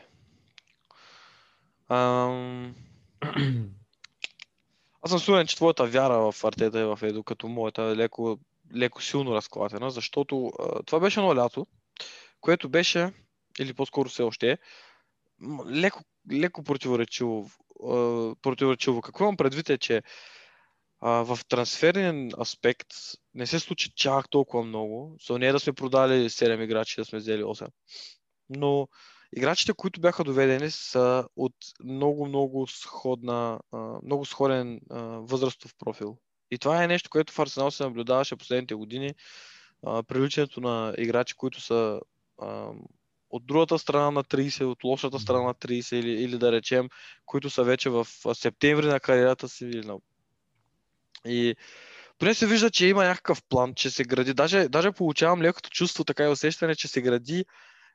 Ам... 1.89 2.75
Аз 5.05 5.11
съм 5.11 5.19
сигурен, 5.19 5.47
че 5.47 5.55
твоята 5.55 5.85
вяра 5.85 6.31
в 6.31 6.43
Артета 6.43 6.81
и 6.81 6.83
в 6.83 6.99
Едо, 7.01 7.23
като 7.23 7.47
моята, 7.47 7.81
е 7.81 7.95
леко, 7.95 8.39
леко 8.75 9.01
силно 9.01 9.35
разклатена, 9.35 9.91
защото 9.91 10.51
а, 10.59 10.83
това 10.83 10.99
беше 10.99 11.19
едно 11.19 11.35
лято, 11.35 11.67
което 12.41 12.69
беше, 12.69 13.11
или 13.59 13.73
по-скоро 13.73 14.09
все 14.09 14.23
още 14.23 14.51
е, 14.51 14.57
леко, 15.69 16.01
леко 16.31 16.63
противоречиво. 16.63 17.49
а, 17.83 18.35
противоречиво. 18.41 19.01
Какво 19.01 19.23
имам 19.23 19.37
предвид 19.37 19.69
е, 19.69 19.77
че 19.77 20.03
в 21.01 21.39
трансферен 21.49 22.31
аспект 22.39 22.87
не 23.33 23.47
се 23.47 23.59
случи 23.59 23.91
чак 23.95 24.29
толкова 24.29 24.63
много. 24.63 25.15
So, 25.19 25.37
не 25.37 25.47
е 25.47 25.51
да 25.51 25.59
сме 25.59 25.73
продали 25.73 26.29
7 26.29 26.63
играчи, 26.63 27.01
да 27.01 27.05
сме 27.05 27.19
взели 27.19 27.43
8. 27.43 27.67
Но 28.49 28.87
играчите, 29.35 29.73
които 29.73 30.01
бяха 30.01 30.23
доведени, 30.23 30.71
са 30.71 31.27
от 31.35 31.55
много-много 31.83 32.67
сходна, 32.67 33.59
много 34.03 34.25
сходен 34.25 34.79
възрастов 35.19 35.75
профил. 35.79 36.17
И 36.51 36.57
това 36.57 36.83
е 36.83 36.87
нещо, 36.87 37.09
което 37.09 37.33
в 37.33 37.39
Арсенал 37.39 37.71
се 37.71 37.83
наблюдаваше 37.83 38.35
последните 38.35 38.75
години. 38.75 39.13
А, 39.85 40.03
привличането 40.03 40.61
на 40.61 40.95
играчи, 40.97 41.35
които 41.35 41.61
са 41.61 41.99
от 43.29 43.45
другата 43.45 43.79
страна 43.79 44.11
на 44.11 44.23
30, 44.23 44.63
от 44.63 44.83
лошата 44.83 45.19
страна 45.19 45.43
на 45.43 45.53
30 45.53 45.95
или, 45.95 46.11
или 46.11 46.37
да 46.37 46.51
речем, 46.51 46.89
които 47.25 47.49
са 47.49 47.63
вече 47.63 47.89
в 47.89 48.07
септември 48.33 48.87
на 48.87 48.99
кариерата 48.99 49.49
си. 49.49 49.65
Или. 49.65 49.91
И 51.25 51.55
поне 52.19 52.33
се 52.33 52.47
вижда, 52.47 52.71
че 52.71 52.87
има 52.87 53.03
някакъв 53.03 53.43
план, 53.49 53.73
че 53.73 53.89
се 53.89 54.03
гради. 54.03 54.33
Даже, 54.33 54.69
даже 54.69 54.91
получавам 54.91 55.41
лекото 55.41 55.69
чувство, 55.69 56.03
така 56.03 56.23
и 56.23 56.27
усещане, 56.27 56.75
че 56.75 56.87
се 56.87 57.01
гради 57.01 57.45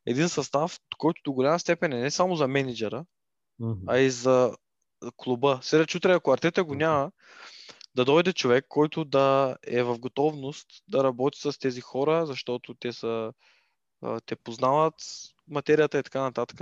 един 0.06 0.28
състав, 0.28 0.80
който 0.98 1.22
до 1.24 1.32
голяма 1.32 1.58
степен 1.58 1.92
е 1.92 2.00
не 2.00 2.10
само 2.10 2.36
за 2.36 2.48
менеджера, 2.48 3.04
Мгм. 3.58 3.80
а 3.86 3.98
и 3.98 4.10
за 4.10 4.56
клуба. 5.16 5.58
Сега 5.62 5.86
чутре, 5.86 6.12
ако 6.12 6.32
Артета 6.32 6.64
го 6.64 6.74
няма, 6.74 7.12
да 7.94 8.04
дойде 8.04 8.32
човек, 8.32 8.64
който 8.68 9.04
да 9.04 9.56
е 9.62 9.82
в 9.82 9.98
готовност 9.98 10.66
да 10.88 11.04
работи 11.04 11.40
с 11.40 11.58
тези 11.58 11.80
хора, 11.80 12.26
защото 12.26 12.74
те 12.74 12.92
са 12.92 13.32
те 14.26 14.36
познават 14.36 14.94
материята 15.48 15.98
и 15.98 16.02
така 16.02 16.20
нататък. 16.20 16.60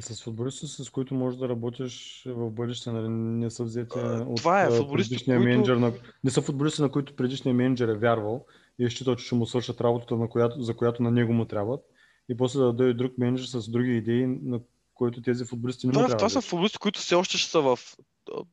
С 0.00 0.22
футболисти, 0.22 0.66
с 0.66 0.90
които 0.90 1.14
можеш 1.14 1.38
да 1.38 1.48
работиш 1.48 2.22
в 2.26 2.50
бъдеще, 2.50 2.90
нали? 2.92 3.08
не 3.08 3.50
са 3.50 3.64
взети 3.64 3.98
А, 3.98 4.24
от 4.28 4.36
това 4.36 4.62
е, 4.62 4.70
футболисти, 4.70 5.16
които- 5.24 5.40
менеджер, 5.40 5.76
на... 5.76 5.92
не 6.24 6.30
са 6.30 6.42
футболисти, 6.42 6.82
на 6.82 6.90
които 6.90 7.16
предишният 7.16 7.56
менеджер 7.56 7.88
е 7.88 7.94
вярвал 7.98 8.46
и 8.78 8.84
е 8.84 8.90
считал, 8.90 9.16
че 9.16 9.26
ще 9.26 9.34
му 9.34 9.46
свършат 9.46 9.80
работата, 9.80 10.16
на 10.16 10.28
която, 10.28 10.62
за 10.62 10.76
която 10.76 11.02
на 11.02 11.10
него 11.10 11.32
му 11.32 11.44
трябват. 11.44 11.80
И 12.28 12.36
после 12.36 12.60
да 12.60 12.72
дойде 12.72 12.94
друг 12.94 13.12
менеджер 13.18 13.46
с 13.46 13.70
други 13.70 13.96
идеи, 13.96 14.26
на 14.26 14.60
които 14.94 15.22
тези 15.22 15.44
футболисти 15.44 15.86
не 15.86 15.92
му 15.92 16.04
Това, 16.04 16.16
това 16.16 16.28
са 16.28 16.40
футболисти, 16.40 16.78
които 16.78 17.00
все 17.00 17.14
още 17.14 17.38
ще 17.38 17.50
са 17.50 17.60
в 17.60 17.78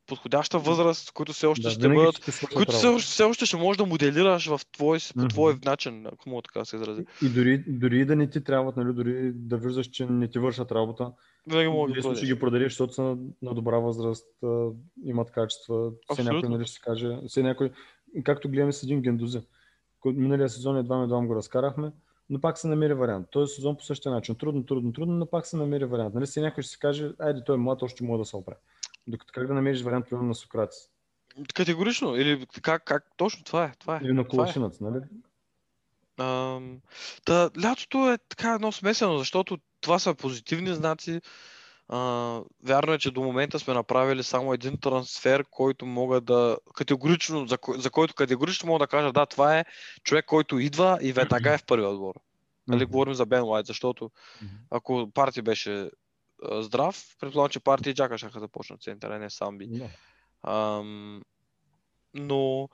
подходяща 0.08 0.60
възраст, 0.60 1.12
които 1.12 1.34
все 1.34 1.48
още 1.48 1.64
да, 1.64 1.70
ще 1.70 1.90
бъдат, 1.90 2.16
ще 2.16 2.46
които 2.46 2.72
все 2.72 2.88
още, 2.88 3.12
все 3.12 3.24
още 3.24 3.46
ще 3.46 3.58
можеш 3.58 3.78
да 3.78 3.86
моделираш 3.86 4.48
в 4.48 4.62
твой, 4.72 5.00
по 5.14 5.20
Мгм. 5.20 5.28
твой 5.28 5.58
начин, 5.66 6.08
ако 6.08 6.30
мога 6.30 6.42
така 6.42 6.60
да 6.60 6.66
се 6.66 6.76
изразя. 6.76 7.04
И 7.22 7.30
дори, 7.30 7.64
дори 7.68 8.06
да 8.06 8.16
не 8.16 8.30
ти 8.30 8.44
трябват, 8.44 8.78
нали, 8.78 8.94
дори 8.94 9.32
да 9.34 9.58
виждаш, 9.58 9.88
че 9.88 10.06
не 10.06 10.28
ти 10.28 10.40
вършат 10.40 10.72
работа, 10.72 11.12
Винаги 11.48 11.68
мога 11.68 11.94
да 11.94 12.16
ще 12.16 12.26
ги 12.26 12.40
продадеш, 12.40 12.72
защото 12.72 12.94
са 12.94 13.02
на, 13.02 13.18
на 13.42 13.54
добра 13.54 13.78
възраст, 13.78 14.28
имат 15.06 15.32
качества. 15.32 15.92
Все 16.14 16.24
някой, 16.24 16.50
нали, 16.50 16.66
ще 16.66 16.76
се 16.76 16.82
каже, 16.82 17.18
все 17.28 17.44
някой, 17.44 17.72
както 18.24 18.50
гледаме 18.50 18.74
с 18.74 18.84
един 18.84 19.02
Гендузи. 19.02 19.42
Миналия 20.06 20.50
сезон 20.50 20.78
едва 20.78 20.98
ме 20.98 21.08
двам 21.08 21.28
го 21.28 21.36
разкарахме, 21.36 21.92
но 22.30 22.42
пак 22.42 22.58
се 22.58 22.68
намери 22.68 22.94
вариант. 22.94 23.28
Този 23.32 23.56
сезон 23.56 23.78
по 23.78 23.84
същия 23.84 24.12
начин. 24.12 24.36
Трудно, 24.36 24.66
трудно, 24.66 24.94
трудно, 24.94 25.13
но 25.13 25.26
пак 25.26 25.48
се 25.48 25.58
намери 25.58 25.86
вариант. 25.86 26.13
Нали, 26.13 26.26
все 26.26 26.42
някой 26.42 26.63
ще 26.63 26.72
се 26.72 26.80
каже, 26.80 27.12
айде, 27.20 27.44
той 27.44 27.56
е 27.56 27.60
млад, 27.60 27.82
още 27.82 28.04
може 28.04 28.20
да 28.20 28.26
се 28.26 28.38
оправи. 28.38 28.60
Докато 29.08 29.32
как 29.34 29.48
да 29.48 29.54
намериш 29.54 29.82
вариант, 29.82 30.06
примерно 30.10 30.28
на 30.28 30.36
Сократис 30.36 30.89
Категорично. 31.54 32.16
Или 32.16 32.46
как, 32.62 32.84
как 32.84 33.04
точно 33.18 33.44
това 33.44 33.66
е. 33.66 33.72
Това 33.80 33.96
е. 33.96 34.00
или 34.04 34.13
на 34.13 34.28
това 34.28 34.50
е. 34.50 34.54
Нали? 34.82 35.00
Ам, 36.20 36.82
Та, 37.26 37.50
лятото 37.63 38.12
е 38.12 38.18
така 38.18 38.54
едно 38.54 38.72
смесено, 38.72 39.18
защото 39.18 39.58
това 39.82 40.00
са 40.00 40.16
позитивни 40.16 40.74
знаци. 40.74 41.22
А, 41.88 42.41
вярно 42.63 42.93
е, 42.93 43.00
че 43.00 43.12
до 43.12 43.22
момента 43.22 43.60
сме 43.60 43.74
направили 43.74 44.24
само 44.24 44.54
един 44.54 44.78
трансфер, 44.78 45.46
който 45.52 45.86
мога 45.86 46.22
да 46.22 46.58
категорично, 46.76 47.48
за, 47.48 47.58
кой- 47.58 47.78
за 47.78 47.89
който 47.89 48.13
категорично 48.13 48.67
мога 48.67 48.80
да 48.80 48.88
кажа, 48.88 49.12
да, 49.12 49.26
това 49.26 49.60
е 49.60 49.65
човек, 50.04 50.26
който 50.26 50.60
идва 50.60 51.00
и 51.02 51.13
веднага 51.13 51.54
е 51.54 51.58
в 51.58 51.65
първия 51.65 51.89
отбор. 51.89 52.15
Нали, 52.67 52.84
Мгм. 52.84 52.91
говорим 52.91 53.13
за 53.13 53.26
Бен 53.26 53.43
Лайт, 53.43 53.65
защото 53.65 54.12
ако 54.69 55.12
Парти 55.13 55.41
беше 55.41 55.89
а, 56.43 56.62
здрав, 56.62 57.15
предполагам, 57.19 57.50
че 57.50 57.60
Парти 57.60 57.89
и 57.89 57.93
Джака 57.93 58.17
ще 58.17 58.39
започнат 58.39 58.82
центъра, 58.82 59.15
а 59.15 59.19
не 59.19 59.30
Самби. 59.30 59.67
Да. 59.67 59.89
Ам, 60.43 61.22
но 62.13 62.69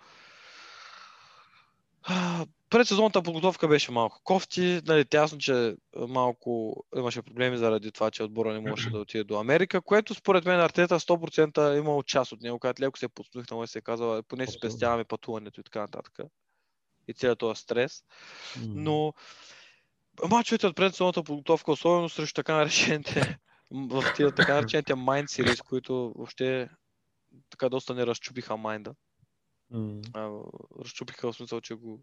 предсезонната 2.69 3.21
подготовка 3.23 3.67
беше 3.67 3.91
малко 3.91 4.21
кофти. 4.23 4.81
Нали, 4.85 5.05
тясно, 5.05 5.37
че 5.37 5.75
малко 6.07 6.75
имаше 6.97 7.21
проблеми 7.21 7.57
заради 7.57 7.91
това, 7.91 8.11
че 8.11 8.23
отбора 8.23 8.53
не 8.53 8.69
можеше 8.69 8.89
да 8.89 8.99
отиде 8.99 9.23
до 9.23 9.39
Америка, 9.39 9.81
което 9.81 10.13
според 10.13 10.45
мен 10.45 10.59
Артета 10.59 10.99
100% 10.99 11.73
е 11.73 11.77
имал 11.77 12.03
част 12.03 12.31
от 12.31 12.41
него, 12.41 12.59
когато 12.59 12.81
леко 12.81 12.99
се 12.99 13.05
е 13.05 13.09
подсмихнал 13.09 13.63
и 13.63 13.67
се 13.67 13.79
е 13.79 13.81
казал, 13.81 14.23
поне 14.23 14.47
си 14.47 14.57
спестяваме 14.57 15.03
пътуването 15.03 15.59
и 15.59 15.63
така 15.63 15.81
нататък. 15.81 16.19
И 17.07 17.13
целият 17.13 17.39
този 17.39 17.61
стрес. 17.61 18.03
Но 18.67 19.13
мачовете 20.29 20.67
от 20.67 20.75
предсезонната 20.75 21.23
подготовка, 21.23 21.71
особено 21.71 22.09
срещу 22.09 22.33
така 22.33 22.55
наречените 22.55 23.39
в 23.71 24.03
тия 24.15 24.35
така 24.35 24.55
наречените 24.55 24.93
Mind 24.93 25.25
Series, 25.25 25.63
които 25.63 26.13
въобще 26.15 26.69
така 27.49 27.69
доста 27.69 27.95
не 27.95 28.05
разчупиха 28.05 28.57
майнда. 28.57 28.95
А, 30.13 30.29
разчупиха 30.79 31.31
в 31.31 31.35
смисъл, 31.35 31.61
че 31.61 31.73
го 31.73 31.99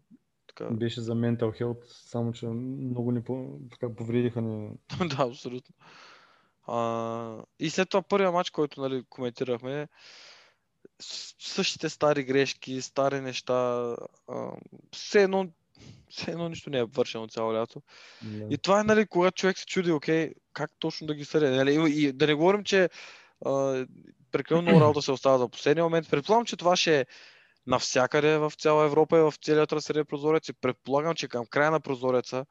така... 0.57 0.73
Беше 0.73 1.01
за 1.01 1.13
mental 1.13 1.61
health, 1.61 1.83
само 1.85 2.33
че 2.33 2.45
много 2.45 3.11
ни 3.11 3.23
по- 3.23 3.59
така 3.71 3.95
повредиха 3.95 4.41
ни. 4.41 4.69
да, 5.17 5.23
абсолютно. 5.23 5.75
А, 6.67 7.43
и 7.59 7.69
след 7.69 7.89
това 7.89 8.01
първия 8.01 8.31
матч, 8.31 8.49
който 8.49 8.81
нали, 8.81 9.03
коментирахме, 9.09 9.87
същите 11.39 11.89
стари 11.89 12.23
грешки, 12.23 12.81
стари 12.81 13.21
неща, 13.21 13.95
а, 14.27 14.51
все 14.91 15.23
едно, 15.23 15.47
все 16.09 16.31
едно 16.31 16.49
нищо 16.49 16.69
не 16.69 16.77
е 16.77 16.83
вършено 16.83 17.27
цяло 17.27 17.53
лято. 17.53 17.81
Да. 18.21 18.47
И 18.49 18.57
това 18.57 18.79
е, 18.79 18.83
нали, 18.83 19.05
когато 19.05 19.35
човек 19.35 19.57
се 19.57 19.65
чуди, 19.65 19.91
окей, 19.91 20.33
как 20.53 20.71
точно 20.79 21.07
да 21.07 21.15
ги 21.15 21.25
съде. 21.25 21.49
Нали? 21.49 21.91
И, 21.91 22.03
и 22.03 22.13
да 22.13 22.27
не 22.27 22.33
говорим, 22.33 22.63
че 22.63 22.89
а, 23.45 23.85
прекалено 24.31 24.61
много 24.69 24.81
работа 24.81 25.01
се 25.01 25.11
остава 25.11 25.37
за 25.37 25.49
последния 25.49 25.83
момент. 25.83 26.09
Предполагам, 26.09 26.45
че 26.45 26.57
това 26.57 26.75
ще 26.75 26.99
е 26.99 27.05
навсякъде 27.67 28.37
в 28.37 28.53
цяла 28.57 28.85
Европа 28.85 29.17
и 29.17 29.21
в 29.21 29.33
целия 29.41 29.67
трансферен 29.67 30.05
прозорец. 30.05 30.49
И 30.49 30.53
предполагам, 30.53 31.15
че 31.15 31.27
към 31.27 31.45
края 31.45 31.71
на 31.71 31.79
прозореца 31.79 32.45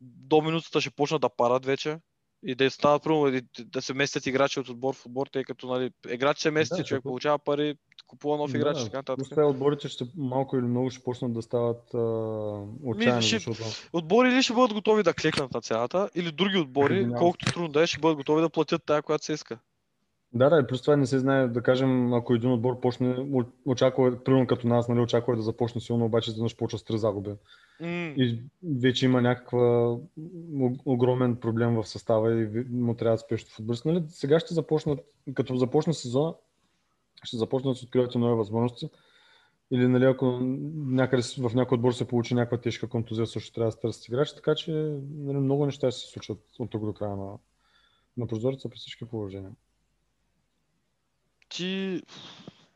до 0.00 0.40
минутата 0.40 0.80
ще 0.80 0.90
почнат 0.90 1.20
да 1.20 1.28
парат 1.28 1.66
вече 1.66 1.98
и 2.42 2.54
да 2.54 2.70
стават 2.70 3.06
и 3.06 3.64
да 3.64 3.82
се 3.82 3.94
местят 3.94 4.26
играчи 4.26 4.60
от 4.60 4.68
отбор 4.68 4.94
в 4.94 5.06
отбор, 5.06 5.26
тъй 5.26 5.44
като 5.44 5.66
нали, 5.66 5.90
играч 6.08 6.38
се 6.38 6.50
мести, 6.50 6.70
Да, 6.70 6.76
човек 6.76 6.84
защото- 6.84 7.02
получава 7.02 7.38
пари, 7.38 7.74
купува 8.06 8.36
нов 8.36 8.54
играч 8.54 8.76
и 8.76 8.80
Да, 8.80 8.84
така 8.84 8.96
нататък. 8.96 9.26
Отборите 9.36 9.88
ще 9.88 10.04
малко 10.16 10.56
или 10.56 10.64
много 10.66 10.90
ще 10.90 11.02
почнат 11.02 11.32
да 11.32 11.42
стават 11.42 11.94
а, 11.94 11.98
отчаяни, 12.84 13.22
ще- 13.22 13.38
защото 13.38 13.62
Отбори 13.92 14.28
или 14.28 14.42
ще 14.42 14.52
бъдат 14.52 14.72
готови 14.72 15.02
да 15.02 15.14
клекнат 15.14 15.54
на 15.54 15.60
цялата, 15.60 16.10
или 16.14 16.32
други 16.32 16.58
отбори, 16.58 17.08
колкото 17.18 17.52
трудно 17.52 17.68
да 17.68 17.82
е, 17.82 17.86
ще 17.86 17.98
бъдат 18.00 18.16
готови 18.16 18.42
да 18.42 18.50
платят 18.50 18.82
тая, 18.86 19.02
която 19.02 19.24
се 19.24 19.32
иска. 19.32 19.58
Да, 20.32 20.50
да, 20.50 20.66
плюс 20.66 20.82
това 20.82 20.96
не 20.96 21.06
се 21.06 21.18
знае, 21.18 21.48
да 21.48 21.62
кажем, 21.62 22.12
ако 22.14 22.34
един 22.34 22.52
отбор 22.52 22.80
почне, 22.80 23.26
очаква, 23.64 24.24
примерно 24.24 24.46
като 24.46 24.66
нас, 24.68 24.88
нали, 24.88 25.00
очаква 25.00 25.36
да 25.36 25.42
започне 25.42 25.80
силно, 25.80 26.04
обаче 26.04 26.30
изведнъж 26.30 26.56
почва 26.56 26.78
с 26.78 26.84
три 26.84 26.98
загуби. 26.98 27.30
М, 27.80 27.86
И 28.16 28.42
вече 28.80 29.06
има 29.06 29.22
някаква 29.22 29.58
о- 30.60 30.76
огромен 30.84 31.36
проблем 31.36 31.74
в 31.74 31.86
състава 31.86 32.42
и 32.42 32.64
му 32.70 32.94
трябва 32.94 33.14
да 33.14 33.18
спешно 33.18 33.50
футболист. 33.50 33.84
Нали, 33.84 34.04
сега 34.08 34.40
ще 34.40 34.54
започнат, 34.54 35.00
като 35.34 35.56
започне 35.56 35.94
сезона, 35.94 36.34
ще 37.24 37.36
започнат 37.36 37.72
да 37.74 37.78
се 37.78 37.84
откриват 37.84 38.14
нови 38.14 38.34
възможности. 38.34 38.90
Или 39.70 39.88
нали, 39.88 40.04
ако 40.04 40.38
някъде 40.74 41.22
в 41.38 41.54
някой 41.54 41.76
отбор 41.76 41.92
се 41.92 42.08
получи 42.08 42.34
някаква 42.34 42.58
тежка 42.58 42.88
контузия, 42.88 43.26
също 43.26 43.52
трябва 43.52 43.68
да 43.68 43.72
се 43.72 43.80
търсят 43.80 44.08
играчи, 44.08 44.34
така 44.34 44.54
че 44.54 44.72
нали, 45.16 45.36
много 45.38 45.66
неща 45.66 45.90
ще 45.90 46.00
се 46.00 46.06
случат 46.12 46.38
от 46.58 46.70
тук 46.70 46.84
до 46.84 46.92
края 46.92 47.16
на, 47.16 47.32
на 48.16 48.26
прозореца 48.26 48.68
при 48.68 48.76
всички 48.76 49.04
положения. 49.04 49.50
Ти 51.48 52.02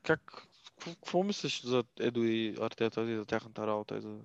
как, 0.03 0.47
какво, 0.85 1.23
мислиш 1.23 1.63
за 1.63 1.85
Едо 2.01 2.23
и 2.23 2.57
Артета 2.61 3.03
и 3.03 3.17
за 3.17 3.25
тяхната 3.25 3.67
работа? 3.67 3.97
И 3.97 4.01
за... 4.01 4.19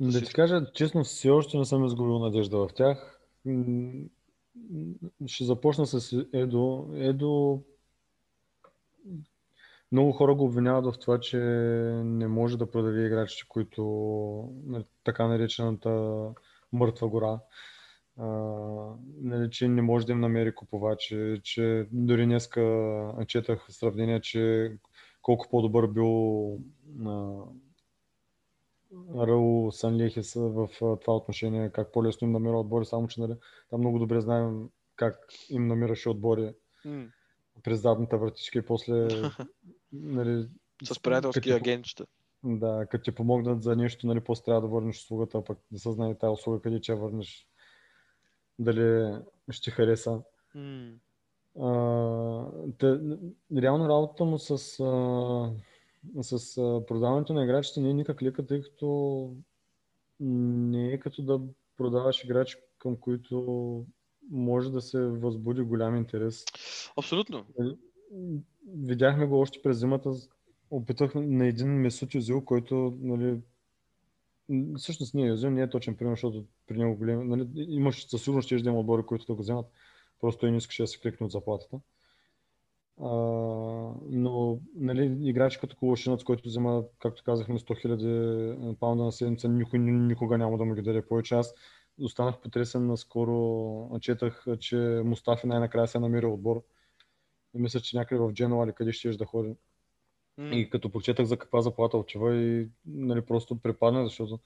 Да 0.00 0.20
ти 0.20 0.32
кажа, 0.32 0.72
честно, 0.74 1.04
все 1.04 1.30
още 1.30 1.58
не 1.58 1.64
съм 1.64 1.84
изгубил 1.84 2.18
надежда 2.18 2.58
в 2.58 2.68
тях. 2.74 3.20
Ще 5.26 5.44
започна 5.44 5.86
с 5.86 6.26
Едо. 6.32 6.90
Едо. 6.94 7.62
Много 9.92 10.12
хора 10.12 10.34
го 10.34 10.44
обвиняват 10.44 10.94
в 10.94 10.98
това, 10.98 11.20
че 11.20 11.38
не 12.04 12.28
може 12.28 12.58
да 12.58 12.70
продаде 12.70 13.06
играчите, 13.06 13.48
които 13.48 13.82
нали, 14.66 14.84
така 15.04 15.26
наречената 15.26 16.20
мъртва 16.72 17.08
гора. 17.08 17.38
А, 18.16 18.26
нали, 19.20 19.50
че 19.50 19.68
не 19.68 19.82
може 19.82 20.06
да 20.06 20.12
им 20.12 20.20
намери 20.20 20.54
купувачи, 20.54 21.40
че 21.42 21.86
дори 21.92 22.24
днеска 22.24 23.14
четах 23.26 23.66
сравнение, 23.68 24.20
че 24.20 24.72
колко 25.22 25.48
по-добър 25.50 25.86
бил 25.86 26.52
а, 27.06 27.42
Раул 29.16 29.72
Санлехис 29.72 30.34
в 30.34 30.68
това 30.78 31.16
отношение, 31.16 31.70
как 31.70 31.92
по-лесно 31.92 32.26
им 32.26 32.32
намира 32.32 32.58
отбори, 32.58 32.84
само 32.84 33.08
че 33.08 33.20
нали, 33.20 33.34
там 33.70 33.80
много 33.80 33.98
добре 33.98 34.20
знаем 34.20 34.68
как 34.96 35.18
им 35.50 35.66
намираше 35.66 36.08
отбори 36.08 36.54
М, 36.84 37.06
през 37.62 37.80
задната 37.80 38.18
вратичка 38.18 38.58
и 38.58 38.62
после 38.62 39.08
нали, 39.92 40.48
с 40.84 41.02
приятелски 41.02 41.50
агентчета. 41.50 42.06
Да, 42.44 42.86
като 42.90 43.04
ти 43.04 43.14
помогнат 43.14 43.62
за 43.62 43.76
нещо, 43.76 44.06
нали, 44.06 44.20
после 44.20 44.44
трябва 44.44 44.60
да 44.60 44.68
върнеш 44.68 44.98
услугата, 44.98 45.38
а 45.38 45.44
пък 45.44 45.58
не 45.72 45.78
се 45.78 45.92
знае 45.92 46.18
тази 46.18 46.30
услуга 46.30 46.60
къде 46.60 46.80
че 46.80 46.92
я 46.92 46.98
върнеш, 46.98 47.48
дали 48.58 49.16
ще 49.50 49.70
хареса. 49.70 50.22
М, 50.54 50.92
А, 51.60 52.46
те, 52.78 53.00
реално 53.56 53.88
работата 53.88 54.24
му 54.24 54.38
с, 54.38 54.50
а, 54.50 54.62
с 56.22 56.58
а, 56.58 56.86
продаването 56.86 57.32
на 57.32 57.44
играчите 57.44 57.80
не 57.80 57.90
е 57.90 57.94
никак 57.94 58.22
лека, 58.22 58.46
тъй 58.46 58.60
като 58.60 59.30
не 60.20 60.92
е 60.92 61.00
като 61.00 61.22
да 61.22 61.40
продаваш 61.76 62.24
играчи, 62.24 62.56
към 62.78 62.96
които 62.96 63.86
може 64.30 64.70
да 64.70 64.80
се 64.80 65.00
възбуди 65.00 65.62
голям 65.62 65.96
интерес. 65.96 66.44
Абсолютно. 66.96 67.46
Видяхме 68.66 69.26
го 69.26 69.40
още 69.40 69.62
през 69.62 69.78
зимата. 69.78 70.10
Опитахме 70.70 71.26
на 71.26 71.46
един 71.46 71.68
Месут 71.68 72.14
Юзил, 72.14 72.44
който 72.44 72.98
нали, 73.00 73.40
всъщност 74.78 75.14
не 75.14 75.22
е 75.22 75.26
Юзил, 75.26 75.50
не 75.50 75.62
е 75.62 75.70
точен 75.70 75.96
пример, 75.96 76.12
защото 76.12 76.44
при 76.66 76.78
него 76.78 76.96
големи, 76.96 77.24
нали, 77.24 77.48
имаш 77.56 78.06
със 78.08 78.22
сигурност 78.22 78.46
ще 78.46 78.54
има 78.54 78.80
отбори, 78.80 79.02
които 79.02 79.26
да 79.26 79.34
го 79.34 79.42
вземат. 79.42 79.66
Просто 80.20 80.40
той 80.40 80.50
не 80.50 80.56
искаше 80.56 80.82
да 80.82 80.86
се 80.86 81.00
кликне 81.00 81.26
от 81.26 81.32
заплатата. 81.32 81.80
А, 83.00 83.08
но 84.10 84.60
нали, 84.74 85.28
играчи 85.28 85.60
като 85.60 85.76
Колошинец, 85.76 86.24
който 86.24 86.48
взема, 86.48 86.84
както 86.98 87.22
казахме, 87.24 87.58
100 87.58 87.86
000 87.86 88.78
паунда 88.78 89.04
на 89.04 89.12
седмица, 89.12 89.48
никой 89.48 89.78
ни- 89.78 89.92
никога 89.92 90.38
няма 90.38 90.58
да 90.58 90.64
му 90.64 90.74
ги 90.74 90.82
даде 90.82 91.06
повече. 91.06 91.34
Аз 91.34 91.54
останах 92.00 92.40
потресен 92.40 92.86
наскоро, 92.86 93.98
четах, 94.00 94.44
че 94.60 94.76
Мустафи 95.04 95.46
най-накрая 95.46 95.88
се 95.88 95.98
е 95.98 96.00
намерил 96.00 96.34
отбор. 96.34 96.64
И 97.54 97.58
мисля, 97.58 97.80
че 97.80 97.96
някъде 97.96 98.20
в 98.20 98.32
Дженова 98.32 98.64
или 98.64 98.72
къде 98.72 98.92
ще 98.92 99.10
да 99.10 99.24
ходи. 99.26 99.54
И 100.38 100.70
като 100.70 100.90
прочетах 100.90 101.26
за 101.26 101.36
каква 101.36 101.60
заплата 101.60 101.96
отива 101.96 102.36
и 102.36 102.68
нали, 102.86 103.22
просто 103.22 103.58
припадна, 103.58 104.04
защото 104.04 104.38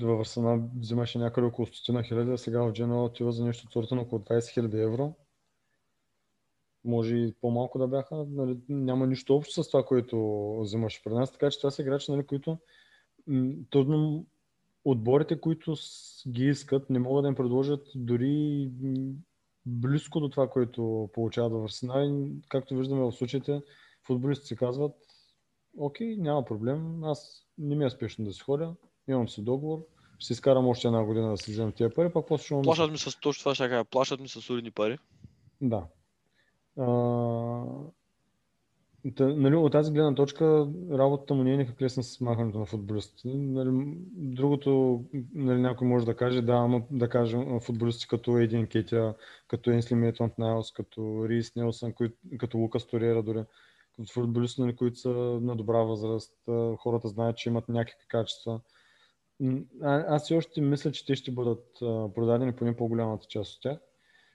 във 0.00 0.20
Арсенал 0.20 0.70
взимаше 0.78 1.18
някъде 1.18 1.46
около 1.46 1.66
100 1.66 2.08
хиляди, 2.08 2.30
а 2.30 2.38
сега 2.38 2.62
в 2.62 2.72
Дженова 2.72 3.04
отива 3.04 3.32
за 3.32 3.44
нещо 3.44 3.66
от 3.66 3.72
сорта 3.72 3.94
на 3.94 4.00
около 4.00 4.22
20 4.22 4.52
хиляди 4.52 4.80
евро. 4.80 5.14
Може 6.84 7.16
и 7.16 7.34
по-малко 7.40 7.78
да 7.78 7.88
бяха. 7.88 8.26
Нали, 8.28 8.58
няма 8.68 9.06
нищо 9.06 9.36
общо 9.36 9.62
с 9.62 9.68
това, 9.68 9.84
което 9.84 10.56
взимаш 10.60 11.02
при 11.04 11.12
нас. 11.12 11.32
Така 11.32 11.50
че 11.50 11.58
това 11.58 11.70
са 11.70 11.82
играчи, 11.82 12.10
нали, 12.10 12.26
които 12.26 12.58
м, 13.26 13.52
трудно 13.70 14.26
отборите, 14.84 15.40
които 15.40 15.74
ги 16.28 16.44
искат, 16.44 16.90
не 16.90 16.98
могат 16.98 17.22
да 17.22 17.28
им 17.28 17.34
предложат 17.34 17.88
дори 17.94 18.70
близко 19.66 20.20
до 20.20 20.28
това, 20.28 20.48
което 20.48 21.10
получават 21.12 21.52
в 21.52 21.64
Арсенал. 21.64 22.28
Както 22.48 22.76
виждаме 22.76 23.00
в 23.00 23.12
случаите, 23.12 23.62
футболистите 24.08 24.56
казват, 24.56 24.94
окей, 25.78 26.16
няма 26.16 26.44
проблем, 26.44 27.04
аз 27.04 27.46
не 27.58 27.76
ми 27.76 27.84
е 27.84 27.90
спешно 27.90 28.24
да 28.24 28.32
си 28.32 28.40
ходя, 28.40 28.74
имам 29.08 29.28
си 29.28 29.44
договор, 29.44 29.78
ще 30.18 30.26
си 30.26 30.32
изкарам 30.32 30.68
още 30.68 30.86
една 30.86 31.04
година 31.04 31.30
да 31.30 31.36
си 31.36 31.52
вземем 31.52 31.72
тия 31.72 31.94
пари, 31.94 32.12
пак 32.12 32.26
после 32.26 32.44
ще 32.44 32.54
му 32.54 32.62
Плащат 32.62 32.90
ми 32.90 32.98
с 32.98 33.20
точно 33.20 33.40
това, 33.40 33.54
ще 33.54 33.68
кажа, 33.68 33.84
плащат 33.84 34.20
ми 34.20 34.28
с 34.28 34.40
солидни 34.40 34.70
пари. 34.70 34.98
Да. 35.60 35.86
А, 36.78 36.84
нали, 39.20 39.56
от 39.56 39.72
тази 39.72 39.92
гледна 39.92 40.14
точка 40.14 40.68
работата 40.90 41.34
му 41.34 41.42
не 41.42 41.54
е 41.54 41.56
никак 41.56 41.82
лесна 41.82 42.02
с 42.02 42.20
махането 42.20 42.58
на 42.58 42.66
футболистите. 42.66 43.28
Нали, 43.28 43.70
другото, 44.06 45.04
нали, 45.34 45.60
някой 45.60 45.88
може 45.88 46.06
да 46.06 46.16
каже, 46.16 46.42
да, 46.42 46.52
ама 46.52 46.82
да 46.90 47.08
кажем 47.08 47.60
футболисти 47.60 48.08
като 48.08 48.38
Един 48.38 48.66
Кетя, 48.66 49.14
като 49.48 49.70
Енсли 49.70 49.94
Мейтонт 49.94 50.38
Найлс, 50.38 50.72
като 50.72 51.28
Рис 51.28 51.56
Нелсън, 51.56 51.92
като 52.38 52.58
Лукас 52.58 52.86
Торера 52.86 53.22
дори, 53.22 53.44
футболисти, 54.12 54.60
нали, 54.60 54.76
които 54.76 54.98
са 54.98 55.10
на 55.42 55.56
добра 55.56 55.82
възраст, 55.82 56.34
хората 56.78 57.08
знаят, 57.08 57.36
че 57.36 57.48
имат 57.48 57.68
някакви 57.68 58.06
качества. 58.08 58.60
А, 59.82 60.04
аз 60.08 60.24
все 60.24 60.34
още 60.34 60.60
мисля, 60.60 60.92
че 60.92 61.06
те 61.06 61.14
ще 61.14 61.30
бъдат 61.30 61.66
продадени, 62.14 62.56
поне 62.56 62.76
по-голямата 62.76 63.26
част 63.26 63.54
от 63.54 63.62
тях 63.62 63.78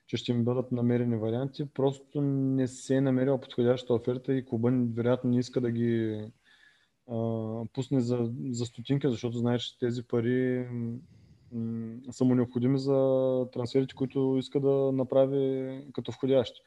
че 0.07 0.18
ще 0.18 0.32
им 0.32 0.43
бъдат 0.43 0.72
намерени 0.72 1.16
варианти. 1.16 1.66
Просто 1.74 2.22
не 2.22 2.68
се 2.68 2.95
е 2.95 3.01
намерила 3.01 3.41
подходяща 3.41 3.93
оферта 3.93 4.34
и 4.34 4.45
клуба 4.45 4.72
вероятно 4.95 5.30
не 5.30 5.39
иска 5.39 5.61
да 5.61 5.72
ги 5.72 6.22
а, 7.11 7.16
пусне 7.74 8.01
за, 8.01 8.32
за 8.49 8.66
стотинка, 8.66 9.09
защото 9.09 9.38
знае, 9.38 9.59
че 9.59 9.80
тези 9.80 10.03
пари 10.07 10.68
м, 11.51 11.97
са 12.11 12.26
му 12.26 12.36
необходими 12.36 12.80
за 12.80 13.47
трансферите, 13.53 13.95
които 13.95 14.36
иска 14.39 14.59
да 14.59 14.91
направи 14.93 15.82
като 15.93 16.11
входящи. 16.11 16.61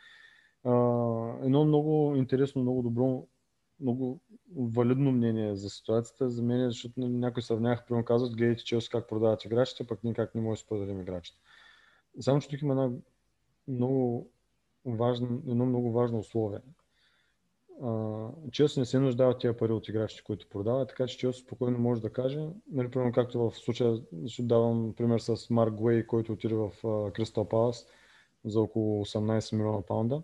Едно 1.42 1.64
много 1.64 2.16
интересно, 2.16 2.62
много 2.62 2.82
добро, 2.82 3.26
много 3.80 4.20
валидно 4.56 5.12
мнение 5.12 5.56
за 5.56 5.70
ситуацията 5.70 6.28
за 6.28 6.42
мен, 6.42 6.68
защото 6.68 7.00
нали, 7.00 7.12
някои 7.12 7.42
сравнявах, 7.42 7.86
примерно 7.86 8.04
казват, 8.04 8.36
гледайте 8.36 8.64
Челси 8.64 8.90
как 8.90 9.08
продават 9.08 9.44
играчите, 9.44 9.86
пък 9.86 10.04
ние 10.04 10.14
как 10.14 10.34
не 10.34 10.40
можем 10.40 10.64
да 10.64 10.68
продадем 10.68 11.00
играчите. 11.00 11.38
Само, 12.20 12.40
че 12.40 12.48
тук 12.48 12.62
има 12.62 12.72
една 12.72 12.90
много 13.68 14.30
важно, 14.84 15.42
едно 15.48 15.66
много 15.66 15.92
важно 15.92 16.18
условие. 16.18 16.60
Челси 18.52 18.80
не 18.80 18.86
се 18.86 18.98
нуждае 18.98 19.28
от 19.28 19.38
тия 19.38 19.56
пари 19.56 19.72
от 19.72 19.88
играчите, 19.88 20.22
които 20.22 20.48
продава, 20.48 20.86
така 20.86 21.06
че 21.06 21.18
Челси 21.18 21.40
спокойно 21.40 21.78
може 21.78 22.02
да 22.02 22.12
каже, 22.12 22.48
нали, 22.70 22.90
примерно 22.90 23.12
както 23.12 23.50
в 23.50 23.56
случая, 23.56 23.96
ще 24.26 24.42
давам 24.42 24.94
пример 24.96 25.18
с 25.18 25.50
Марк 25.50 25.74
Гуей, 25.74 26.06
който 26.06 26.32
отиде 26.32 26.54
в 26.54 26.70
Кристал 27.12 27.48
Палас 27.48 27.86
за 28.44 28.60
около 28.60 29.04
18 29.04 29.56
милиона 29.56 29.82
паунда. 29.82 30.22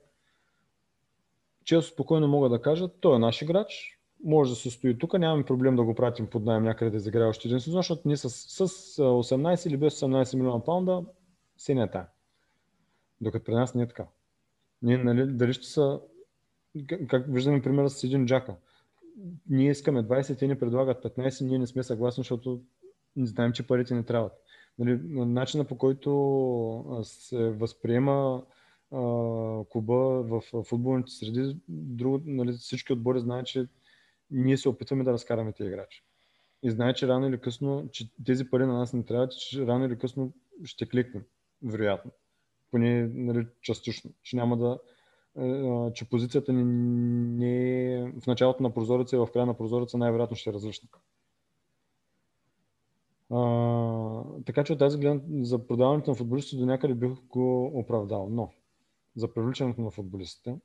Челси 1.64 1.90
спокойно 1.92 2.28
могат 2.28 2.52
да 2.52 2.62
кажат, 2.62 2.96
той 3.00 3.16
е 3.16 3.18
наш 3.18 3.42
играч, 3.42 3.98
може 4.24 4.50
да 4.50 4.56
се 4.56 4.70
стои 4.70 4.98
тук, 4.98 5.18
нямаме 5.18 5.44
проблем 5.44 5.76
да 5.76 5.84
го 5.84 5.94
пратим 5.94 6.26
под 6.26 6.44
найем 6.44 6.64
някъде 6.64 6.90
да 6.90 6.96
изиграе 6.96 7.28
още 7.28 7.48
един 7.48 7.60
сезон, 7.60 7.78
защото 7.78 8.02
ние 8.04 8.16
с, 8.16 8.30
с 8.30 8.68
18 8.96 9.68
или 9.68 9.76
без 9.76 10.00
18 10.00 10.36
милиона 10.36 10.64
паунда 10.64 11.04
се 11.56 11.74
не 11.74 11.82
е 11.82 11.90
тая. 11.90 12.06
Докато 13.20 13.44
при 13.44 13.54
нас 13.54 13.74
не 13.74 13.82
е 13.82 13.88
така. 13.88 14.06
Ние, 14.82 14.98
нали, 14.98 15.26
дали 15.26 15.52
ще 15.52 15.66
са, 15.66 16.00
как, 17.08 17.24
виждаме 17.28 17.62
примера 17.62 17.90
с 17.90 18.04
един 18.04 18.26
Джака. 18.26 18.56
Ние 19.48 19.70
искаме 19.70 20.04
20, 20.04 20.38
те 20.38 20.46
ни 20.46 20.58
предлагат 20.58 21.04
15, 21.04 21.46
ние 21.46 21.58
не 21.58 21.66
сме 21.66 21.82
съгласни, 21.82 22.20
защото 22.20 22.60
не 23.16 23.26
знаем, 23.26 23.52
че 23.52 23.66
парите 23.66 23.94
не 23.94 24.02
трябват. 24.02 24.32
Нали, 24.78 25.00
начина 25.10 25.64
по 25.64 25.78
който 25.78 27.00
се 27.02 27.50
възприема 27.50 28.42
клуба 29.70 30.22
в 30.22 30.42
футболните 30.64 31.10
среди, 31.10 31.56
друго, 31.68 32.22
нали, 32.24 32.52
всички 32.52 32.92
отбори 32.92 33.20
знаят, 33.20 33.46
че 33.46 33.66
ние 34.30 34.56
се 34.56 34.68
опитваме 34.68 35.04
да 35.04 35.12
разкараме 35.12 35.52
тези 35.52 35.68
играчи. 35.68 36.04
И 36.62 36.70
знаят, 36.70 36.96
че 36.96 37.08
рано 37.08 37.28
или 37.28 37.40
късно, 37.40 37.88
че 37.92 38.08
тези 38.26 38.50
пари 38.50 38.66
на 38.66 38.78
нас 38.78 38.92
не 38.92 39.04
трябват, 39.04 39.32
че 39.32 39.66
рано 39.66 39.84
или 39.84 39.98
късно 39.98 40.32
ще 40.64 40.88
кликнем, 40.88 41.24
вероятно 41.62 42.10
поне 42.72 43.10
нали, 43.14 43.46
частично, 43.60 44.10
че 44.22 44.36
няма 44.36 44.56
да 44.56 44.78
че 45.94 46.08
позицията 46.08 46.52
ни 46.52 46.64
не 46.64 47.94
е 47.94 48.10
в 48.20 48.26
началото 48.26 48.62
на 48.62 48.74
прозореца 48.74 49.16
и 49.16 49.18
в 49.18 49.28
края 49.32 49.46
на 49.46 49.56
прозореца 49.56 49.98
най-вероятно 49.98 50.36
ще 50.36 50.50
е 50.50 50.52
различна. 50.52 50.88
Така 54.46 54.64
че 54.64 54.72
от 54.72 54.78
тази 54.78 54.98
гледна 54.98 55.44
за 55.44 55.66
продаването 55.66 56.10
на 56.10 56.16
футболистите 56.16 56.56
до 56.56 56.66
някъде 56.66 56.94
бих 56.94 57.10
го 57.10 57.66
оправдал. 57.78 58.28
Но 58.30 58.52
за 59.16 59.34
привличането 59.34 59.80
на 59.80 59.90
футболистите, 59.90 60.56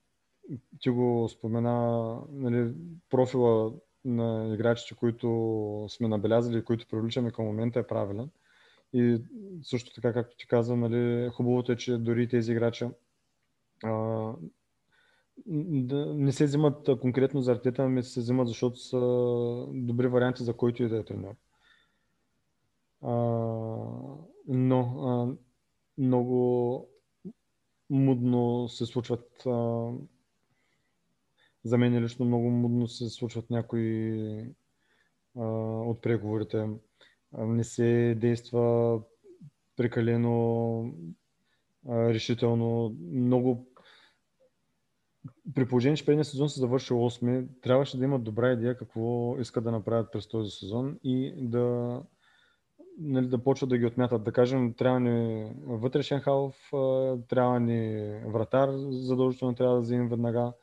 ти 0.80 0.90
го 0.90 1.30
спомена 1.30 2.18
нали, 2.32 2.74
профила 3.10 3.74
на 4.06 4.54
играчите, 4.54 4.96
които 4.96 5.86
сме 5.90 6.08
набелязали 6.08 6.58
и 6.58 6.64
които 6.64 6.88
привличаме 6.88 7.32
към 7.32 7.46
момента 7.46 7.80
е 7.80 7.88
правилен. 7.88 8.30
И 8.94 9.22
също 9.64 9.94
така, 9.94 10.14
както 10.14 10.38
ти 10.38 10.48
каза, 10.48 10.76
нали, 10.76 11.30
хубавото 11.30 11.72
е, 11.72 11.76
че 11.76 11.98
дори 11.98 12.28
тези 12.28 12.52
играчи 12.52 12.86
а, 13.84 14.34
да 15.46 16.14
не 16.16 16.32
се 16.32 16.46
взимат 16.46 16.90
конкретно 17.02 17.42
за 17.42 17.52
артета, 17.52 17.84
ами 17.84 18.04
се 18.04 18.20
взимат, 18.20 18.48
защото 18.48 18.80
са 18.80 19.00
добри 19.74 20.08
варианти 20.08 20.44
за 20.44 20.54
който 20.54 20.84
и 20.84 20.90
да 20.90 20.98
е 20.98 21.04
тренер. 21.04 21.36
А, 23.02 23.12
но 24.48 24.80
а, 24.80 25.36
много 25.98 26.90
мудно 27.90 28.70
се 28.70 28.86
случват 28.86 29.46
а, 29.46 29.90
за 31.64 31.78
мен 31.78 32.04
лично 32.04 32.26
много 32.26 32.50
мудно 32.50 32.88
се 32.88 33.10
случват 33.10 33.50
някои 33.50 34.40
а, 35.36 35.46
от 35.82 36.02
преговорите 36.02 36.68
не 37.34 37.64
се 37.64 38.16
действа 38.18 39.02
прекалено 39.76 40.94
а, 41.88 42.14
решително. 42.14 42.96
Много 43.12 43.68
при 45.56 45.68
положение, 45.68 45.96
че 45.96 46.06
предния 46.06 46.26
сезон 46.26 46.50
се 46.50 46.60
завърши 46.60 46.94
8, 46.94 47.48
трябваше 47.62 47.98
да 47.98 48.04
имат 48.04 48.24
добра 48.24 48.52
идея 48.52 48.78
какво 48.78 49.36
искат 49.40 49.64
да 49.64 49.72
направят 49.72 50.12
през 50.12 50.28
този 50.28 50.52
сезон 50.52 51.00
и 51.04 51.34
да, 51.38 52.02
нали, 52.98 53.28
да 53.28 53.44
почват 53.44 53.70
да 53.70 53.78
ги 53.78 53.86
отмятат. 53.86 54.24
Да 54.24 54.32
кажем, 54.32 54.74
трябва 54.74 55.00
ни 55.00 55.52
вътрешен 55.66 56.20
халф, 56.20 56.56
трябва 57.28 57.60
ни 57.60 58.12
вратар, 58.26 58.70
задължително 58.90 59.56
трябва 59.56 59.76
да 59.76 59.82
вземем 59.82 60.10
веднага 60.10 60.54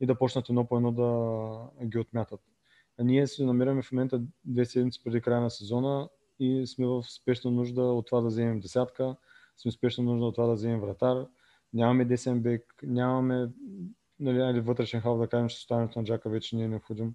и 0.00 0.06
да 0.06 0.18
почнат 0.18 0.48
едно 0.48 0.66
по 0.66 0.76
едно 0.76 0.92
да 0.92 1.86
ги 1.86 1.98
отмятат. 1.98 2.40
А 2.98 3.04
ние 3.04 3.26
се 3.26 3.44
намираме 3.44 3.82
в 3.82 3.92
момента 3.92 4.22
две 4.44 4.64
седмици 4.64 5.00
преди 5.04 5.20
края 5.20 5.40
на 5.40 5.50
сезона 5.50 6.08
и 6.38 6.66
сме 6.66 6.86
в 6.86 7.02
спешна 7.02 7.50
нужда 7.50 7.82
от 7.82 8.06
това 8.06 8.20
да 8.20 8.26
вземем 8.26 8.60
десятка, 8.60 9.16
сме 9.56 9.70
в 9.70 9.74
спешна 9.74 10.04
нужда 10.04 10.26
от 10.26 10.34
това 10.34 10.46
да 10.46 10.52
вземем 10.52 10.80
вратар, 10.80 11.26
нямаме 11.72 12.04
десен 12.04 12.40
бек, 12.40 12.74
нямаме 12.82 13.48
нали, 14.20 14.60
вътрешен 14.60 15.00
хал 15.00 15.18
да 15.18 15.28
кажем, 15.28 15.48
че 15.48 15.56
оставането 15.56 15.98
на 15.98 16.04
Джака 16.04 16.30
вече 16.30 16.56
не 16.56 16.64
е 16.64 16.68
необходим. 16.68 17.14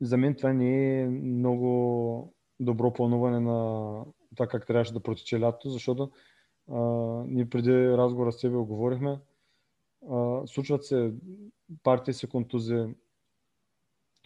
За 0.00 0.16
мен 0.16 0.34
това 0.34 0.52
не 0.52 1.00
е 1.00 1.08
много 1.08 2.34
добро 2.64 2.92
плануване 2.92 3.40
на 3.40 4.04
това 4.36 4.46
как 4.46 4.66
трябваше 4.66 4.92
да 4.92 5.00
протече 5.00 5.40
лятото, 5.40 5.70
защото 5.70 6.10
а, 6.70 6.80
ние 7.26 7.48
преди 7.48 7.88
разговора 7.88 8.32
с 8.32 8.40
тебе 8.40 8.56
говорихме, 8.56 9.20
а, 10.10 10.46
случват 10.46 10.84
се 10.84 11.14
партии 11.82 12.14
се 12.14 12.26
контузи, 12.26 12.84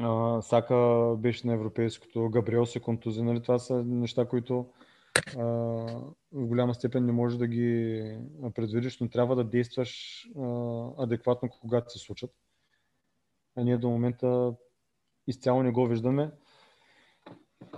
а, 0.01 0.43
Сака 0.43 1.15
беше 1.19 1.47
на 1.47 1.55
европейското, 1.55 2.31
Габриел 2.31 2.67
се 2.67 2.81
контузи, 2.81 3.23
нали? 3.23 3.43
Това 3.43 3.59
са 3.59 3.85
неща, 3.85 4.29
които 4.29 4.67
а, 5.37 5.45
в 6.33 6.47
голяма 6.47 6.75
степен 6.75 7.07
не 7.07 7.13
можеш 7.13 7.39
да 7.39 7.47
ги 7.47 8.03
предвидиш, 8.55 9.01
но 9.01 9.09
трябва 9.09 9.37
да 9.37 9.45
действаш 9.45 10.23
а, 10.39 10.43
адекватно, 10.99 11.49
когато 11.61 11.93
се 11.93 11.99
случат. 11.99 12.31
А 13.57 13.65
ние 13.65 13.79
до 13.79 13.89
момента 13.91 14.55
изцяло 15.27 15.63
не 15.63 15.71
го 15.71 15.87
виждаме. 15.87 16.31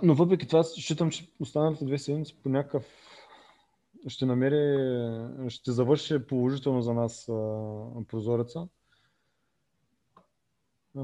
Но 0.03 0.15
въпреки 0.15 0.47
това 0.47 0.63
считам, 0.63 1.09
че 1.09 1.27
останалите 1.39 1.85
две 1.85 1.97
седмици 1.97 2.35
по 2.43 2.49
някакъв 2.49 2.85
ще 4.07 4.25
намери, 4.25 4.77
ще 5.49 5.71
завърши 5.71 6.27
положително 6.27 6.81
за 6.81 6.93
нас 6.93 7.29
а, 7.29 7.33
прозореца. 8.07 8.67
А, 10.97 11.03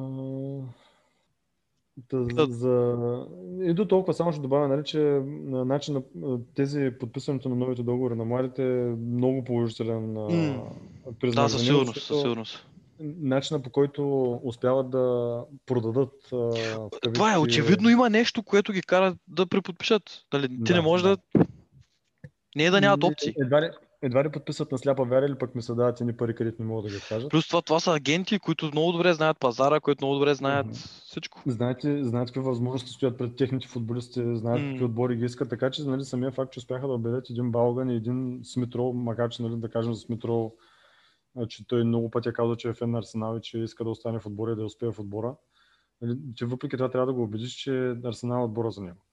да, 2.13 2.45
за... 2.45 2.97
И 3.61 3.73
до 3.73 3.87
толкова 3.87 4.13
само 4.13 4.31
ще 4.31 4.41
добавя, 4.41 4.67
нали, 4.67 4.83
че 4.83 4.99
на 5.25 5.65
начин 5.65 6.03
на 6.15 6.39
тези 6.55 6.91
подписването 6.99 7.49
на 7.49 7.55
новите 7.55 7.83
договори 7.83 8.15
на 8.15 8.25
младите 8.25 8.81
е 8.81 8.85
много 8.85 9.43
положителен 9.43 10.13
mm. 10.13 10.61
признак. 11.19 11.45
Да, 11.45 11.49
със 11.49 11.65
сигурност, 11.65 12.03
със 12.03 12.21
сигурност. 12.21 12.67
Начина 12.99 13.61
по 13.61 13.69
който 13.69 14.31
успяват 14.43 14.89
да 14.89 15.39
продадат. 15.65 16.13
Това 17.13 17.33
е 17.33 17.37
очевидно 17.37 17.89
има 17.89 18.09
нещо, 18.09 18.43
което 18.43 18.73
ги 18.73 18.81
кара 18.81 19.15
да 19.27 19.45
преподпишат. 19.45 20.03
Дали, 20.31 20.47
ти 20.47 20.55
да, 20.55 20.73
не 20.73 20.81
можеш 20.81 21.03
да. 21.03 21.17
да... 21.17 21.45
Не 22.55 22.65
е 22.65 22.71
да 22.71 22.81
нямат 22.81 23.03
опции. 23.03 23.33
Едва 23.41 23.61
ли, 23.61 23.69
едва 24.01 24.23
ли 24.23 24.29
подписват 24.29 24.71
на 24.71 24.77
сляпа 24.77 25.03
вяра 25.03 25.25
или 25.25 25.35
пък 25.35 25.55
ми 25.55 25.61
се 25.61 25.73
дават 25.73 26.01
едни 26.01 26.17
пари, 26.17 26.35
където 26.35 26.61
не 26.61 26.67
могат 26.67 26.85
да 26.85 26.97
ги 26.97 27.03
кажат. 27.09 27.29
Плюс 27.29 27.47
това, 27.47 27.61
това 27.61 27.79
са 27.79 27.93
агенти, 27.93 28.39
които 28.39 28.65
много 28.65 28.91
добре 28.91 29.13
знаят 29.13 29.39
пазара, 29.39 29.79
които 29.79 30.05
много 30.05 30.19
добре 30.19 30.33
знаят 30.33 30.67
mm-hmm. 30.67 31.05
всичко. 31.05 31.41
Знаете, 31.45 32.03
знаят 32.03 32.27
какви 32.27 32.41
възможности 32.41 32.91
стоят 32.91 33.17
пред 33.17 33.35
техните 33.35 33.67
футболисти, 33.67 34.21
знаят 34.35 34.59
mm-hmm. 34.59 34.71
какви 34.71 34.85
отбори 34.85 35.15
ги 35.15 35.25
искат, 35.25 35.49
така 35.49 35.71
че 35.71 35.83
нали, 35.83 36.03
самия 36.03 36.31
факт, 36.31 36.53
че 36.53 36.59
успяха 36.59 36.87
да 36.87 36.93
обедят 36.93 37.29
един 37.29 37.51
Балган 37.51 37.89
и 37.89 37.95
един 37.95 38.39
Смитрол, 38.43 38.93
макар 38.93 39.29
че 39.29 39.43
нали, 39.43 39.55
да 39.55 39.69
кажем 39.69 39.93
за 39.93 39.99
Смитрол, 39.99 40.53
че 41.47 41.67
той 41.67 41.83
много 41.83 42.11
пъти 42.11 42.29
е 42.29 42.33
казал, 42.33 42.55
че 42.55 42.69
е 42.69 42.73
фен 42.73 42.91
на 42.91 42.97
Арсенал 42.97 43.37
и 43.37 43.41
че 43.41 43.59
иска 43.59 43.83
да 43.83 43.89
остане 43.89 44.19
в 44.19 44.25
отбора 44.25 44.51
и 44.51 44.55
да 44.55 44.65
успее 44.65 44.91
в 44.91 44.99
отбора. 44.99 45.35
Нали, 46.01 46.17
че 46.35 46.45
въпреки 46.45 46.77
това 46.77 46.89
трябва 46.89 47.07
да 47.07 47.13
го 47.13 47.23
убедиш, 47.23 47.51
че 47.51 47.95
Арсенал 48.03 48.41
е 48.41 48.45
отбора 48.45 48.71
за 48.71 48.81
него. 48.81 49.05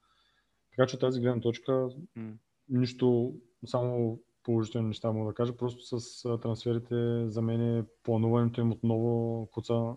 Така 0.70 0.87
че 0.87 0.99
тази 0.99 1.20
гледна 1.20 1.41
точка, 1.41 1.73
mm. 1.73 2.35
нищо, 2.68 3.35
само 3.66 4.20
положителни 4.43 4.89
неща 4.89 5.12
мога 5.12 5.31
да 5.31 5.35
кажа. 5.35 5.57
Просто 5.57 6.01
с 6.01 6.23
трансферите 6.39 7.29
за 7.29 7.43
мен 7.43 7.79
е 7.79 7.85
плануването 8.03 8.61
им 8.61 8.73
отново 8.73 9.47
куца. 9.53 9.95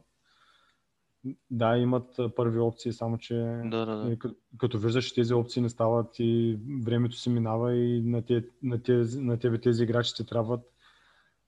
Да, 1.52 1.78
имат 1.78 2.20
първи 2.36 2.60
опции, 2.60 2.94
само 2.94 3.18
че 3.18 3.36
да, 3.66 3.86
да, 3.86 3.96
да. 3.96 4.20
Като, 4.20 4.36
като 4.58 4.80
виждаш, 4.80 5.14
тези 5.14 5.34
опции 5.34 5.62
не 5.62 5.70
стават 5.70 6.16
и 6.20 6.60
времето 6.86 7.16
си 7.16 7.30
минава 7.30 7.76
и 7.76 8.02
на, 8.02 8.26
те, 8.26 8.46
на, 8.64 8.84
тези, 8.84 9.22
на 9.22 9.40
тебе 9.40 9.62
тези 9.62 9.84
играчи 9.84 10.14
ти 10.16 10.26
трябват, 10.26 10.62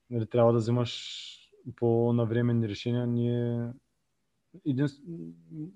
нали, 0.10 0.26
трябва 0.26 0.54
да 0.54 0.60
вземаш 0.60 1.34
по-навременни 1.76 2.70
решения. 2.70 3.08
Ние 3.08 3.70
един, 4.66 4.88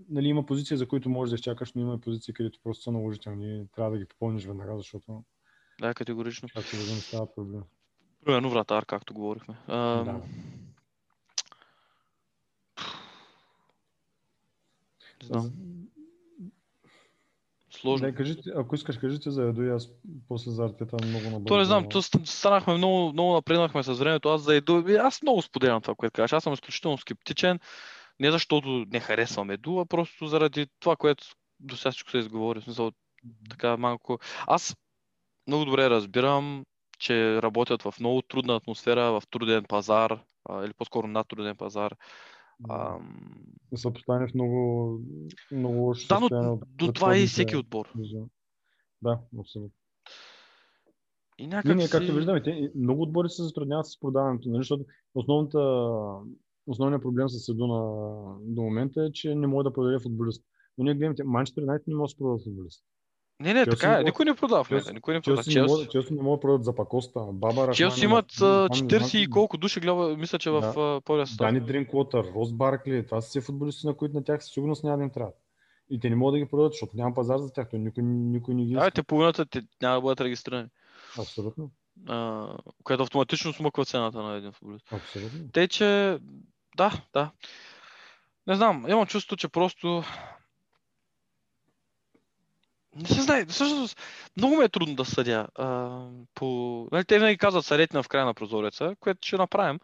нали, 0.09 0.27
има 0.27 0.45
позиции, 0.45 0.77
за 0.77 0.87
които 0.87 1.09
можеш 1.09 1.29
да 1.29 1.35
изчакаш, 1.35 1.73
но 1.73 1.81
има 1.81 1.97
позиции, 1.97 2.33
където 2.33 2.59
просто 2.63 2.83
са 2.83 2.91
наложителни. 2.91 3.67
Трябва 3.75 3.91
да 3.91 3.97
ги 3.97 4.05
попълниш 4.05 4.45
веднага, 4.45 4.77
защото 4.77 5.23
да, 5.81 5.93
категорично. 5.93 6.49
Както 6.53 6.75
да 6.75 6.81
не 6.81 6.99
става 6.99 7.33
проблем. 7.35 7.61
Примерно 8.25 8.49
вратар, 8.49 8.85
както 8.85 9.13
говорихме. 9.13 9.55
А... 9.67 10.03
Да. 10.03 10.21
знам. 15.23 15.51
Сложно. 17.81 18.07
Да, 18.07 18.15
кажете, 18.15 18.49
ако 18.55 18.75
искаш, 18.75 18.97
кажете 18.97 19.31
за 19.31 19.43
Еду 19.43 19.63
и 19.63 19.69
аз 19.69 19.89
после 20.27 20.51
за 20.51 20.65
Артета 20.65 20.97
много 21.05 21.23
набързо. 21.25 21.45
То 21.45 21.57
не 21.57 21.65
знам, 21.65 21.89
то 21.89 22.01
станахме 22.01 22.73
много, 22.73 23.13
много 23.13 23.33
напреднахме 23.33 23.83
с 23.83 23.93
времето. 23.93 24.29
Аз 24.29 24.41
за 24.41 24.55
Еду, 24.55 24.83
аз 24.99 25.21
много 25.21 25.41
споделям 25.41 25.81
това, 25.81 25.95
което 25.95 26.13
кажеш. 26.13 26.33
Аз 26.33 26.43
съм 26.43 26.53
изключително 26.53 26.97
скептичен. 26.97 27.59
Не 28.19 28.31
защото 28.31 28.85
не 28.91 28.99
харесвам 28.99 29.49
Еду, 29.49 29.79
а 29.79 29.85
просто 29.85 30.27
заради 30.27 30.67
това, 30.79 30.95
което 30.95 31.23
до 31.59 31.77
сега 31.77 31.91
всичко 31.91 32.11
се 32.11 32.17
изговори. 32.17 32.61
Смисъл, 32.61 32.91
така 33.49 33.77
малко. 33.77 34.19
Аз 34.47 34.75
много 35.47 35.65
добре 35.65 35.89
разбирам, 35.89 36.65
че 36.99 37.41
работят 37.41 37.81
в 37.81 37.93
много 37.99 38.21
трудна 38.21 38.55
атмосфера, 38.55 39.11
в 39.11 39.23
труден 39.31 39.63
пазар, 39.63 40.19
а, 40.49 40.65
или 40.65 40.73
по-скоро 40.73 41.07
над 41.07 41.27
труден 41.27 41.55
пазар. 41.55 41.95
Се 43.75 43.93
поставяне 43.93 44.27
в 44.27 44.33
много, 44.33 44.99
много 45.51 45.95
Да, 46.09 46.19
но 46.19 46.59
до 46.65 46.91
това 46.91 47.15
е 47.15 47.19
и 47.19 47.27
всеки 47.27 47.55
отбор. 47.55 47.93
Да, 49.01 49.19
абсолютно. 49.39 49.77
И 51.37 51.47
някак 51.47 51.65
не, 51.65 51.75
не, 51.75 51.89
както 51.89 52.13
виждаме, 52.13 52.43
те, 52.43 52.71
много 52.75 53.01
отбори 53.01 53.29
се 53.29 53.43
затрудняват 53.43 53.85
с 53.85 53.99
продаването, 53.99 54.49
нали, 54.49 54.59
защото 54.59 54.85
основната, 55.15 55.59
основният 56.67 57.01
проблем 57.01 57.29
с 57.29 57.39
Седу 57.39 57.67
на, 57.67 57.79
до 58.41 58.61
момента 58.61 59.03
е, 59.05 59.11
че 59.11 59.35
не 59.35 59.47
може 59.47 59.63
да 59.63 59.73
продаде 59.73 59.99
футболист. 59.99 60.43
Но 60.77 60.83
ние 60.83 60.93
гледаме, 60.93 61.15
Манчестър 61.25 61.61
Юнайтед 61.61 61.87
не 61.87 61.95
може 61.95 62.13
да 62.13 62.17
продава 62.17 62.39
футболист. 62.43 62.83
Не, 63.41 63.53
не, 63.53 63.65
така 63.65 63.99
е. 63.99 64.03
Никой 64.03 64.25
не 64.25 64.35
продава 64.35 64.63
в 64.63 64.69
момента. 64.69 64.93
Никой 64.93 65.13
не 65.13 65.21
продава. 65.21 65.43
Челси, 65.43 65.87
Челси 65.91 66.13
не 66.13 66.21
могат 66.21 66.37
да 66.37 66.41
продадат 66.41 66.65
за 66.65 66.75
Пакоста. 66.75 67.19
Баба 67.31 67.71
Челси 67.71 68.05
имат 68.05 68.31
40 68.31 69.17
и 69.17 69.29
колко 69.29 69.57
души, 69.57 69.79
гледа, 69.79 70.17
мисля, 70.17 70.39
че 70.39 70.49
в 70.49 70.61
да. 70.61 71.01
полия 71.01 71.25
Дани 71.37 71.59
Дринквотър, 71.59 72.25
Рос 72.35 72.53
Баркли, 72.53 73.05
това 73.05 73.21
са 73.21 73.29
все 73.29 73.41
футболисти, 73.41 73.87
на 73.87 73.93
които 73.93 74.15
на 74.15 74.23
тях 74.23 74.43
със 74.43 74.53
сигурност 74.53 74.83
няма 74.83 74.97
да 74.97 75.03
им 75.03 75.09
трябва. 75.09 75.31
И 75.89 75.99
те 75.99 76.09
не 76.09 76.15
могат 76.15 76.33
да 76.33 76.39
ги 76.39 76.49
продадат, 76.49 76.73
защото 76.73 76.97
няма 76.97 77.13
пазар 77.13 77.37
за 77.37 77.53
тях. 77.53 77.67
Никой, 77.73 78.03
никой 78.03 78.53
не 78.53 78.65
ги 78.65 78.73
иска. 78.73 78.91
те 78.91 79.03
половината 79.03 79.45
те 79.45 79.61
няма 79.81 79.95
да 79.95 80.01
бъдат 80.01 80.21
регистрирани. 80.21 80.67
Абсолютно. 81.19 81.71
А, 82.07 82.47
което 82.83 83.03
автоматично 83.03 83.53
смъква 83.53 83.85
цената 83.85 84.23
на 84.23 84.35
един 84.35 84.51
футболист. 84.51 84.93
Абсолютно. 84.93 85.39
Те, 85.53 85.67
че 85.67 86.17
да, 86.77 87.01
да. 87.13 87.31
Не 88.47 88.55
знам, 88.55 88.85
имам 88.89 89.05
чувство, 89.05 89.37
че 89.37 89.47
просто 89.47 90.03
не 92.95 93.07
се 93.07 93.21
знае. 93.21 93.45
Всъщност, 93.45 93.99
много 94.37 94.55
ми 94.55 94.63
е 94.63 94.69
трудно 94.69 94.95
да 94.95 95.05
съдя. 95.05 95.47
А, 95.55 95.99
по... 96.35 96.87
нали, 96.91 97.05
те 97.05 97.19
винаги 97.19 97.37
казват 97.37 97.65
съдете 97.65 97.97
на 97.97 98.03
в 98.03 98.07
края 98.07 98.25
на 98.25 98.33
прозореца, 98.33 98.95
което 98.99 99.27
ще 99.27 99.37
направим. 99.37 99.79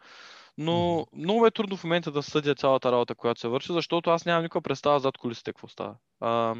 Но 0.58 1.06
много 1.12 1.46
е 1.46 1.50
трудно 1.50 1.76
в 1.76 1.84
момента 1.84 2.10
да 2.10 2.22
съдя 2.22 2.54
цялата 2.54 2.92
работа, 2.92 3.14
която 3.14 3.40
се 3.40 3.48
върши, 3.48 3.72
защото 3.72 4.10
аз 4.10 4.24
нямам 4.24 4.42
никаква 4.42 4.60
представа 4.60 5.00
зад 5.00 5.18
колисите 5.18 5.52
какво 5.52 5.68
става. 5.68 5.94
А, 6.20 6.54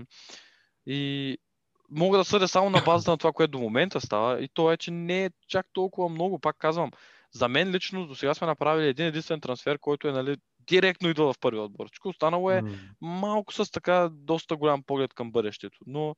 и 0.87 1.37
мога 1.91 2.19
да 2.19 2.25
съдя 2.25 2.49
само 2.49 2.71
на 2.71 2.83
базата 2.85 3.11
на 3.11 3.19
това, 3.19 3.33
което 3.33 3.51
до 3.51 3.59
момента 3.59 4.01
става. 4.01 4.41
И 4.43 4.49
то 4.49 4.73
е, 4.73 4.77
че 4.77 4.91
не 4.91 5.25
е 5.25 5.31
чак 5.49 5.67
толкова 5.73 6.09
много. 6.09 6.39
Пак 6.39 6.57
казвам, 6.59 6.91
за 7.33 7.49
мен 7.49 7.71
лично 7.71 8.07
до 8.07 8.15
сега 8.15 8.35
сме 8.35 8.47
направили 8.47 8.89
един 8.89 9.07
единствен 9.07 9.41
трансфер, 9.41 9.79
който 9.79 10.09
е 10.09 10.13
нали, 10.13 10.37
директно 10.69 11.09
идва 11.09 11.33
в 11.33 11.39
първи 11.39 11.59
отбор. 11.59 11.87
Всичко 11.87 12.09
останало 12.09 12.51
е 12.51 12.63
малко 13.01 13.53
с 13.53 13.71
така 13.71 14.09
доста 14.13 14.57
голям 14.57 14.83
поглед 14.83 15.15
към 15.15 15.33
бъдещето. 15.33 15.79
Но 15.87 16.17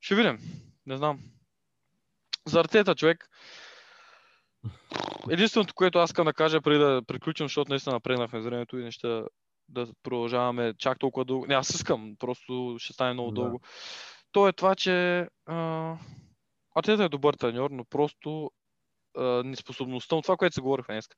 ще 0.00 0.14
видим. 0.14 0.38
Не 0.86 0.96
знам. 0.96 1.20
За 2.46 2.60
артета 2.60 2.94
човек. 2.94 3.28
Единственото, 5.30 5.74
което 5.74 5.98
аз 5.98 6.10
искам 6.10 6.24
да 6.24 6.32
кажа 6.32 6.60
преди 6.60 6.78
да 6.78 7.02
приключим, 7.06 7.44
защото 7.44 7.70
наистина 7.70 7.94
напреднахме 7.94 8.40
времето 8.40 8.78
и 8.78 8.84
неща 8.84 9.24
да 9.68 9.86
продължаваме 10.02 10.74
чак 10.78 10.98
толкова 10.98 11.24
дълго. 11.24 11.46
Не, 11.46 11.54
аз 11.54 11.70
искам, 11.70 12.16
просто 12.18 12.76
ще 12.78 12.92
стане 12.92 13.12
много 13.12 13.30
да. 13.30 13.40
дълго. 13.40 13.60
То 14.32 14.48
е 14.48 14.52
това, 14.52 14.74
че 14.74 15.26
а... 15.46 15.96
Артета 16.74 17.04
е 17.04 17.08
добър 17.08 17.34
треньор, 17.34 17.70
но 17.70 17.84
просто 17.84 18.50
а, 19.18 19.22
неспособността 19.44 20.16
му, 20.16 20.22
това, 20.22 20.36
което 20.36 20.54
се 20.54 20.60
говорихме 20.60 20.94
днес, 20.94 21.08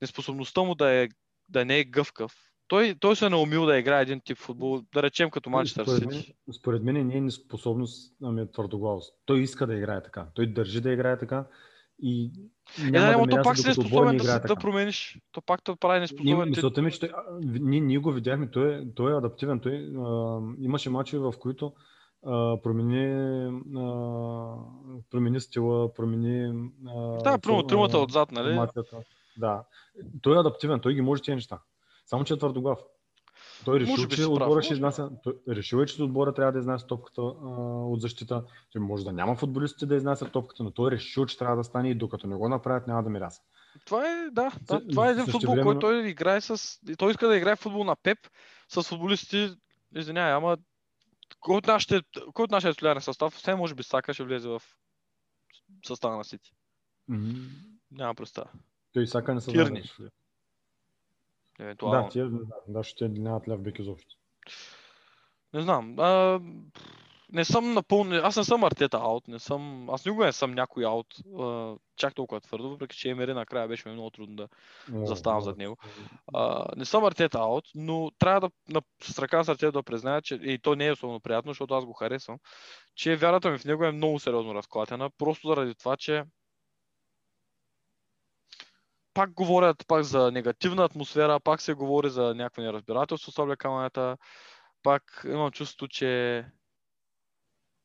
неспособността 0.00 0.62
му 0.62 0.74
да 0.74 0.90
е 0.90 1.08
да 1.48 1.64
не 1.64 1.78
е 1.78 1.84
гъвкав. 1.84 2.34
Той, 2.68 2.94
той 3.00 3.16
се 3.16 3.26
е 3.26 3.28
наумил 3.28 3.66
да 3.66 3.78
играе 3.78 4.02
един 4.02 4.20
тип 4.20 4.38
футбол, 4.38 4.82
да 4.94 5.02
речем 5.02 5.30
като 5.30 5.50
Манчестър 5.50 5.86
Сити. 5.86 6.34
Според 6.58 6.82
мен 6.82 7.06
не 7.06 7.16
е 7.16 7.20
неспособност, 7.20 8.14
ами 8.22 8.40
е 8.40 8.50
твърдоглавост. 8.50 9.14
Той 9.24 9.40
иска 9.40 9.66
да 9.66 9.74
играе 9.74 10.02
така. 10.02 10.26
Той 10.34 10.46
държи 10.46 10.80
да 10.80 10.92
играе 10.92 11.18
така 11.18 11.46
и 12.02 12.30
е, 12.86 12.90
няма 12.90 13.22
е, 13.22 13.26
да, 13.26 13.36
да 13.36 13.36
то 13.36 13.42
пак 13.42 13.58
си 13.58 13.68
неспособен 13.68 14.16
да, 14.16 14.24
да, 14.24 14.40
да 14.40 14.56
промениш. 14.56 15.18
То 15.32 15.42
пак 15.42 15.64
те 15.64 15.72
прави 15.80 16.00
неспособен. 16.00 16.48
Мисълта 16.48 16.82
ми, 16.82 16.92
че 16.92 17.00
той, 17.00 17.12
ние, 17.42 17.80
ние, 17.80 17.98
го 17.98 18.12
видяхме, 18.12 18.50
той 18.50 18.74
е, 18.74 18.94
той 18.94 19.12
е 19.12 19.16
адаптивен. 19.16 19.60
Той, 19.60 19.92
а, 19.98 20.40
имаше 20.58 20.90
мачове, 20.90 21.30
в 21.30 21.38
които 21.38 21.72
а, 22.26 22.62
промени, 22.62 23.04
а, 23.76 24.54
промени 25.10 25.40
стила, 25.40 25.94
промени... 25.94 26.70
А, 26.86 27.22
да, 27.22 27.38
първо 27.38 27.62
тримата 27.62 27.98
отзад, 27.98 28.32
нали? 28.32 28.48
Формацията. 28.48 28.96
Да. 29.36 29.64
Той 30.22 30.36
е 30.36 30.40
адаптивен, 30.40 30.80
той 30.80 30.94
ги 30.94 31.00
може 31.00 31.22
тези 31.22 31.34
неща. 31.34 31.58
Само, 32.06 32.24
че 32.24 32.34
е 32.34 32.38
твърдоглав. 32.38 32.78
Той 33.64 33.80
решил, 33.80 34.08
че 34.08 34.26
отбора 34.26 34.62
ще 34.62 34.74
изнася. 34.74 35.10
Той 35.22 35.34
решил 35.48 35.76
е, 35.76 35.86
че 35.86 36.02
отбора 36.02 36.34
трябва 36.34 36.52
да 36.52 36.58
изнася 36.58 36.86
топката 36.86 37.22
а, 37.22 37.26
от 37.84 38.00
защита. 38.00 38.44
Той 38.72 38.82
може 38.82 39.04
да 39.04 39.12
няма 39.12 39.36
футболистите 39.36 39.86
да 39.86 39.96
изнасят 39.96 40.32
топката, 40.32 40.62
но 40.62 40.70
той 40.70 40.88
е 40.88 40.96
решил, 40.96 41.26
че 41.26 41.38
трябва 41.38 41.56
да 41.56 41.64
стане 41.64 41.90
и 41.90 41.94
докато 41.94 42.26
не 42.26 42.36
го 42.36 42.48
направят, 42.48 42.86
няма 42.86 43.02
да 43.02 43.10
мираса. 43.10 43.42
Това 43.84 44.08
е, 44.08 44.30
да, 44.30 44.52
да 44.62 44.88
това 44.88 45.08
е 45.08 45.10
един 45.10 45.26
футбол, 45.26 45.54
време... 45.54 45.62
който 45.62 45.80
той 45.80 46.08
играе 46.08 46.40
с... 46.40 46.80
Той 46.98 47.10
иска 47.10 47.28
да 47.28 47.36
играе 47.36 47.56
футбол 47.56 47.84
на 47.84 47.96
Пеп 47.96 48.18
с 48.68 48.82
футболисти, 48.82 49.56
извинявай, 49.96 50.32
ама 50.32 50.56
кой 51.40 51.56
от 51.56 51.66
нашите, 51.66 52.02
кой 52.34 52.44
от 52.44 52.50
нашия 52.50 52.72
титулярен 52.72 53.02
състав, 53.02 53.32
все 53.32 53.54
може 53.54 53.74
би 53.74 53.82
Сака 53.82 54.14
ще 54.14 54.24
влезе 54.24 54.48
в 54.48 54.62
състава 55.86 56.16
на 56.16 56.24
Сити. 56.24 56.52
Mm-hmm. 57.10 57.48
Няма 57.90 58.14
представа. 58.14 58.50
Той 58.92 59.06
Сака 59.06 59.34
не 59.34 59.40
са 59.40 59.50
Тирни. 59.50 59.82
Евентуално. 61.60 62.02
Да, 62.02 62.08
тия, 62.08 62.30
да, 62.30 62.38
да, 62.68 62.82
ще 62.82 63.08
нямат 63.08 63.48
ляв 63.48 63.62
бек 63.62 63.78
изобщо. 63.78 64.16
Не 65.54 65.60
знам. 65.60 65.98
А, 65.98 66.40
не 67.32 67.44
съм 67.44 67.72
напълно, 67.72 68.14
аз 68.14 68.36
не 68.36 68.44
съм 68.44 68.64
артета 68.64 68.96
аут, 68.96 69.28
не 69.28 69.38
съм, 69.38 69.90
аз 69.90 70.04
никога 70.06 70.24
не 70.24 70.32
съм 70.32 70.52
някой 70.52 70.84
аут, 70.84 71.06
а, 71.38 71.76
чак 71.96 72.14
толкова 72.14 72.40
твърдо, 72.40 72.70
въпреки 72.70 72.96
че 72.96 73.10
Емери 73.10 73.34
накрая 73.34 73.68
беше 73.68 73.88
ми 73.88 73.94
много 73.94 74.10
трудно 74.10 74.36
да 74.36 74.48
заставам 74.88 75.40
зад 75.40 75.56
него. 75.56 75.76
А, 76.34 76.66
не 76.76 76.84
съм 76.84 77.04
артета 77.04 77.38
аут, 77.38 77.64
но 77.74 78.10
трябва 78.18 78.40
да 78.40 78.50
на, 78.68 78.82
с 79.02 79.18
ръка 79.18 79.42
да 79.72 79.82
призная, 79.82 80.22
че 80.22 80.34
и 80.34 80.58
то 80.58 80.74
не 80.74 80.86
е 80.86 80.92
особено 80.92 81.20
приятно, 81.20 81.50
защото 81.50 81.74
аз 81.74 81.84
го 81.84 81.92
харесвам, 81.92 82.38
че 82.94 83.16
вярата 83.16 83.50
ми 83.50 83.58
в 83.58 83.64
него 83.64 83.84
е 83.84 83.92
много 83.92 84.18
сериозно 84.18 84.54
разклатена, 84.54 85.10
просто 85.18 85.48
заради 85.48 85.74
това, 85.74 85.96
че 85.96 86.24
пак 89.14 89.32
говорят 89.32 89.84
пак 89.86 90.02
за 90.02 90.30
негативна 90.30 90.84
атмосфера, 90.84 91.40
пак 91.40 91.60
се 91.60 91.74
говори 91.74 92.10
за 92.10 92.34
някакво 92.34 92.62
неразбирателство 92.62 93.32
с 93.32 93.38
облекаването, 93.38 94.16
пак 94.82 95.22
имам 95.24 95.50
чувство, 95.50 95.88
че 95.88 96.44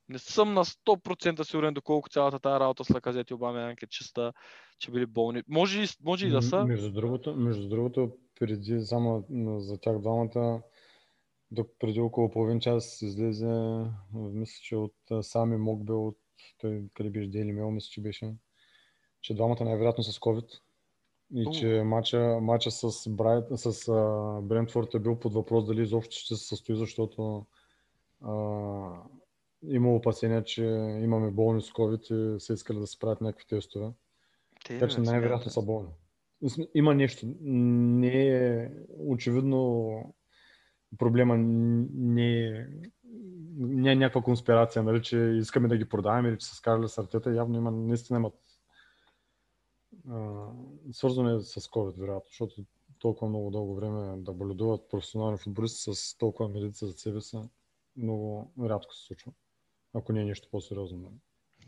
не 0.09 0.19
съм 0.19 0.53
на 0.53 0.65
100% 0.65 1.43
сигурен 1.43 1.73
доколко 1.73 2.09
цялата 2.09 2.39
тази 2.39 2.59
работа 2.59 2.83
с 2.83 2.89
Лаказет 2.89 3.29
и 3.29 3.33
Обама 3.33 3.73
е 3.81 3.87
чиста, 3.89 4.33
че 4.79 4.91
били 4.91 5.05
болни. 5.05 5.43
Може, 5.47 5.81
и, 5.81 5.87
може 6.03 6.27
и 6.27 6.29
да 6.29 6.41
са. 6.41 6.65
Между 6.65 6.91
другото, 6.91 7.35
между 7.35 7.69
другото, 7.69 8.11
преди 8.39 8.81
само 8.81 9.25
за 9.59 9.79
тях 9.79 9.99
двамата, 9.99 10.61
до 11.51 11.65
преди 11.79 11.99
около 11.99 12.31
половин 12.31 12.59
час 12.59 13.01
излезе, 13.01 13.85
мисля, 14.13 14.59
че 14.63 14.75
от 14.75 14.95
сами 15.21 15.57
Мокбел, 15.57 16.07
от 16.07 16.17
той 16.57 16.83
къде 16.93 17.09
беше 17.09 17.29
Дейли 17.29 17.51
Мел, 17.51 17.71
мисля, 17.71 17.89
че 17.91 18.01
беше, 18.01 18.33
че 19.21 19.35
двамата 19.35 19.63
най-вероятно 19.63 20.03
с 20.03 20.19
COVID. 20.19 20.59
И 21.33 21.45
uh. 21.45 21.59
че 21.59 21.83
матча, 21.83 22.39
матча 22.41 22.71
с, 22.71 23.09
Брайт, 23.09 23.45
с 23.55 23.87
а, 23.87 24.41
Брентфорд 24.41 24.93
е 24.93 24.99
бил 24.99 25.15
под 25.19 25.33
въпрос 25.33 25.65
дали 25.65 25.81
изобщо 25.81 26.15
ще 26.15 26.35
се 26.35 26.47
състои, 26.47 26.75
защото 26.75 27.45
а, 28.21 28.33
има 29.67 29.95
опасения, 29.95 30.43
че 30.43 30.63
имаме 31.03 31.31
болни 31.31 31.61
с 31.61 31.69
COVID 31.71 32.35
и 32.35 32.39
се 32.39 32.53
искали 32.53 32.79
да 32.79 32.87
се 32.87 32.99
правят 32.99 33.21
някакви 33.21 33.47
тестове. 33.47 33.91
Те, 34.65 34.79
така 34.79 34.93
че 34.93 35.01
най-вероятно 35.01 35.51
са 35.51 35.61
болни. 35.61 35.89
Има 36.75 36.95
нещо. 36.95 37.25
Не 37.41 38.27
е 38.27 38.71
очевидно 38.99 40.15
проблема 40.97 41.37
не 41.37 42.47
е, 42.47 42.65
не 43.57 43.91
е 43.91 43.95
някаква 43.95 44.21
конспирация, 44.21 44.83
нали, 44.83 45.01
че 45.01 45.17
искаме 45.17 45.67
да 45.67 45.77
ги 45.77 45.89
продаваме 45.89 46.29
или 46.29 46.37
че 46.37 46.47
са 46.47 46.55
скарали 46.55 46.87
с 46.87 46.97
артета. 46.97 47.31
Явно 47.31 47.57
има, 47.57 47.71
наистина 47.71 48.19
имат 48.19 48.33
свързано 50.91 51.29
е 51.29 51.41
с 51.41 51.61
COVID, 51.61 51.99
вероятно, 51.99 52.29
защото 52.29 52.65
толкова 52.99 53.29
много 53.29 53.51
дълго 53.51 53.75
време 53.75 54.17
да 54.17 54.33
боледуват 54.33 54.89
професионални 54.89 55.37
футболисти 55.37 55.95
с 55.95 56.17
толкова 56.17 56.49
медица 56.49 56.87
за 56.87 56.93
себе 56.93 57.21
си, 57.21 57.37
много 57.97 58.51
рядко 58.61 58.95
се 58.95 59.05
случва. 59.05 59.31
Ако 59.93 60.13
не 60.13 60.21
е 60.21 60.25
нещо 60.25 60.47
по-сериозно. 60.51 60.97
Нали? 60.97 61.15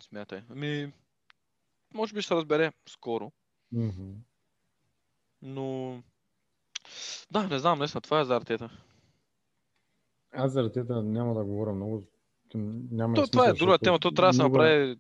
Смятай. 0.02 0.44
Ами, 0.50 0.94
може 1.94 2.14
би 2.14 2.22
ще 2.22 2.28
се 2.28 2.36
разбере 2.36 2.74
скоро. 2.90 3.32
Mm-hmm. 3.74 4.14
Но... 5.42 5.98
Да, 7.32 7.48
не 7.48 7.60
знам, 7.60 7.80
наистина, 7.80 8.02
това 8.02 8.20
е 8.20 8.26
за 8.26 8.36
артета. 8.36 8.70
Аз 10.32 10.52
за 10.52 10.62
артета 10.62 11.04
няма 11.04 11.34
да 11.34 11.44
говоря 11.44 11.74
много. 11.74 12.04
Няма 12.56 13.16
то, 13.16 13.28
това 13.28 13.50
е 13.50 13.54
друга 13.54 13.78
тема, 13.78 14.00
то 14.00 14.12
трябва 14.12 14.30
да 14.30 14.34
се 14.34 14.44
направи 14.44 14.98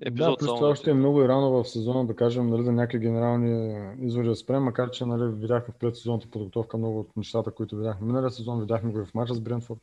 епизод. 0.00 0.38
Да, 0.40 0.46
това 0.46 0.68
още 0.68 0.90
е 0.90 0.94
много 0.94 1.22
и 1.22 1.28
рано 1.28 1.50
в 1.50 1.68
сезона 1.68 2.06
да 2.06 2.16
кажем 2.16 2.46
нали, 2.46 2.64
да 2.64 2.72
някакви 2.72 2.98
генерални 2.98 3.80
изводи 4.00 4.28
да 4.28 4.36
спрем, 4.36 4.62
макар 4.62 4.90
че 4.90 5.06
нали, 5.06 5.34
видяхме 5.34 5.74
в 5.74 5.78
предсезонната 5.78 6.30
подготовка 6.30 6.78
много 6.78 7.00
от 7.00 7.16
нещата, 7.16 7.50
които 7.50 7.76
видяхме 7.76 8.06
миналия 8.06 8.30
сезон, 8.30 8.60
видяхме 8.60 8.92
го 8.92 9.00
и 9.00 9.04
в 9.04 9.14
мача 9.14 9.34
с 9.34 9.40
Брентфорд. 9.40 9.80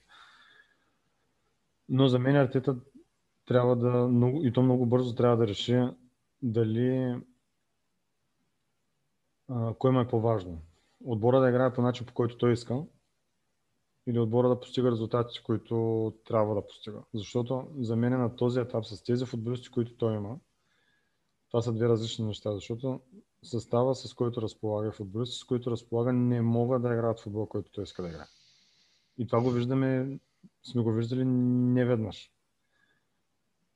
Но 1.90 2.08
за 2.08 2.20
мен 2.20 2.36
Артета 2.36 2.76
трябва 3.46 3.76
да, 3.76 4.08
много, 4.08 4.46
и 4.46 4.54
то 4.54 4.62
много 4.62 4.86
бързо 4.86 5.16
трябва 5.16 5.38
да 5.38 5.48
реши 5.48 5.84
дали 6.42 7.16
а, 9.50 9.74
кое 9.74 9.92
му 9.92 10.00
е 10.00 10.08
по-важно. 10.08 10.62
Отбора 11.06 11.40
да 11.40 11.50
играе 11.50 11.74
по 11.74 11.82
начин, 11.82 12.06
по 12.06 12.14
който 12.14 12.38
той 12.38 12.54
иска, 12.54 12.82
или 14.08 14.20
отбора 14.20 14.50
да 14.50 14.60
постига 14.60 14.92
резултатите, 14.92 15.44
които 15.44 16.14
трябва 16.26 16.56
да 16.56 16.68
постига. 16.68 17.04
Защото 17.14 17.68
за 17.80 17.96
мен 17.96 18.12
на 18.12 18.36
този 18.36 18.60
етап 18.60 18.86
с 18.86 19.04
тези 19.04 19.26
футболисти, 19.26 19.70
които 19.70 19.98
той 19.98 20.16
има, 20.16 20.38
това 21.50 21.62
са 21.62 21.74
две 21.74 21.90
различни 21.90 22.26
неща, 22.26 22.54
защото 22.54 23.02
състава, 23.44 23.96
с 23.96 24.14
който 24.14 24.42
разполага 24.42 24.92
футболисти, 24.92 25.38
с 25.38 25.44
които 25.44 25.72
разполага, 25.72 26.14
не 26.14 26.42
могат 26.42 26.82
да 26.82 26.94
играят 26.94 27.20
футбол, 27.20 27.46
който 27.46 27.72
той 27.72 27.84
иска 27.84 28.02
да 28.02 28.10
играе. 28.10 28.26
И 29.18 29.28
това 29.28 29.42
го 29.42 29.52
виждаме, 29.52 30.20
сме 30.64 30.82
го 30.82 30.92
виждали 30.92 31.26
неведнъж. 31.26 32.33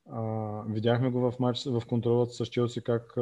А, 0.09 0.63
видяхме 0.67 1.09
го 1.09 1.31
в 1.31 1.39
матч 1.39 1.65
в 1.65 1.81
контролата 1.87 2.33
с 2.33 2.45
Челси 2.45 2.83
как 2.83 3.17
а, 3.17 3.21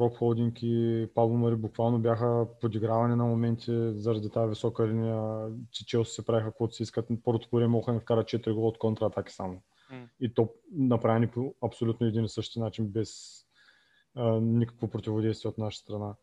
Роб 0.00 0.16
Холдинг 0.16 0.62
и 0.62 1.08
Павло 1.14 1.36
Мари 1.36 1.56
буквално 1.56 1.98
бяха 1.98 2.46
подигравани 2.60 3.16
на 3.16 3.24
моменти 3.24 3.72
заради 3.94 4.30
тази 4.30 4.48
висока 4.48 4.88
линия, 4.88 5.48
че 5.70 5.86
Челси 5.86 6.12
се 6.12 6.26
правиха 6.26 6.50
каквото 6.50 6.74
си 6.74 6.82
искат. 6.82 7.08
Първото 7.24 7.48
по 7.50 7.56
време 7.56 7.82
не 7.88 8.00
вкара 8.00 8.24
4 8.24 8.52
гола 8.52 8.68
от 8.68 8.78
контратаки 8.78 9.32
само. 9.32 9.62
Mm. 9.92 10.08
И 10.20 10.34
то 10.34 10.48
направени 10.72 11.28
по 11.28 11.54
абсолютно 11.62 12.06
един 12.06 12.24
и 12.24 12.28
същи 12.28 12.60
начин, 12.60 12.88
без 12.88 13.40
а, 14.14 14.40
никакво 14.40 14.90
противодействие 14.90 15.48
от 15.48 15.58
наша 15.58 15.78
страна. 15.78 16.14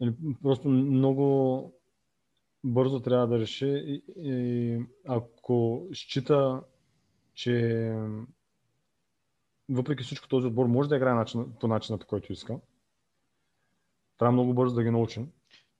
Нали, 0.00 0.14
просто 0.42 0.68
много 0.68 1.72
бързо 2.64 3.00
трябва 3.00 3.26
да 3.26 3.38
реши 3.38 3.66
и, 3.66 4.02
и 4.16 4.78
ако 5.06 5.86
счита, 5.92 6.62
че 7.34 7.96
въпреки 9.68 10.04
всичко 10.04 10.28
този 10.28 10.46
отбор 10.46 10.66
може 10.66 10.88
да 10.88 10.96
играе 10.96 11.14
начин, 11.14 11.46
по 11.60 11.68
начина, 11.68 11.98
по 11.98 12.06
който 12.06 12.32
иска. 12.32 12.58
Трябва 14.18 14.32
много 14.32 14.54
бързо 14.54 14.74
да 14.74 14.82
ги 14.82 14.90
научим. 14.90 15.28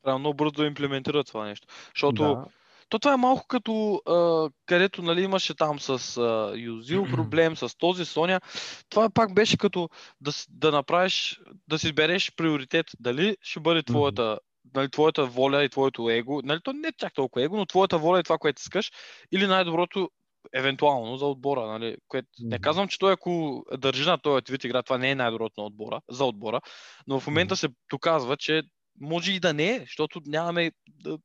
Трябва 0.03 0.19
много 0.19 0.37
бързо 0.37 0.53
да 0.53 0.67
имплементира 0.67 1.25
това 1.25 1.47
нещо. 1.47 1.67
Защото 1.95 2.23
да. 2.23 2.45
то 2.89 2.99
това 2.99 3.15
е 3.15 3.17
малко 3.17 3.47
като 3.49 4.03
а, 4.07 4.51
където 4.67 5.03
нали, 5.03 5.23
имаше 5.23 5.57
там 5.57 5.81
с 5.81 6.17
а, 6.17 6.53
Юзил 6.57 7.05
проблем, 7.13 7.57
с 7.57 7.79
този 7.79 8.05
Соня. 8.05 8.41
Това 8.89 9.11
пак 9.11 9.35
беше 9.35 9.59
като 9.59 9.89
да, 10.21 10.33
да 10.51 10.73
направиш, 10.73 11.41
да 11.69 11.79
си 11.79 11.87
избереш 11.87 12.33
приоритет. 12.37 12.87
Дали 13.01 13.37
ще 13.41 13.61
бъде 13.61 13.83
твоята 13.83 14.39
нали, 14.75 14.91
твоята 14.91 15.27
воля 15.27 15.65
и 15.65 15.69
твоето 15.69 16.11
его, 16.11 16.41
нали, 16.45 16.61
то 16.65 16.73
не 16.73 16.89
е 16.89 16.93
чак 16.93 17.15
толкова 17.15 17.45
его, 17.45 17.57
но 17.57 17.67
твоята 17.67 17.99
воля 17.99 18.19
е 18.19 18.23
това, 18.23 18.39
което 18.39 18.61
искаш, 18.61 18.93
или 19.33 19.47
най-доброто 19.47 20.11
евентуално 20.55 21.17
за 21.17 21.27
отбора. 21.27 21.67
Нали? 21.67 21.97
Което. 22.09 22.29
Не 22.39 22.59
казвам, 22.59 22.89
че 22.89 22.99
той 22.99 23.13
ако 23.13 23.65
държи 23.79 24.05
на 24.05 24.19
този 24.19 24.43
вид 24.51 24.65
игра, 24.65 24.83
това 24.83 24.99
не 24.99 25.11
е 25.11 25.15
най-доброто 25.15 25.61
на 25.61 25.67
отбора, 25.67 26.01
за 26.11 26.25
отбора, 26.25 26.61
но 27.07 27.21
в 27.21 27.27
момента 27.27 27.57
се 27.57 27.69
доказва, 27.91 28.37
че 28.37 28.63
може 29.01 29.33
и 29.33 29.41
да 29.41 29.55
не 29.55 29.71
е, 29.71 29.81
защото 29.81 30.21
нямаме 30.27 30.73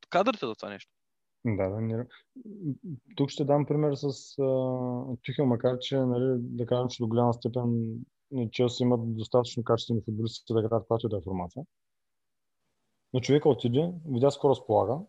кадрите 0.09 0.45
за 0.45 0.55
това 0.55 0.69
нещо. 0.69 0.91
Да, 1.45 1.69
да. 1.69 1.82
Не... 1.82 2.05
Тук 3.15 3.30
ще 3.30 3.45
дам 3.45 3.65
пример 3.65 3.95
с 3.95 4.07
uh, 4.07 5.17
Тюхел, 5.25 5.45
макар 5.45 5.77
че, 5.80 5.97
нали, 5.97 6.38
да 6.39 6.65
кажем, 6.65 6.88
че 6.89 7.03
до 7.03 7.07
голяма 7.07 7.34
степен 7.34 7.95
Челси 8.51 8.84
имат 8.84 9.15
достатъчно 9.17 9.63
качествени 9.63 10.01
футболисти 10.05 10.53
да 10.53 10.59
играят 10.59 10.88
която 10.88 11.07
и 11.07 11.09
да 11.09 11.17
е 11.17 11.21
формация. 11.21 11.63
Но 13.13 13.19
човека 13.19 13.49
отиде, 13.49 13.91
видя 14.05 14.32
скоро 14.32 14.51
разполага, 14.51 14.99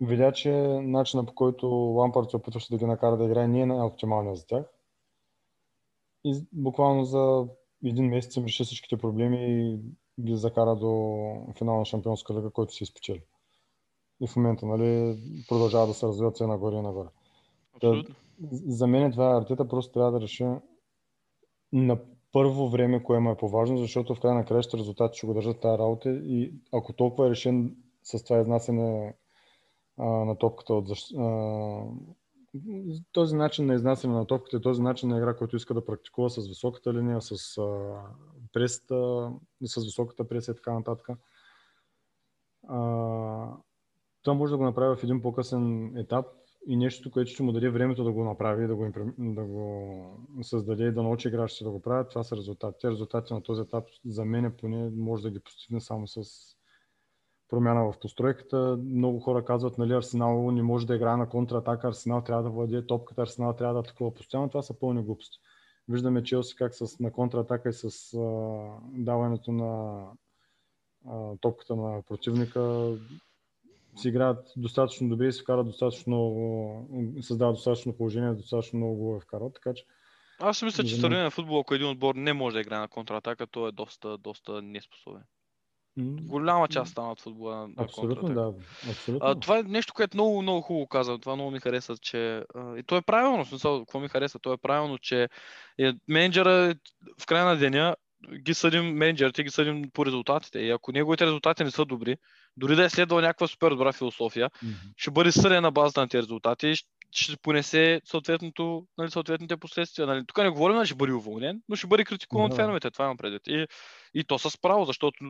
видя, 0.00 0.32
че 0.32 0.52
начинът 0.82 1.26
по 1.26 1.34
който 1.34 1.66
Лампард 1.68 2.30
се 2.30 2.36
опитваше 2.36 2.70
да 2.70 2.78
ги 2.78 2.86
накара 2.86 3.16
да 3.16 3.24
играе 3.24 3.48
не 3.48 3.60
е 3.60 3.66
най-оптималният 3.66 4.38
за 4.38 4.46
тях. 4.46 4.64
И 6.24 6.46
буквално 6.52 7.04
за 7.04 7.46
един 7.84 8.08
месец 8.08 8.36
им 8.36 8.44
реши 8.44 8.64
всичките 8.64 8.96
проблеми 8.96 9.38
и 9.40 9.78
ги 10.22 10.36
закара 10.36 10.76
до 10.76 11.16
финал 11.58 11.78
на 11.78 11.84
Шампионска 11.84 12.34
лига, 12.34 12.50
който 12.50 12.74
си 12.74 12.84
изпечели. 12.84 13.22
И 14.20 14.26
в 14.26 14.36
момента 14.36 14.66
нали, 14.66 15.18
продължава 15.48 15.86
да 15.86 15.94
се 15.94 16.06
развиват 16.06 16.34
все 16.34 16.46
нагоре 16.46 16.76
и 16.76 16.82
нагоре. 16.82 17.08
Абсолютно. 17.74 18.14
за 18.50 18.86
мен 18.86 19.12
това 19.12 19.30
е 19.30 19.38
артета, 19.38 19.68
просто 19.68 19.92
трябва 19.92 20.12
да 20.12 20.20
реши 20.20 20.46
на 21.72 21.98
първо 22.32 22.68
време 22.68 23.02
кое 23.02 23.18
му 23.18 23.30
е 23.30 23.36
по-важно, 23.36 23.78
защото 23.78 24.14
в 24.14 24.20
край 24.20 24.34
на 24.34 24.44
краища 24.44 24.78
резултати 24.78 25.18
ще 25.18 25.26
го 25.26 25.34
държат 25.34 25.60
тази 25.60 25.78
работа 25.78 26.10
и 26.10 26.52
ако 26.72 26.92
толкова 26.92 27.26
е 27.26 27.30
решен 27.30 27.76
с 28.02 28.24
това 28.24 28.40
изнасяне 28.40 29.14
на 30.04 30.38
топката 30.38 30.74
от 30.74 30.88
защ... 30.88 31.14
а, 31.18 31.82
този 33.12 33.36
начин 33.36 33.66
на 33.66 33.74
изнасяне 33.74 34.14
на 34.14 34.26
топката 34.26 34.56
и 34.56 34.60
този 34.60 34.82
начин 34.82 35.08
на 35.08 35.18
игра, 35.18 35.36
който 35.36 35.56
иска 35.56 35.74
да 35.74 35.84
практикува 35.84 36.30
с 36.30 36.48
високата 36.48 36.94
линия, 36.94 37.20
с 37.20 37.58
а, 37.58 37.96
пресата, 38.52 39.30
с 39.64 39.84
високата 39.84 40.28
преса 40.28 40.52
и 40.52 40.54
така 40.54 40.72
нататък. 40.74 41.08
А, 42.68 42.78
това 44.22 44.34
може 44.34 44.50
да 44.50 44.56
го 44.56 44.64
направи 44.64 44.96
в 44.96 45.04
един 45.04 45.22
по-късен 45.22 45.96
етап 45.96 46.26
и 46.66 46.76
нещо, 46.76 47.10
което 47.10 47.30
ще 47.30 47.42
му 47.42 47.52
даде 47.52 47.70
времето 47.70 48.04
да 48.04 48.12
го 48.12 48.24
направи, 48.24 48.66
да 48.66 48.74
го, 48.76 48.92
да 49.18 49.44
го 49.44 50.42
създаде 50.42 50.84
и 50.84 50.92
да 50.92 51.02
научи 51.02 51.28
играчите 51.28 51.64
да 51.64 51.70
го 51.70 51.82
правят, 51.82 52.10
това 52.10 52.22
са 52.22 52.36
резултати. 52.36 52.78
Те 52.80 52.90
резултати 52.90 53.34
на 53.34 53.42
този 53.42 53.62
етап 53.62 53.84
за 54.06 54.24
мен 54.24 54.54
поне 54.60 54.90
може 54.90 55.22
да 55.22 55.30
ги 55.30 55.40
постигне 55.40 55.80
само 55.80 56.06
с 56.06 56.22
промяна 57.50 57.92
в 57.92 57.98
постройката. 57.98 58.78
Много 58.84 59.20
хора 59.20 59.44
казват, 59.44 59.78
нали, 59.78 59.92
Арсенал 59.92 60.50
не 60.50 60.62
може 60.62 60.86
да 60.86 60.96
играе 60.96 61.16
на 61.16 61.28
контратака, 61.28 61.88
Арсенал 61.88 62.22
трябва 62.24 62.42
да 62.42 62.50
владее 62.50 62.86
топката, 62.86 63.22
Арсенал 63.22 63.52
трябва 63.52 63.74
да 63.74 63.80
атакува 63.80 64.14
постоянно. 64.14 64.48
Това 64.48 64.62
са 64.62 64.78
пълни 64.78 65.02
глупости. 65.02 65.38
Виждаме 65.88 66.22
Челси 66.22 66.56
как 66.56 66.74
с, 66.74 67.00
на 67.00 67.12
контратака 67.12 67.68
и 67.68 67.72
с 67.72 68.14
а, 68.14 68.20
даването 68.92 69.52
на 69.52 70.02
а, 71.08 71.36
топката 71.40 71.76
на 71.76 72.02
противника 72.02 72.92
си 73.96 74.08
играят 74.08 74.52
достатъчно 74.56 75.08
добре 75.08 75.26
и 75.26 75.32
се 75.32 75.42
вкарат 75.42 75.66
достатъчно 75.66 76.10
много, 76.10 77.22
създават 77.22 77.54
достатъчно 77.54 77.96
положение, 77.96 78.34
достатъчно 78.34 78.78
много 78.78 78.94
голове 78.94 79.20
вкарват, 79.20 79.54
така 79.54 79.74
че 79.74 79.84
Аз 80.38 80.62
мисля, 80.62 80.84
че 80.84 80.96
в 80.96 81.08
на 81.08 81.30
футбол, 81.30 81.60
ако 81.60 81.74
един 81.74 81.88
отбор 81.88 82.14
не 82.14 82.32
може 82.32 82.54
да 82.54 82.60
играе 82.60 82.78
на 82.78 82.88
контратака, 82.88 83.46
той 83.46 83.68
е 83.68 83.72
доста, 83.72 84.18
доста 84.18 84.62
неспособен. 84.62 85.22
Голяма 85.98 86.68
част 86.68 86.92
стана 86.92 87.12
от 87.12 87.20
футбола 87.20 87.68
абсолютно 87.76 88.28
да, 88.28 88.52
абсолютно. 88.90 89.28
А, 89.28 89.40
това 89.40 89.58
е 89.58 89.62
нещо, 89.62 89.94
което 89.94 90.16
много, 90.16 90.42
много 90.42 90.60
хубаво 90.60 90.86
каза. 90.86 91.18
Това 91.18 91.34
много 91.34 91.50
ми 91.50 91.60
хареса, 91.60 91.96
че... 92.02 92.44
А, 92.54 92.78
и 92.78 92.82
то 92.82 92.96
е 92.96 93.02
правилно, 93.02 93.44
смисъл, 93.44 93.78
какво 93.78 94.00
ми 94.00 94.08
хареса? 94.08 94.38
То 94.38 94.52
е 94.52 94.58
правилно, 94.58 94.98
че 94.98 95.28
е, 95.78 95.92
менеджера 96.08 96.74
в 97.20 97.26
края 97.26 97.44
на 97.44 97.56
деня 97.56 97.96
ги 98.42 98.54
съдим, 98.54 98.84
менеджерите 98.84 99.42
ги 99.42 99.50
съдим 99.50 99.90
по 99.92 100.06
резултатите. 100.06 100.58
И 100.58 100.70
ако 100.70 100.92
неговите 100.92 101.26
резултати 101.26 101.64
не 101.64 101.70
са 101.70 101.84
добри, 101.84 102.16
дори 102.56 102.76
да 102.76 102.84
е 102.84 102.90
следвал 102.90 103.20
някаква 103.20 103.46
супер 103.46 103.70
добра 103.70 103.92
философия, 103.92 104.50
Мгм. 104.62 104.72
ще 104.96 105.10
бъде 105.10 105.32
съден 105.32 105.62
на 105.62 105.70
базата 105.70 106.00
на 106.00 106.08
тези 106.08 106.22
резултати 106.22 106.68
и 106.68 106.74
ще- 107.12 107.36
понесе 107.42 108.00
съответното, 108.04 108.86
нали, 108.98 109.10
съответните 109.10 109.56
последствия. 109.56 110.06
Нали. 110.06 110.26
Тук 110.26 110.38
не 110.38 110.48
говорим, 110.50 110.76
нали, 110.76 110.86
ще 110.86 110.94
бъде 110.94 111.12
уволнен, 111.12 111.62
но 111.68 111.76
ще 111.76 111.86
бъде 111.86 112.04
критикуван 112.04 112.44
от 112.44 112.50
да. 112.50 112.56
феновете, 112.56 112.90
това 112.90 113.04
имам 113.04 113.16
предвид. 113.16 113.42
И, 113.46 113.66
и 114.14 114.24
то 114.24 114.38
с 114.38 114.60
право, 114.60 114.84
защото 114.84 115.24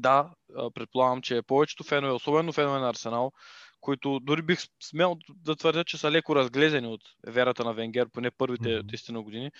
да, 0.00 0.30
предполагам, 0.74 1.22
че 1.22 1.42
повечето 1.42 1.84
фенове, 1.84 2.12
особено 2.12 2.52
фенове 2.52 2.80
на 2.80 2.88
Арсенал, 2.88 3.32
които 3.80 4.20
дори 4.20 4.42
бих 4.42 4.60
смел 4.82 5.16
да 5.28 5.56
твърдя, 5.56 5.84
че 5.84 5.98
са 5.98 6.10
леко 6.10 6.36
разглезени 6.36 6.86
от 6.86 7.00
верата 7.26 7.64
на 7.64 7.72
Венгер, 7.72 8.08
поне 8.12 8.30
първите 8.30 8.78
Мгм. 8.78 8.86
10 8.86 9.22
години, 9.22 9.50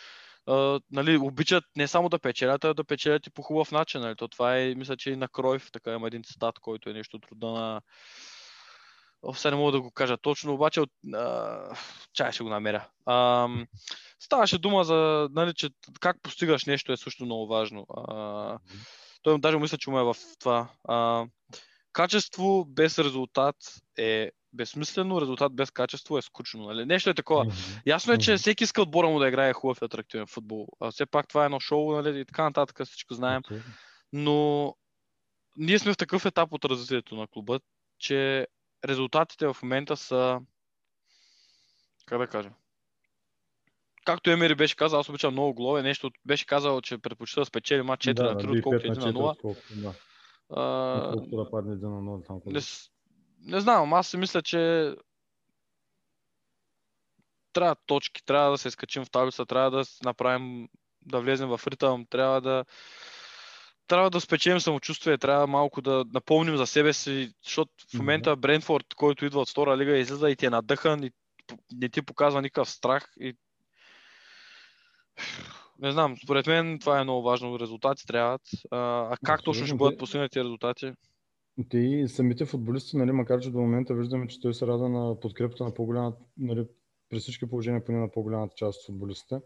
а, 0.46 0.80
нали, 0.90 1.16
обичат 1.16 1.64
не 1.76 1.88
само 1.88 2.08
да 2.08 2.18
печелят, 2.18 2.64
а 2.64 2.74
да 2.74 2.84
печелят 2.84 3.26
и 3.26 3.30
по 3.30 3.42
хубав 3.42 3.72
начин. 3.72 4.00
Нали. 4.00 4.16
То 4.16 4.28
това 4.28 4.58
е, 4.58 4.74
мисля, 4.74 4.96
че 4.96 5.10
и 5.10 5.16
на 5.16 5.28
Кройв, 5.28 5.70
така 5.72 5.92
има 5.92 6.06
един 6.06 6.22
цитат, 6.22 6.58
който 6.58 6.90
е 6.90 6.92
нещо 6.92 7.18
рода 7.32 7.46
на 7.46 7.80
сега 9.34 9.50
не 9.50 9.56
мога 9.56 9.72
да 9.72 9.80
го 9.80 9.90
кажа 9.90 10.16
точно, 10.16 10.54
обаче 10.54 10.80
от... 10.80 10.90
А... 11.14 11.58
Чай 12.12 12.32
ще 12.32 12.42
го 12.42 12.50
намеря. 12.50 12.88
А, 13.06 13.48
ставаше 14.20 14.58
дума 14.58 14.84
за, 14.84 15.28
нали, 15.32 15.54
че 15.54 15.70
как 16.00 16.22
постигаш 16.22 16.64
нещо 16.64 16.92
е 16.92 16.96
също 16.96 17.24
много 17.24 17.46
важно. 17.46 17.86
А, 17.96 18.58
той 19.26 19.38
даже 19.38 19.58
мисля, 19.58 19.78
че 19.78 19.90
му 19.90 19.98
е 19.98 20.02
в 20.02 20.16
това. 20.38 20.68
А, 20.88 21.26
качество 21.92 22.64
без 22.64 22.98
резултат 22.98 23.56
е 23.98 24.30
безсмислено, 24.52 25.20
резултат 25.20 25.54
без 25.54 25.70
качество 25.70 26.18
е 26.18 26.22
скучно. 26.22 26.64
Нали? 26.64 26.84
Нещо 26.84 27.10
е 27.10 27.14
такова. 27.14 27.52
Ясно 27.86 28.12
е, 28.12 28.18
че 28.18 28.36
всеки 28.36 28.64
иска 28.64 28.82
отбора 28.82 29.08
му 29.08 29.18
да 29.18 29.28
играе 29.28 29.52
хубав 29.52 29.78
и 29.82 29.84
атрактивен 29.84 30.26
футбол. 30.26 30.68
А 30.80 30.90
все 30.90 31.06
пак 31.06 31.28
това 31.28 31.42
е 31.42 31.44
едно 31.44 31.60
шоу 31.60 31.92
нали? 31.92 32.20
и 32.20 32.24
така 32.24 32.42
нататък, 32.42 32.86
всичко 32.86 33.14
знаем. 33.14 33.42
Но 34.12 34.74
ние 35.56 35.78
сме 35.78 35.92
в 35.92 35.96
такъв 35.96 36.26
етап 36.26 36.52
от 36.52 36.64
развитието 36.64 37.16
на 37.16 37.26
клуба, 37.26 37.60
че 37.98 38.46
резултатите 38.84 39.46
в 39.46 39.56
момента 39.62 39.96
са. 39.96 40.40
Как 42.06 42.18
да 42.18 42.26
кажа? 42.26 42.50
Както 44.06 44.30
Емери 44.30 44.54
беше 44.54 44.76
казал, 44.76 45.00
аз 45.00 45.08
обичам 45.08 45.32
много 45.32 45.54
голове. 45.54 45.82
Нещо 45.82 46.10
беше 46.26 46.46
казал, 46.46 46.80
че 46.80 46.98
предпочита 46.98 47.40
да 47.40 47.44
спечели 47.44 47.82
матч 47.82 48.06
4 48.06 48.14
Да, 48.14 48.22
на 48.22 48.34
3, 48.34 48.52
би 48.52 48.58
отколкото 48.58 48.86
5 48.86 48.94
1 48.94 49.04
на 49.04 49.12
0. 49.12 49.30
отколкото, 49.30 49.74
да. 49.74 49.94
А, 50.50 51.16
да 51.16 51.50
падне 51.50 51.74
1 51.74 51.82
на 51.82 52.00
0 52.00 52.26
там. 52.26 52.40
не, 52.46 52.60
не 53.52 53.60
знам, 53.60 53.92
аз 53.92 54.08
си 54.08 54.16
мисля, 54.16 54.42
че 54.42 54.94
трябва 57.52 57.76
точки, 57.86 58.24
трябва 58.24 58.50
да 58.50 58.58
се 58.58 58.70
скачим 58.70 59.04
в 59.04 59.10
таблица, 59.10 59.46
трябва 59.46 59.70
да 59.70 59.84
направим, 60.04 60.68
да 61.02 61.20
влезем 61.20 61.48
в 61.48 61.60
ритъм, 61.66 62.06
трябва 62.10 62.40
да 62.40 62.64
трябва 63.86 64.10
да 64.10 64.20
спечелим 64.20 64.60
самочувствие, 64.60 65.18
трябва 65.18 65.46
малко 65.46 65.82
да 65.82 66.04
напомним 66.14 66.56
за 66.56 66.66
себе 66.66 66.92
си, 66.92 67.32
защото 67.44 67.72
в 67.94 67.98
момента 67.98 68.36
Брентфорд, 68.36 68.94
който 68.94 69.24
идва 69.24 69.40
от 69.40 69.50
втора 69.50 69.76
лига, 69.76 69.98
излиза 69.98 70.30
и 70.30 70.36
ти 70.36 70.46
е 70.46 70.50
надъхан 70.50 71.04
и 71.04 71.10
не 71.72 71.88
ти 71.88 72.02
показва 72.02 72.42
никакъв 72.42 72.70
страх. 72.70 73.12
И... 73.20 73.36
Не 75.78 75.92
знам, 75.92 76.16
според 76.24 76.46
мен 76.46 76.78
това 76.78 77.00
е 77.00 77.04
много 77.04 77.22
важно. 77.22 77.58
Резултати 77.58 78.06
трябват. 78.06 78.42
А, 78.70 78.78
а 79.12 79.16
как 79.24 79.44
точно 79.44 79.66
ще 79.66 79.76
бъдат 79.76 79.98
постигнати 79.98 80.40
резултати? 80.40 80.92
Те 81.68 81.78
и 81.78 82.08
самите 82.08 82.44
футболисти, 82.44 82.96
нали, 82.96 83.12
макар 83.12 83.40
че 83.40 83.50
до 83.50 83.58
момента 83.58 83.94
виждаме, 83.94 84.26
че 84.26 84.40
той 84.40 84.54
се 84.54 84.66
рада 84.66 84.88
на 84.88 85.20
подкрепата 85.20 85.64
на 85.64 85.74
по-голямата, 85.74 86.18
нали, 86.38 86.66
при 87.10 87.18
всички 87.18 87.48
положения 87.48 87.84
поне 87.84 87.98
на 87.98 88.10
по-голямата 88.10 88.54
част 88.56 88.80
от 88.80 88.86
футболистите, 88.86 89.40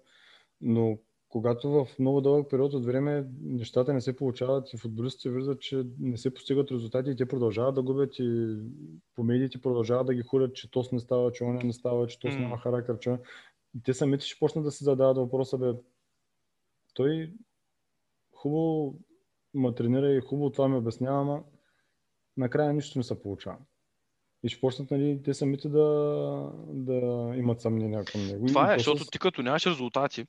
но 0.61 0.99
когато 1.29 1.71
в 1.71 1.87
много 1.99 2.21
дълъг 2.21 2.51
период 2.51 2.75
от 2.75 2.87
време 2.87 3.25
нещата 3.43 3.93
не 3.93 4.01
се 4.01 4.17
получават 4.17 4.73
и 4.73 4.77
футболистите 4.77 5.31
виждат, 5.31 5.61
че 5.61 5.83
не 6.01 6.17
се 6.17 6.35
постигат 6.35 6.71
резултати 6.71 7.11
и 7.11 7.17
те 7.17 7.29
продължават 7.29 7.75
да 7.75 7.83
губят 7.83 8.19
и 8.19 8.57
по 9.17 9.25
медиите 9.25 9.61
продължават 9.61 10.07
да 10.07 10.15
ги 10.15 10.23
хулят, 10.23 10.55
че 10.55 10.71
тос 10.71 10.93
не 10.93 11.01
става, 11.01 11.33
че 11.33 11.45
оня 11.45 11.61
не 11.65 11.73
става, 11.73 12.07
че 12.07 12.19
тос 12.19 12.35
М. 12.35 12.41
няма 12.41 12.59
характер, 12.59 12.99
че 12.99 13.17
и 13.79 13.83
те 13.83 13.95
самите 13.95 14.27
ще 14.27 14.39
почнат 14.39 14.65
да 14.65 14.71
си 14.71 14.85
задават 14.85 15.17
въпроса, 15.17 15.59
бе, 15.59 15.73
той 16.95 17.33
хубаво 18.33 18.95
ма 19.55 19.75
тренира 19.75 20.13
и 20.13 20.21
хубаво 20.21 20.51
това 20.51 20.69
ми 20.69 20.77
обяснява, 20.77 21.21
ама 21.21 21.43
накрая 22.37 22.73
нищо 22.73 22.99
не 22.99 23.03
се 23.05 23.23
получава. 23.23 23.57
И 24.43 24.49
ще 24.49 24.61
почнат 24.61 24.91
нали, 24.91 25.21
те 25.25 25.35
самите 25.35 25.69
да, 25.69 25.85
да 26.69 26.95
имат 27.37 27.61
съмнения 27.61 28.05
към 28.05 28.27
него. 28.27 28.47
Това 28.47 28.73
е, 28.73 28.77
то 28.77 28.79
защото 28.79 29.05
с- 29.05 29.11
ти 29.11 29.19
като 29.19 29.43
нямаш 29.43 29.67
резултати, 29.67 30.27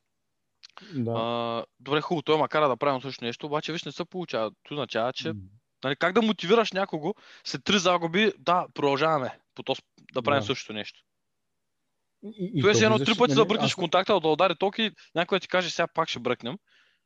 Да. 0.96 1.12
а, 1.12 1.66
добре, 1.80 2.02
хубаво, 2.02 2.22
той 2.22 2.38
макар 2.38 2.68
да 2.68 2.78
правим 2.78 3.02
също 3.02 3.26
нещо, 3.26 3.46
обаче 3.46 3.72
виж 3.72 3.84
не 3.84 3.92
се 3.92 4.06
получава. 4.06 4.52
Това 4.64 4.76
означава, 4.76 5.14
че 5.14 5.34
нали, 5.84 5.96
как 5.96 6.14
да 6.14 6.22
мотивираш 6.22 6.72
някого 6.72 7.14
след 7.44 7.64
три 7.64 7.80
загуби, 7.80 8.34
да, 8.40 8.68
продължаваме 8.74 9.40
по 9.56 9.64
да 10.14 10.22
правим 10.22 10.40
Да. 10.40 10.46
същото 10.46 10.74
нещо. 10.74 11.04
И, 12.24 12.52
и 12.56 12.60
е 12.60 12.62
то 12.62 12.74
все 12.74 12.86
едно 12.86 13.00
три 13.00 13.14
пъти 13.18 13.34
нали, 13.34 13.42
да 13.42 13.46
бръкнеш 13.46 13.72
аз- 13.72 13.76
контакта, 13.76 14.20
да 14.20 14.28
удари 14.28 14.56
ток 14.60 14.80
и 14.80 14.92
някой 15.16 15.40
ти 15.40 15.48
каже, 15.48 15.70
сега 15.70 15.88
пак 15.88 16.10
ще 16.10 16.20
бръкнем. 16.20 16.58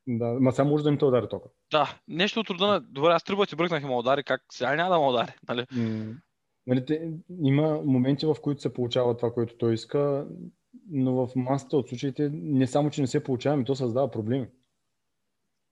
Да, 0.07 0.25
ма 0.25 0.51
сега 0.51 0.65
може 0.65 0.83
да 0.83 0.89
им 0.89 0.97
те 0.97 1.05
удари 1.05 1.29
тока. 1.29 1.49
Да, 1.71 1.99
нещо 2.07 2.39
от 2.39 2.49
рода 2.49 2.67
на, 2.67 2.81
добре, 2.81 3.09
аз 3.11 3.23
три 3.23 3.35
пъти 3.35 3.55
бръкнах 3.55 3.83
и 3.83 3.85
ме 3.85 3.95
удари, 3.95 4.23
как 4.23 4.41
сега 4.51 4.75
няма 4.75 4.89
да 4.95 4.99
ме 4.99 5.07
удари. 5.07 5.31
Нали? 5.49 5.65
М, 5.75 6.13
Нали, 6.67 6.85
те, 6.85 7.11
има 7.41 7.81
моменти, 7.85 8.25
в 8.25 8.35
които 8.41 8.61
се 8.61 8.73
получава 8.73 9.17
това, 9.17 9.33
което 9.33 9.57
той 9.57 9.73
иска, 9.73 10.27
но 10.89 11.13
в 11.13 11.35
масата 11.35 11.77
от 11.77 11.89
случаите 11.89 12.29
не 12.33 12.67
само, 12.67 12.89
че 12.89 13.01
не 13.01 13.07
се 13.07 13.23
получава, 13.23 13.53
ами 13.53 13.65
то 13.65 13.75
създава 13.75 14.11
проблеми. 14.11 14.47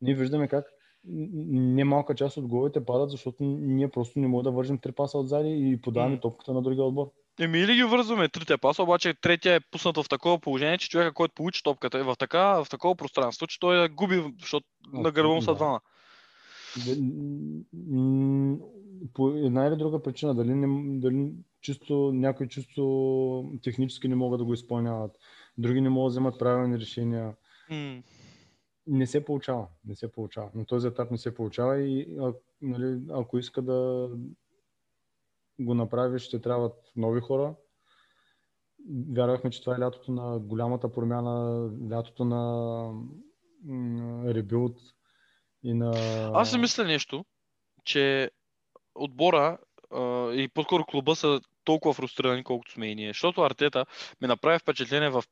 Ние 0.02 0.16
виждаме 0.16 0.48
как 0.48 0.66
немалка 1.06 2.16
част 2.16 2.38
от 2.38 2.48
головете 2.48 2.86
падат, 2.86 3.10
защото 3.10 3.44
ние 3.44 3.90
просто 3.92 4.20
не 4.20 4.28
можем 4.28 4.44
да 4.44 4.52
вържим 4.52 4.78
три 4.78 4.92
паса 4.92 5.18
отзади 5.18 5.50
и 5.50 5.82
подаваме 5.82 6.20
топката 6.20 6.54
на 6.54 6.62
другия 6.62 6.84
отбор. 6.84 7.12
Еми 7.40 7.60
или 7.60 7.76
ги 7.76 7.84
вързваме 7.84 8.30
трите 8.30 8.58
паса, 8.58 8.84
обаче 8.84 9.14
третия 9.14 9.56
е 9.56 9.60
пуснат 9.60 9.98
в 9.98 10.10
такова 10.10 10.40
положение, 10.40 10.78
че 10.78 10.90
човека, 10.90 11.14
който 11.14 11.36
получи 11.36 11.64
топката 11.64 12.00
е 12.00 12.04
в, 12.04 12.16
така, 12.20 12.64
в 12.64 12.68
такова 12.70 12.96
пространство, 12.96 13.48
че 13.48 13.60
той 13.60 13.82
я 13.82 13.90
губи, 13.90 14.34
защото 14.40 14.68
на 14.94 15.12
гърба 15.12 15.34
му 15.34 15.42
са 15.42 15.52
Да. 15.52 15.56
двама. 15.56 15.80
По 19.14 19.30
една 19.30 19.66
или 19.66 19.76
друга 19.76 20.04
причина, 20.04 20.36
дали, 20.36 20.54
не, 20.54 21.00
дали 21.00 21.32
чисто, 21.62 22.12
някои 22.14 22.50
чисто 22.50 23.54
технически 23.64 24.08
не 24.08 24.16
могат 24.16 24.40
да 24.40 24.46
го 24.46 24.54
изпълняват, 24.54 25.12
други 25.58 25.82
не 25.82 25.90
могат 25.90 26.10
да 26.10 26.14
вземат 26.14 26.40
правилни 26.40 26.80
решения. 26.80 27.34
М. 27.70 28.02
Не 28.88 29.08
се 29.08 29.26
получава. 29.26 29.68
Не 29.86 29.96
се 29.96 30.12
получава. 30.12 30.50
На 30.56 30.66
този 30.66 30.88
етап 30.88 31.12
не 31.12 31.18
се 31.18 31.36
получава 31.36 31.82
и 31.82 32.18
а, 32.20 32.34
нали, 32.62 33.00
ако 33.12 33.38
иска 33.38 33.62
да 33.62 34.10
го 35.64 35.74
направиш, 35.74 36.22
ще 36.22 36.42
трябват 36.42 36.74
нови 36.96 37.22
хора. 37.22 37.56
Вярвахме, 39.16 39.50
че 39.50 39.62
това 39.62 39.76
е 39.76 39.80
лятото 39.80 40.12
на 40.12 40.40
голямата 40.40 40.92
промяна, 40.92 41.70
лятото 41.92 42.26
на 42.26 42.94
ребилд 44.34 44.78
и 45.64 45.74
на... 45.74 45.94
Аз 46.34 46.52
си 46.52 46.58
мисля 46.58 46.84
нещо, 46.84 47.26
че 47.86 48.32
отбора 48.96 49.58
и 50.34 50.50
по-скоро 50.54 50.86
клуба 50.86 51.16
са 51.16 51.42
толкова 51.64 51.94
фрустрирани, 51.94 52.44
колкото 52.44 52.72
сме 52.72 52.88
и 52.88 52.96
ние. 52.96 53.10
Защото 53.10 53.42
Артета 53.42 53.86
ми 54.22 54.28
направи 54.28 54.60
впечатление 54.60 55.10
в 55.10 55.24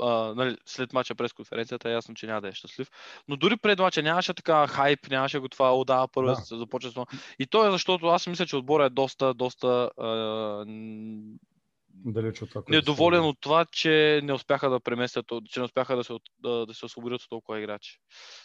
а, 0.00 0.34
нали, 0.34 0.56
след 0.66 0.92
мача 0.92 1.14
през 1.14 1.32
конференцията, 1.32 1.88
е 1.88 1.92
ясно, 1.92 2.14
че 2.14 2.26
няма 2.26 2.40
да 2.40 2.48
е 2.48 2.52
щастлив. 2.52 2.90
Но 3.28 3.36
дори 3.36 3.56
пред 3.56 3.78
мача 3.78 4.02
нямаше 4.02 4.34
така 4.34 4.66
хайп, 4.66 5.10
нямаше 5.10 5.38
го 5.38 5.48
това, 5.48 5.76
о 5.76 5.84
да, 5.84 6.08
първо 6.08 6.26
Да. 6.28 6.34
да. 6.34 6.40
се 6.40 6.56
започва 6.56 6.90
с. 6.90 7.06
И 7.38 7.46
то 7.46 7.68
е 7.68 7.70
защото 7.70 8.06
аз 8.06 8.26
мисля, 8.26 8.46
че 8.46 8.56
отбора 8.56 8.84
е 8.84 8.90
доста, 8.90 9.34
доста 9.34 9.90
а, 9.96 10.64
далеч 12.04 12.42
от 12.42 12.48
това. 12.48 12.62
недоволен 12.68 13.24
от 13.24 13.36
това, 13.40 13.64
че 13.64 14.20
не 14.24 14.32
успяха 14.32 14.70
да 14.70 14.80
преместят, 14.80 15.26
че 15.44 15.60
не 15.60 15.64
успяха 15.64 15.96
да 15.96 16.04
се, 16.04 16.12
да, 16.38 16.66
да 16.66 16.74
се 16.74 16.86
освободят 16.86 17.22
от 17.22 17.28
толкова 17.28 17.58
играчи. 17.58 17.98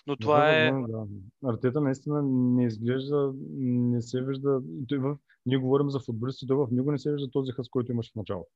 Но 0.07 0.15
това 0.15 0.57
е... 0.57 0.71
Да, 0.71 0.87
да. 0.87 1.05
Артета 1.49 1.81
наистина 1.81 2.21
не 2.23 2.65
изглежда, 2.65 3.33
не 3.59 4.01
се 4.01 4.21
вижда. 4.21 4.61
В... 4.91 5.17
Ние 5.45 5.57
говорим 5.57 5.89
за 5.89 5.99
футболисти, 5.99 6.47
той 6.47 6.57
в 6.57 6.67
него 6.71 6.91
не 6.91 6.97
се 6.97 7.11
вижда 7.11 7.31
този 7.31 7.51
хъс, 7.51 7.69
който 7.69 7.91
имаше 7.91 8.11
в 8.11 8.15
началото. 8.15 8.49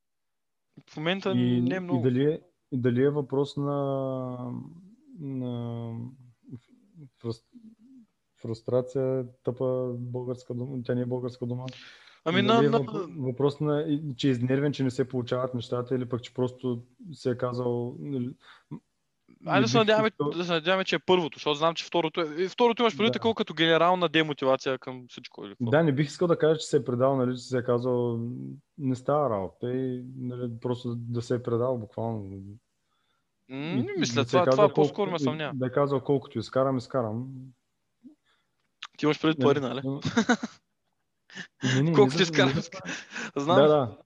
В 0.90 0.96
момента 0.96 1.30
И, 1.30 1.60
не 1.60 1.74
е 1.74 1.76
и, 1.76 1.80
много. 1.80 2.02
дали 2.02 2.24
е, 2.24 2.40
и 2.72 2.80
дали 2.80 3.02
е 3.02 3.10
въпрос 3.10 3.56
на, 3.56 4.52
на 5.20 5.92
фрус, 7.20 7.36
фрустрация, 8.42 9.26
тъпа 9.42 9.94
българска 9.98 10.54
дума, 10.54 10.82
тя 10.84 10.94
не 10.94 11.00
е 11.00 11.06
българска 11.06 11.46
дума. 11.46 11.66
Ами 12.24 12.42
на, 12.42 12.54
Дали 12.54 12.66
е 12.66 12.70
на, 12.70 12.78
въп- 12.78 13.24
въпрос 13.24 13.60
на, 13.60 14.00
че 14.16 14.28
е 14.28 14.30
изнервен, 14.30 14.72
че 14.72 14.84
не 14.84 14.90
се 14.90 15.08
получават 15.08 15.54
нещата 15.54 15.94
или 15.94 16.08
пък, 16.08 16.22
че 16.22 16.34
просто 16.34 16.82
се 17.12 17.30
е 17.30 17.36
казал... 17.36 17.96
нали, 19.46 19.54
Айде 19.54 19.64
да 19.64 19.68
се 19.68 19.78
надяваме, 19.78 20.10
да 20.36 20.44
се 20.44 20.52
надяваме, 20.52 20.84
че 20.84 20.96
е 20.96 20.98
първото, 20.98 21.38
защото 21.38 21.54
знам, 21.54 21.74
че 21.74 21.84
второто 21.84 22.20
е... 22.20 22.48
Второто 22.48 22.82
имаш 22.82 22.96
преди 22.96 23.08
Да. 23.08 23.12
такова 23.12 23.34
като 23.34 23.54
генерална 23.54 24.08
демотивация 24.08 24.78
към 24.78 25.04
всичко. 25.08 25.44
Или 25.44 25.50
какво? 25.50 25.70
Да, 25.70 25.82
не 25.82 25.92
бих 25.92 26.06
искал 26.06 26.28
да 26.28 26.38
кажа, 26.38 26.58
че 26.58 26.66
се 26.66 26.76
е 26.76 26.84
предал, 26.84 27.16
нали, 27.16 27.36
че 27.36 27.42
се 27.42 27.58
е 27.58 27.62
казал, 27.62 28.20
не 28.78 28.94
става 28.94 29.30
работа 29.30 29.72
и 29.72 30.04
нали, 30.16 30.50
просто 30.60 30.94
да 30.96 31.22
се 31.22 31.34
е 31.34 31.42
предал 31.42 31.78
буквално. 31.78 32.30
Не 33.48 33.94
мисля, 33.98 34.14
да 34.14 34.20
е 34.20 34.24
това, 34.24 34.44
казал 34.44 34.68
това 34.68 34.74
по-скоро 34.74 35.10
ме 35.10 35.18
съмнява. 35.18 35.52
Да 35.54 35.66
е 35.66 35.70
казал 35.70 36.00
колкото 36.00 36.38
изкарам, 36.38 36.76
изкарам. 36.76 37.28
Ти 38.98 39.04
имаш 39.04 39.20
преди 39.20 39.38
пари, 39.38 39.60
нали? 39.60 39.82
Не, 41.74 41.82
не, 41.82 41.92
Колкото 41.92 42.22
изкарам. 42.22 42.52
Знам. 43.36 43.56
Да, 43.56 43.68
да. 43.68 43.96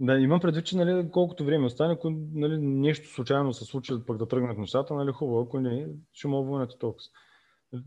Да, 0.00 0.18
имам 0.18 0.40
предвид, 0.40 0.66
че 0.66 0.76
нали, 0.76 1.10
колкото 1.10 1.44
време 1.44 1.66
остане, 1.66 1.92
ако 1.92 2.10
нали, 2.32 2.58
нещо 2.58 3.08
случайно 3.08 3.52
се 3.52 3.64
случи, 3.64 3.94
пък 4.06 4.16
да 4.16 4.28
тръгнат 4.28 4.58
нещата, 4.58 4.94
нали, 4.94 5.12
хубаво, 5.12 5.40
ако 5.40 5.60
не, 5.60 5.88
ще 6.12 6.28
му 6.28 6.44
вълнете 6.44 6.78
толкова. 6.78 7.04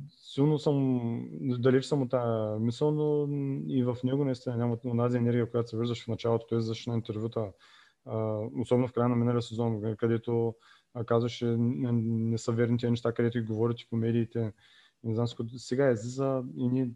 Силно 0.09 0.59
съм, 0.59 1.27
далеч 1.41 1.85
съм 1.85 2.01
от 2.01 2.09
тази 2.09 2.59
мисъл, 2.59 2.91
но 2.91 3.27
и 3.67 3.83
в 3.83 3.97
него 4.03 4.25
наистина 4.25 4.57
няма 4.57 4.77
онази 4.85 5.17
енергия, 5.17 5.51
която 5.51 5.69
се 5.69 5.77
виждаш 5.77 6.05
в 6.05 6.07
началото. 6.07 6.45
Той 6.49 6.61
зашли 6.61 6.89
на 6.89 6.95
интервюта, 6.95 7.51
особено 8.59 8.87
в 8.87 8.93
края 8.93 9.09
на 9.09 9.15
миналия 9.15 9.41
сезон, 9.41 9.95
където 9.97 10.55
казваше 11.05 11.45
не, 11.57 12.37
са 12.37 12.51
верни 12.51 12.77
неща, 12.83 13.13
където 13.13 13.39
ги 13.39 13.45
говорите 13.45 13.87
по 13.89 13.95
медиите. 13.95 14.53
Не 15.03 15.15
знам, 15.15 15.27
сега 15.57 15.91
излиза 15.91 16.43
и 16.57 16.67
ни 16.67 16.91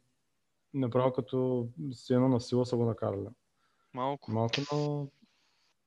направо 0.74 1.14
като 1.14 1.68
с 1.92 2.10
едно 2.10 2.28
на 2.28 2.40
сила 2.42 2.66
са 2.66 2.78
го 2.78 2.86
накарали. 2.86 3.28
Малко. 3.98 4.32
Малко, 4.32 4.56
но 4.74 5.08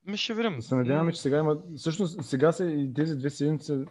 Ми 0.07 0.17
ще 0.17 0.35
видим. 0.35 0.57
да 0.57 0.63
се 0.63 0.75
надяваме, 0.75 1.13
че 1.13 1.21
сега 1.21 1.39
има. 1.39 1.63
Всъщност, 1.77 2.25
сега 2.25 2.53
са 2.53 2.67
и 2.67 2.95
тези 2.95 3.17
две 3.17 3.31
седмици. 3.31 3.85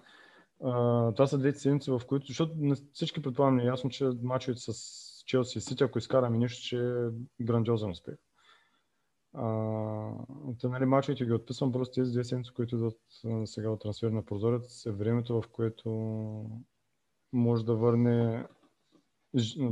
А, 0.63 1.11
това 1.13 1.27
са 1.27 1.37
двете 1.37 1.59
седмици, 1.59 1.91
в 1.91 2.01
които. 2.07 2.27
Защото 2.27 2.53
на 2.57 2.75
всички 2.93 3.21
предполагам 3.21 3.59
е 3.59 3.63
ясно, 3.63 3.89
че 3.89 4.09
мачовете 4.23 4.61
с 4.61 4.73
Челси 5.25 5.57
и 5.57 5.61
Сити, 5.61 5.83
ако 5.83 5.97
изкараме 5.97 6.37
нещо, 6.37 6.63
че 6.63 6.77
е 6.77 7.43
грандиозен 7.43 7.89
успех. 7.89 8.15
А, 9.33 9.45
нали, 10.63 10.85
мачовете 10.85 11.25
ги 11.25 11.33
отписвам, 11.33 11.71
просто 11.71 11.93
тези 11.93 12.11
две 12.11 12.23
седмици, 12.23 12.53
които 12.53 12.75
идват 12.75 12.99
сега 13.45 13.69
от 13.69 13.81
трансферна 13.81 14.25
прозорец, 14.25 14.85
е 14.85 14.91
времето, 14.91 15.41
в 15.41 15.47
което 15.47 15.89
може 17.33 17.65
да 17.65 17.75
върне 17.75 18.45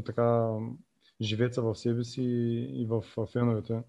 така, 0.05 0.49
живеца 1.21 1.61
в 1.61 1.75
себе 1.75 2.03
си 2.03 2.23
и, 2.73 2.85
в 2.85 3.03
феновете 3.31 3.83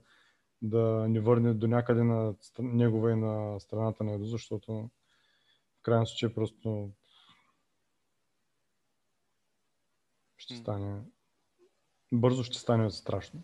да 0.62 1.08
ни 1.08 1.20
върне 1.20 1.54
до 1.54 1.66
някъде 1.66 2.02
на 2.02 2.34
негова 2.58 3.12
и 3.12 3.16
на 3.16 3.60
страната 3.60 4.04
на 4.04 4.12
Еду, 4.12 4.24
защото 4.24 4.90
в 5.78 5.82
крайна 5.82 6.06
случай 6.06 6.34
просто 6.34 6.90
ще 10.36 10.54
стане 10.56 11.02
бързо 12.12 12.44
ще 12.44 12.58
стане 12.58 12.90
страшно. 12.90 13.42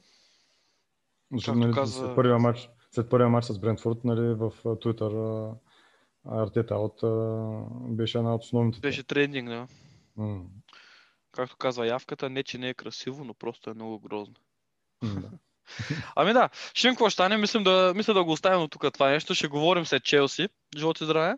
Защото 1.33 1.59
нали, 1.59 1.73
каза- 1.73 1.99
след, 1.99 2.15
първия 2.17 2.39
матч, 2.39 2.71
след 2.91 3.11
първия 3.11 3.29
матч 3.29 3.47
с 3.47 3.59
Брентфорд, 3.59 4.05
нали, 4.05 4.35
в 4.35 4.53
Twitter 4.65 5.55
Артета 6.25 6.77
от 6.77 7.01
беше 7.97 8.19
една 8.19 8.35
от 8.35 8.43
основните. 8.43 8.81
Беше 8.81 9.05
трендинг, 9.05 9.49
да. 9.49 9.69
М, 10.17 10.45
Както 11.33 11.57
казва 11.57 11.87
явката, 11.87 12.31
не 12.31 12.43
че 12.43 12.59
не 12.59 12.69
е 12.69 12.75
красиво, 12.75 13.25
но 13.25 13.35
просто 13.35 13.71
е 13.71 13.75
много 13.75 13.99
грозно. 13.99 14.35
м, 15.03 15.21
да. 15.21 15.31
Ами 16.17 16.33
да, 16.33 16.49
ще 16.75 16.89
видим 16.89 16.95
какво 16.95 17.11
стане. 17.11 17.37
Мислим 17.37 17.65
да, 17.65 17.93
мисля 17.97 18.15
да 18.15 18.25
го 18.25 18.33
оставим 18.33 18.63
от 18.63 18.71
тук 18.71 18.93
това 18.95 19.11
нещо. 19.11 19.35
Ще 19.35 19.49
говорим 19.49 19.87
след 19.87 20.05
Челси. 20.05 20.49
Живот 20.77 21.01
и 21.01 21.05
здраве. 21.05 21.35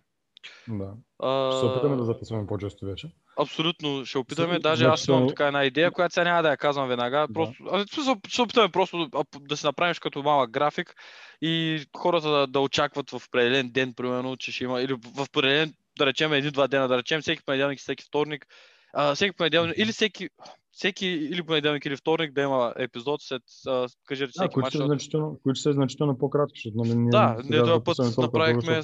да. 0.69 0.93
А, 1.19 1.51
Ще 1.53 1.61
се 1.61 1.67
опитаме 1.67 1.97
да 1.97 2.05
записваме 2.05 2.47
по-често 2.47 2.87
вече. 2.87 3.09
Абсолютно 3.41 4.05
ще 4.05 4.19
опитаме. 4.19 4.57
С- 4.57 4.61
Даже 4.61 4.85
аз 4.85 5.07
имам 5.07 5.19
значително- 5.19 5.29
така 5.29 5.47
една 5.47 5.65
идея, 5.65 5.91
която 5.91 6.15
сега 6.15 6.25
няма 6.25 6.43
да 6.43 6.51
я 6.51 6.57
казвам 6.57 6.89
веднага. 6.89 7.19
Да. 7.19 7.35
Просто, 7.35 7.55
а, 7.73 7.79
в 7.79 7.95
смисъл, 7.95 8.17
ще 8.27 8.35
се 8.35 8.43
опитаме 8.43 8.69
просто 8.69 9.09
да, 9.09 9.25
да 9.41 9.57
си 9.57 9.67
направим 9.67 9.95
като 10.01 10.23
малък 10.23 10.51
график 10.51 10.95
и 11.43 11.85
хората 11.97 12.29
да, 12.29 12.47
да 12.47 12.61
очакват 12.61 13.11
в 13.11 13.27
определен 13.27 13.71
ден, 13.71 13.95
примерно, 13.95 14.37
че 14.37 14.53
ще 14.53 14.65
има, 14.65 14.83
или 14.83 14.93
в 14.95 15.23
определен, 15.23 15.75
да 15.99 16.07
речем, 16.07 16.33
един-два 16.33 16.67
дена, 16.69 16.89
да 16.89 16.99
речем, 16.99 17.21
всеки 17.21 17.43
понеделник 17.45 17.79
всеки 17.79 18.05
вторник, 18.05 18.47
а, 18.95 19.15
всеки 19.15 19.37
понеделник, 19.37 19.75
или 19.79 19.93
всеки, 19.93 20.29
всеки 20.77 21.07
или 21.07 21.43
понеделник 21.43 21.87
или 21.87 21.97
вторник 21.97 22.33
да 22.33 22.43
има 22.43 22.75
епизод 22.79 23.23
след, 23.23 23.43
а, 23.67 23.89
кажете, 24.05 24.27
Да, 24.27 24.33
всеки 24.33 24.53
които 24.53 24.65
матч. 24.65 24.77
са, 24.77 24.85
значително, 24.85 25.41
които 25.43 25.61
са 25.61 25.73
значително 25.73 26.19
по-кратки, 26.19 26.61
защото 26.65 26.77
нали, 26.77 26.99
ние 26.99 27.11
Да, 27.11 27.37
ние 27.45 27.61
този 27.61 27.85
път 27.85 28.19
направихме 28.19 28.83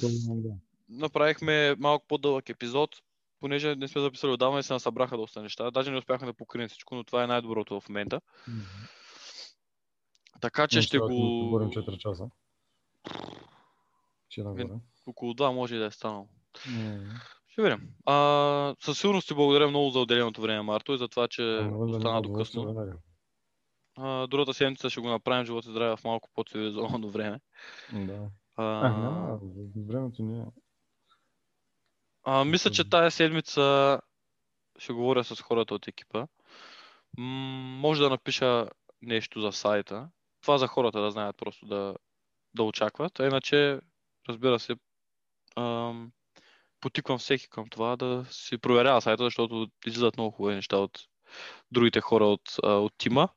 направихме 0.89 1.75
малко 1.79 2.05
по-дълъг 2.07 2.49
епизод, 2.49 2.89
понеже 3.39 3.75
не 3.75 3.87
сме 3.87 4.01
записали 4.01 4.31
отдавна 4.31 4.59
и 4.59 4.63
се 4.63 4.73
насъбраха 4.73 5.17
доста 5.17 5.41
неща. 5.41 5.71
Даже 5.71 5.91
не 5.91 5.97
успяхме 5.97 6.27
да 6.27 6.33
покрием 6.33 6.69
всичко, 6.69 6.95
но 6.95 7.03
това 7.03 7.23
е 7.23 7.27
най-доброто 7.27 7.79
в 7.79 7.89
момента. 7.89 8.21
Така 10.41 10.67
че 10.67 10.77
Но 10.77 10.81
ще 10.81 10.99
го... 10.99 11.07
Говорим 11.45 11.69
4 11.69 11.97
часа. 11.97 12.29
Нагоре. 14.37 14.67
Около 15.05 15.33
2 15.33 15.53
може 15.53 15.75
и 15.75 15.79
да 15.79 15.85
е 15.85 15.91
станало. 15.91 16.27
М. 16.69 17.19
Ще 17.53 17.61
видим. 17.61 17.89
А, 18.05 18.75
със 18.79 18.99
сигурност 18.99 19.27
ти 19.27 19.33
благодаря 19.33 19.67
много 19.67 19.89
за 19.89 19.99
отделеното 19.99 20.41
време, 20.41 20.61
Марто, 20.61 20.93
и 20.93 20.97
за 20.97 21.07
това, 21.07 21.27
че 21.27 21.69
остана 21.73 22.21
до 22.21 22.33
късно. 22.33 22.75
А, 23.97 24.27
другата 24.27 24.53
седмица 24.53 24.89
ще 24.89 25.01
го 25.01 25.07
направим 25.09 25.45
живота 25.45 25.69
и 25.69 25.71
здраве 25.71 25.95
в 25.95 26.03
малко 26.03 26.29
по-цивилизовано 26.33 27.09
време. 27.09 27.39
Да. 27.93 28.29
А, 28.55 28.63
А, 28.63 29.39
времето 29.87 30.23
не 30.23 30.39
е. 30.39 30.45
А, 32.23 32.45
мисля, 32.45 32.71
че 32.71 32.89
тая 32.89 33.11
седмица 33.11 33.99
ще 34.77 34.93
говоря 34.93 35.23
с 35.23 35.41
хората 35.41 35.73
от 35.75 35.87
екипа. 35.87 36.27
М- 37.17 37.77
може 37.79 38.01
да 38.01 38.09
напиша 38.09 38.69
нещо 39.01 39.41
за 39.41 39.51
сайта. 39.51 40.09
Това 40.41 40.57
за 40.57 40.67
хората 40.67 41.01
да 41.01 41.11
знаят 41.11 41.37
просто 41.37 41.65
да, 41.65 41.95
да 42.53 42.63
очакват. 42.63 43.19
А 43.19 43.27
иначе, 43.27 43.79
разбира 44.29 44.59
се, 44.59 44.75
ам, 45.55 46.11
потиквам 46.83 47.17
всеки 47.17 47.49
към 47.49 47.69
това 47.69 47.95
да 47.95 48.25
си 48.29 48.57
проверява 48.57 49.01
сайта, 49.01 49.23
защото 49.23 49.67
излизат 49.85 50.17
много 50.17 50.31
хубави 50.31 50.55
неща 50.55 50.77
от 50.77 50.99
другите 51.71 52.01
хора 52.01 52.25
от, 52.25 52.41
от 52.63 52.93
тима. 52.97 53.29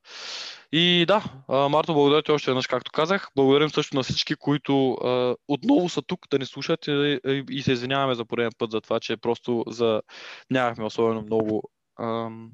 И 0.73 1.05
да, 1.09 1.25
Марто, 1.49 1.95
благодаря 1.95 2.23
ти 2.23 2.33
още 2.33 2.51
веднъж, 2.51 2.67
както 2.67 2.91
казах. 2.93 3.29
Благодарим 3.37 3.71
също 3.71 3.97
на 3.97 4.03
всички, 4.03 4.35
които 4.35 4.97
отново 5.49 5.89
са 5.89 6.03
тук 6.03 6.21
да 6.31 6.39
ни 6.39 6.47
слушат 6.47 6.87
и, 6.87 7.21
и, 7.51 7.63
се 7.63 7.73
извиняваме 7.73 8.15
за 8.15 8.25
пореден 8.25 8.53
път 8.59 8.71
за 8.71 8.81
това, 8.81 9.01
че 9.01 9.17
просто 9.17 9.65
за... 9.67 10.03
нямахме 10.51 10.85
особено 10.85 11.23
много 11.23 11.63
ам, 12.01 12.51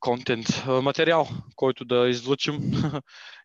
контент, 0.00 0.64
материал, 0.66 1.28
който 1.56 1.84
да 1.84 2.08
излъчим 2.08 2.60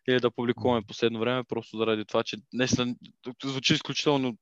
или 0.08 0.20
да 0.20 0.30
публикуваме 0.30 0.86
последно 0.88 1.20
време, 1.20 1.44
просто 1.44 1.78
заради 1.78 2.04
това, 2.04 2.22
че 2.22 2.36
наистина 2.52 2.94
звучи 3.44 3.74
изключително 3.74 4.36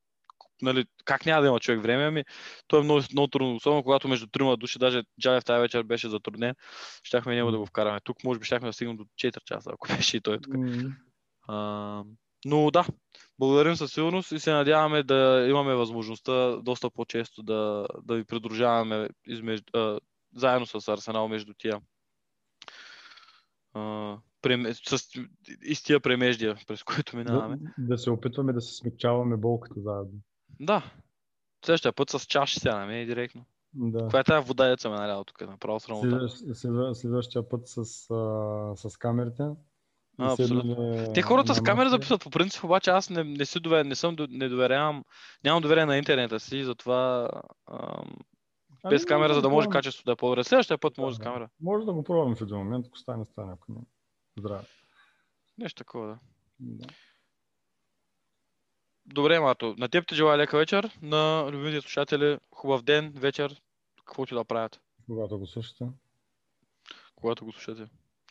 нали, 0.62 0.84
как 1.04 1.26
няма 1.26 1.42
да 1.42 1.48
има 1.48 1.60
човек 1.60 1.82
време, 1.82 2.04
ами 2.04 2.24
то 2.66 2.78
е 2.78 2.82
много, 2.82 3.00
много 3.12 3.28
трудно, 3.28 3.56
особено 3.56 3.82
когато 3.82 4.08
между 4.08 4.26
трима 4.26 4.56
души, 4.56 4.78
даже 4.78 5.02
Джаев 5.20 5.44
тази 5.44 5.60
вечер 5.60 5.82
беше 5.82 6.08
затруднен, 6.08 6.54
щяхме 7.02 7.34
него 7.34 7.50
да 7.50 7.58
го 7.58 7.66
вкараме 7.66 8.00
тук, 8.04 8.24
може 8.24 8.40
би 8.40 8.46
щяхме 8.46 8.68
да 8.68 8.72
стигнем 8.72 8.96
до 8.96 9.04
4 9.04 9.44
часа, 9.44 9.70
ако 9.72 9.88
беше 9.96 10.16
и 10.16 10.20
той 10.20 10.38
тук. 10.40 10.54
М, 10.54 10.96
А, 11.48 12.04
но 12.44 12.70
да, 12.70 12.86
благодарим 13.38 13.76
със 13.76 13.92
сигурност 13.92 14.32
и 14.32 14.38
се 14.38 14.52
надяваме 14.52 15.02
да 15.02 15.46
имаме 15.48 15.74
възможността 15.74 16.56
доста 16.56 16.90
по-често 16.90 17.42
да, 17.42 17.86
да 18.02 18.14
ви 18.14 18.24
придружаваме 18.24 19.08
измежду, 19.26 19.78
а, 19.78 20.00
заедно 20.36 20.66
с 20.66 20.88
Арсенал 20.88 21.28
между 21.28 21.54
тия 21.58 21.80
а, 23.74 24.16
преме, 24.42 24.74
с, 24.74 25.08
и 25.62 25.74
с 25.74 25.82
тия 25.82 26.00
премеждия, 26.00 26.56
през 26.66 26.82
които 26.82 27.16
минаваме. 27.16 27.56
Да, 27.56 27.72
да 27.78 27.98
се 27.98 28.10
опитваме 28.10 28.52
да 28.52 28.60
се 28.60 28.74
смягчаваме 28.74 29.36
болката 29.36 29.80
заедно. 29.80 30.18
Да. 30.64 30.82
Следващия 31.64 31.92
път 31.92 32.10
с 32.10 32.20
чаши 32.20 32.60
сега 32.60 32.78
на 32.78 32.86
мен 32.86 33.02
и 33.02 33.06
директно. 33.06 33.44
Да. 33.74 33.98
Каква 33.98 34.20
е 34.20 34.24
тази 34.24 34.46
вода, 34.48 34.68
деца 34.68 34.88
ме 34.90 34.96
налява 34.96 35.24
тук? 35.24 35.40
Направо 35.40 35.80
срамота. 35.80 36.08
Следващ, 36.08 36.36
следва- 36.54 36.94
следващия 36.94 37.48
път 37.48 37.68
с, 37.68 37.76
а, 38.10 38.76
с 38.76 38.96
камерите 38.96 39.42
А, 40.18 40.32
абсолютно. 40.32 40.74
седнали 40.74 41.12
Те 41.14 41.22
хората 41.22 41.54
с 41.54 41.62
камера 41.62 41.90
записват 41.90 42.22
по 42.22 42.30
принцип, 42.30 42.64
обаче 42.64 42.90
аз 42.90 43.10
не, 43.10 43.24
не, 43.24 43.44
си 43.46 43.60
доверя, 43.60 43.84
не 43.84 43.94
съм, 43.94 44.16
не 44.28 44.48
доверявам, 44.48 45.04
нямам 45.44 45.62
доверие 45.62 45.86
на 45.86 45.96
интернета 45.96 46.40
си, 46.40 46.64
затова 46.64 47.30
ам, 47.70 48.14
Ами, 48.82 48.94
без 48.94 49.04
камера, 49.04 49.28
може 49.28 49.34
за 49.34 49.42
да 49.42 49.50
може 49.50 49.68
качеството 49.68 50.06
да 50.06 50.12
е 50.12 50.16
по-добре. 50.16 50.44
Следващия 50.44 50.78
път 50.78 50.98
може 50.98 51.14
с 51.16 51.18
Да. 51.18 51.24
камера. 51.24 51.48
Може 51.60 51.86
да 51.86 51.92
го 51.92 52.04
пробваме 52.04 52.36
в 52.36 52.40
един 52.40 52.56
момент, 52.56 52.86
ако 52.86 52.98
стане, 52.98 53.24
стане, 53.24 53.52
ако 53.52 53.72
не. 53.72 53.80
Здраве. 54.38 54.64
Нещо 55.58 55.78
такова, 55.78 56.06
да. 56.06 56.18
Да. 56.60 56.86
Добре, 59.06 59.40
Марто. 59.40 59.74
На 59.78 59.88
теб 59.88 60.06
ти 60.06 60.14
желая 60.14 60.38
лека 60.38 60.56
вечер. 60.58 60.98
На 61.02 61.48
любимите 61.52 61.80
слушатели 61.80 62.38
хубав 62.54 62.82
ден, 62.82 63.12
вечер, 63.16 63.60
каквото 64.04 64.34
и 64.34 64.38
да 64.38 64.44
правят, 64.44 64.80
Когато 65.06 65.38
го 65.38 65.46
слушате. 65.46 65.84
когато 67.16 67.44
го 67.44 67.52
слушате. 67.52 67.86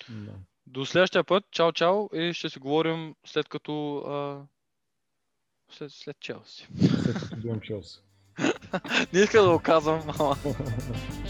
Да. 0.10 0.32
До 0.68 0.86
следващия 0.86 1.24
път. 1.24 1.44
Чао, 1.52 1.72
чао. 1.72 2.10
И 2.14 2.34
ще 2.34 2.50
си 2.50 2.60
говорим 2.60 3.16
след 3.26 3.50
като... 3.50 3.98
А... 3.98 4.42
След, 5.70 5.92
след 5.92 6.20
Челси. 6.20 6.68
След 7.04 7.14
като 7.30 7.60
Челси. 7.64 8.00
Не 9.14 9.20
иска 9.20 9.42
да 9.42 9.50
го 9.52 9.60
казвам, 9.60 10.02
ама... 10.20 10.36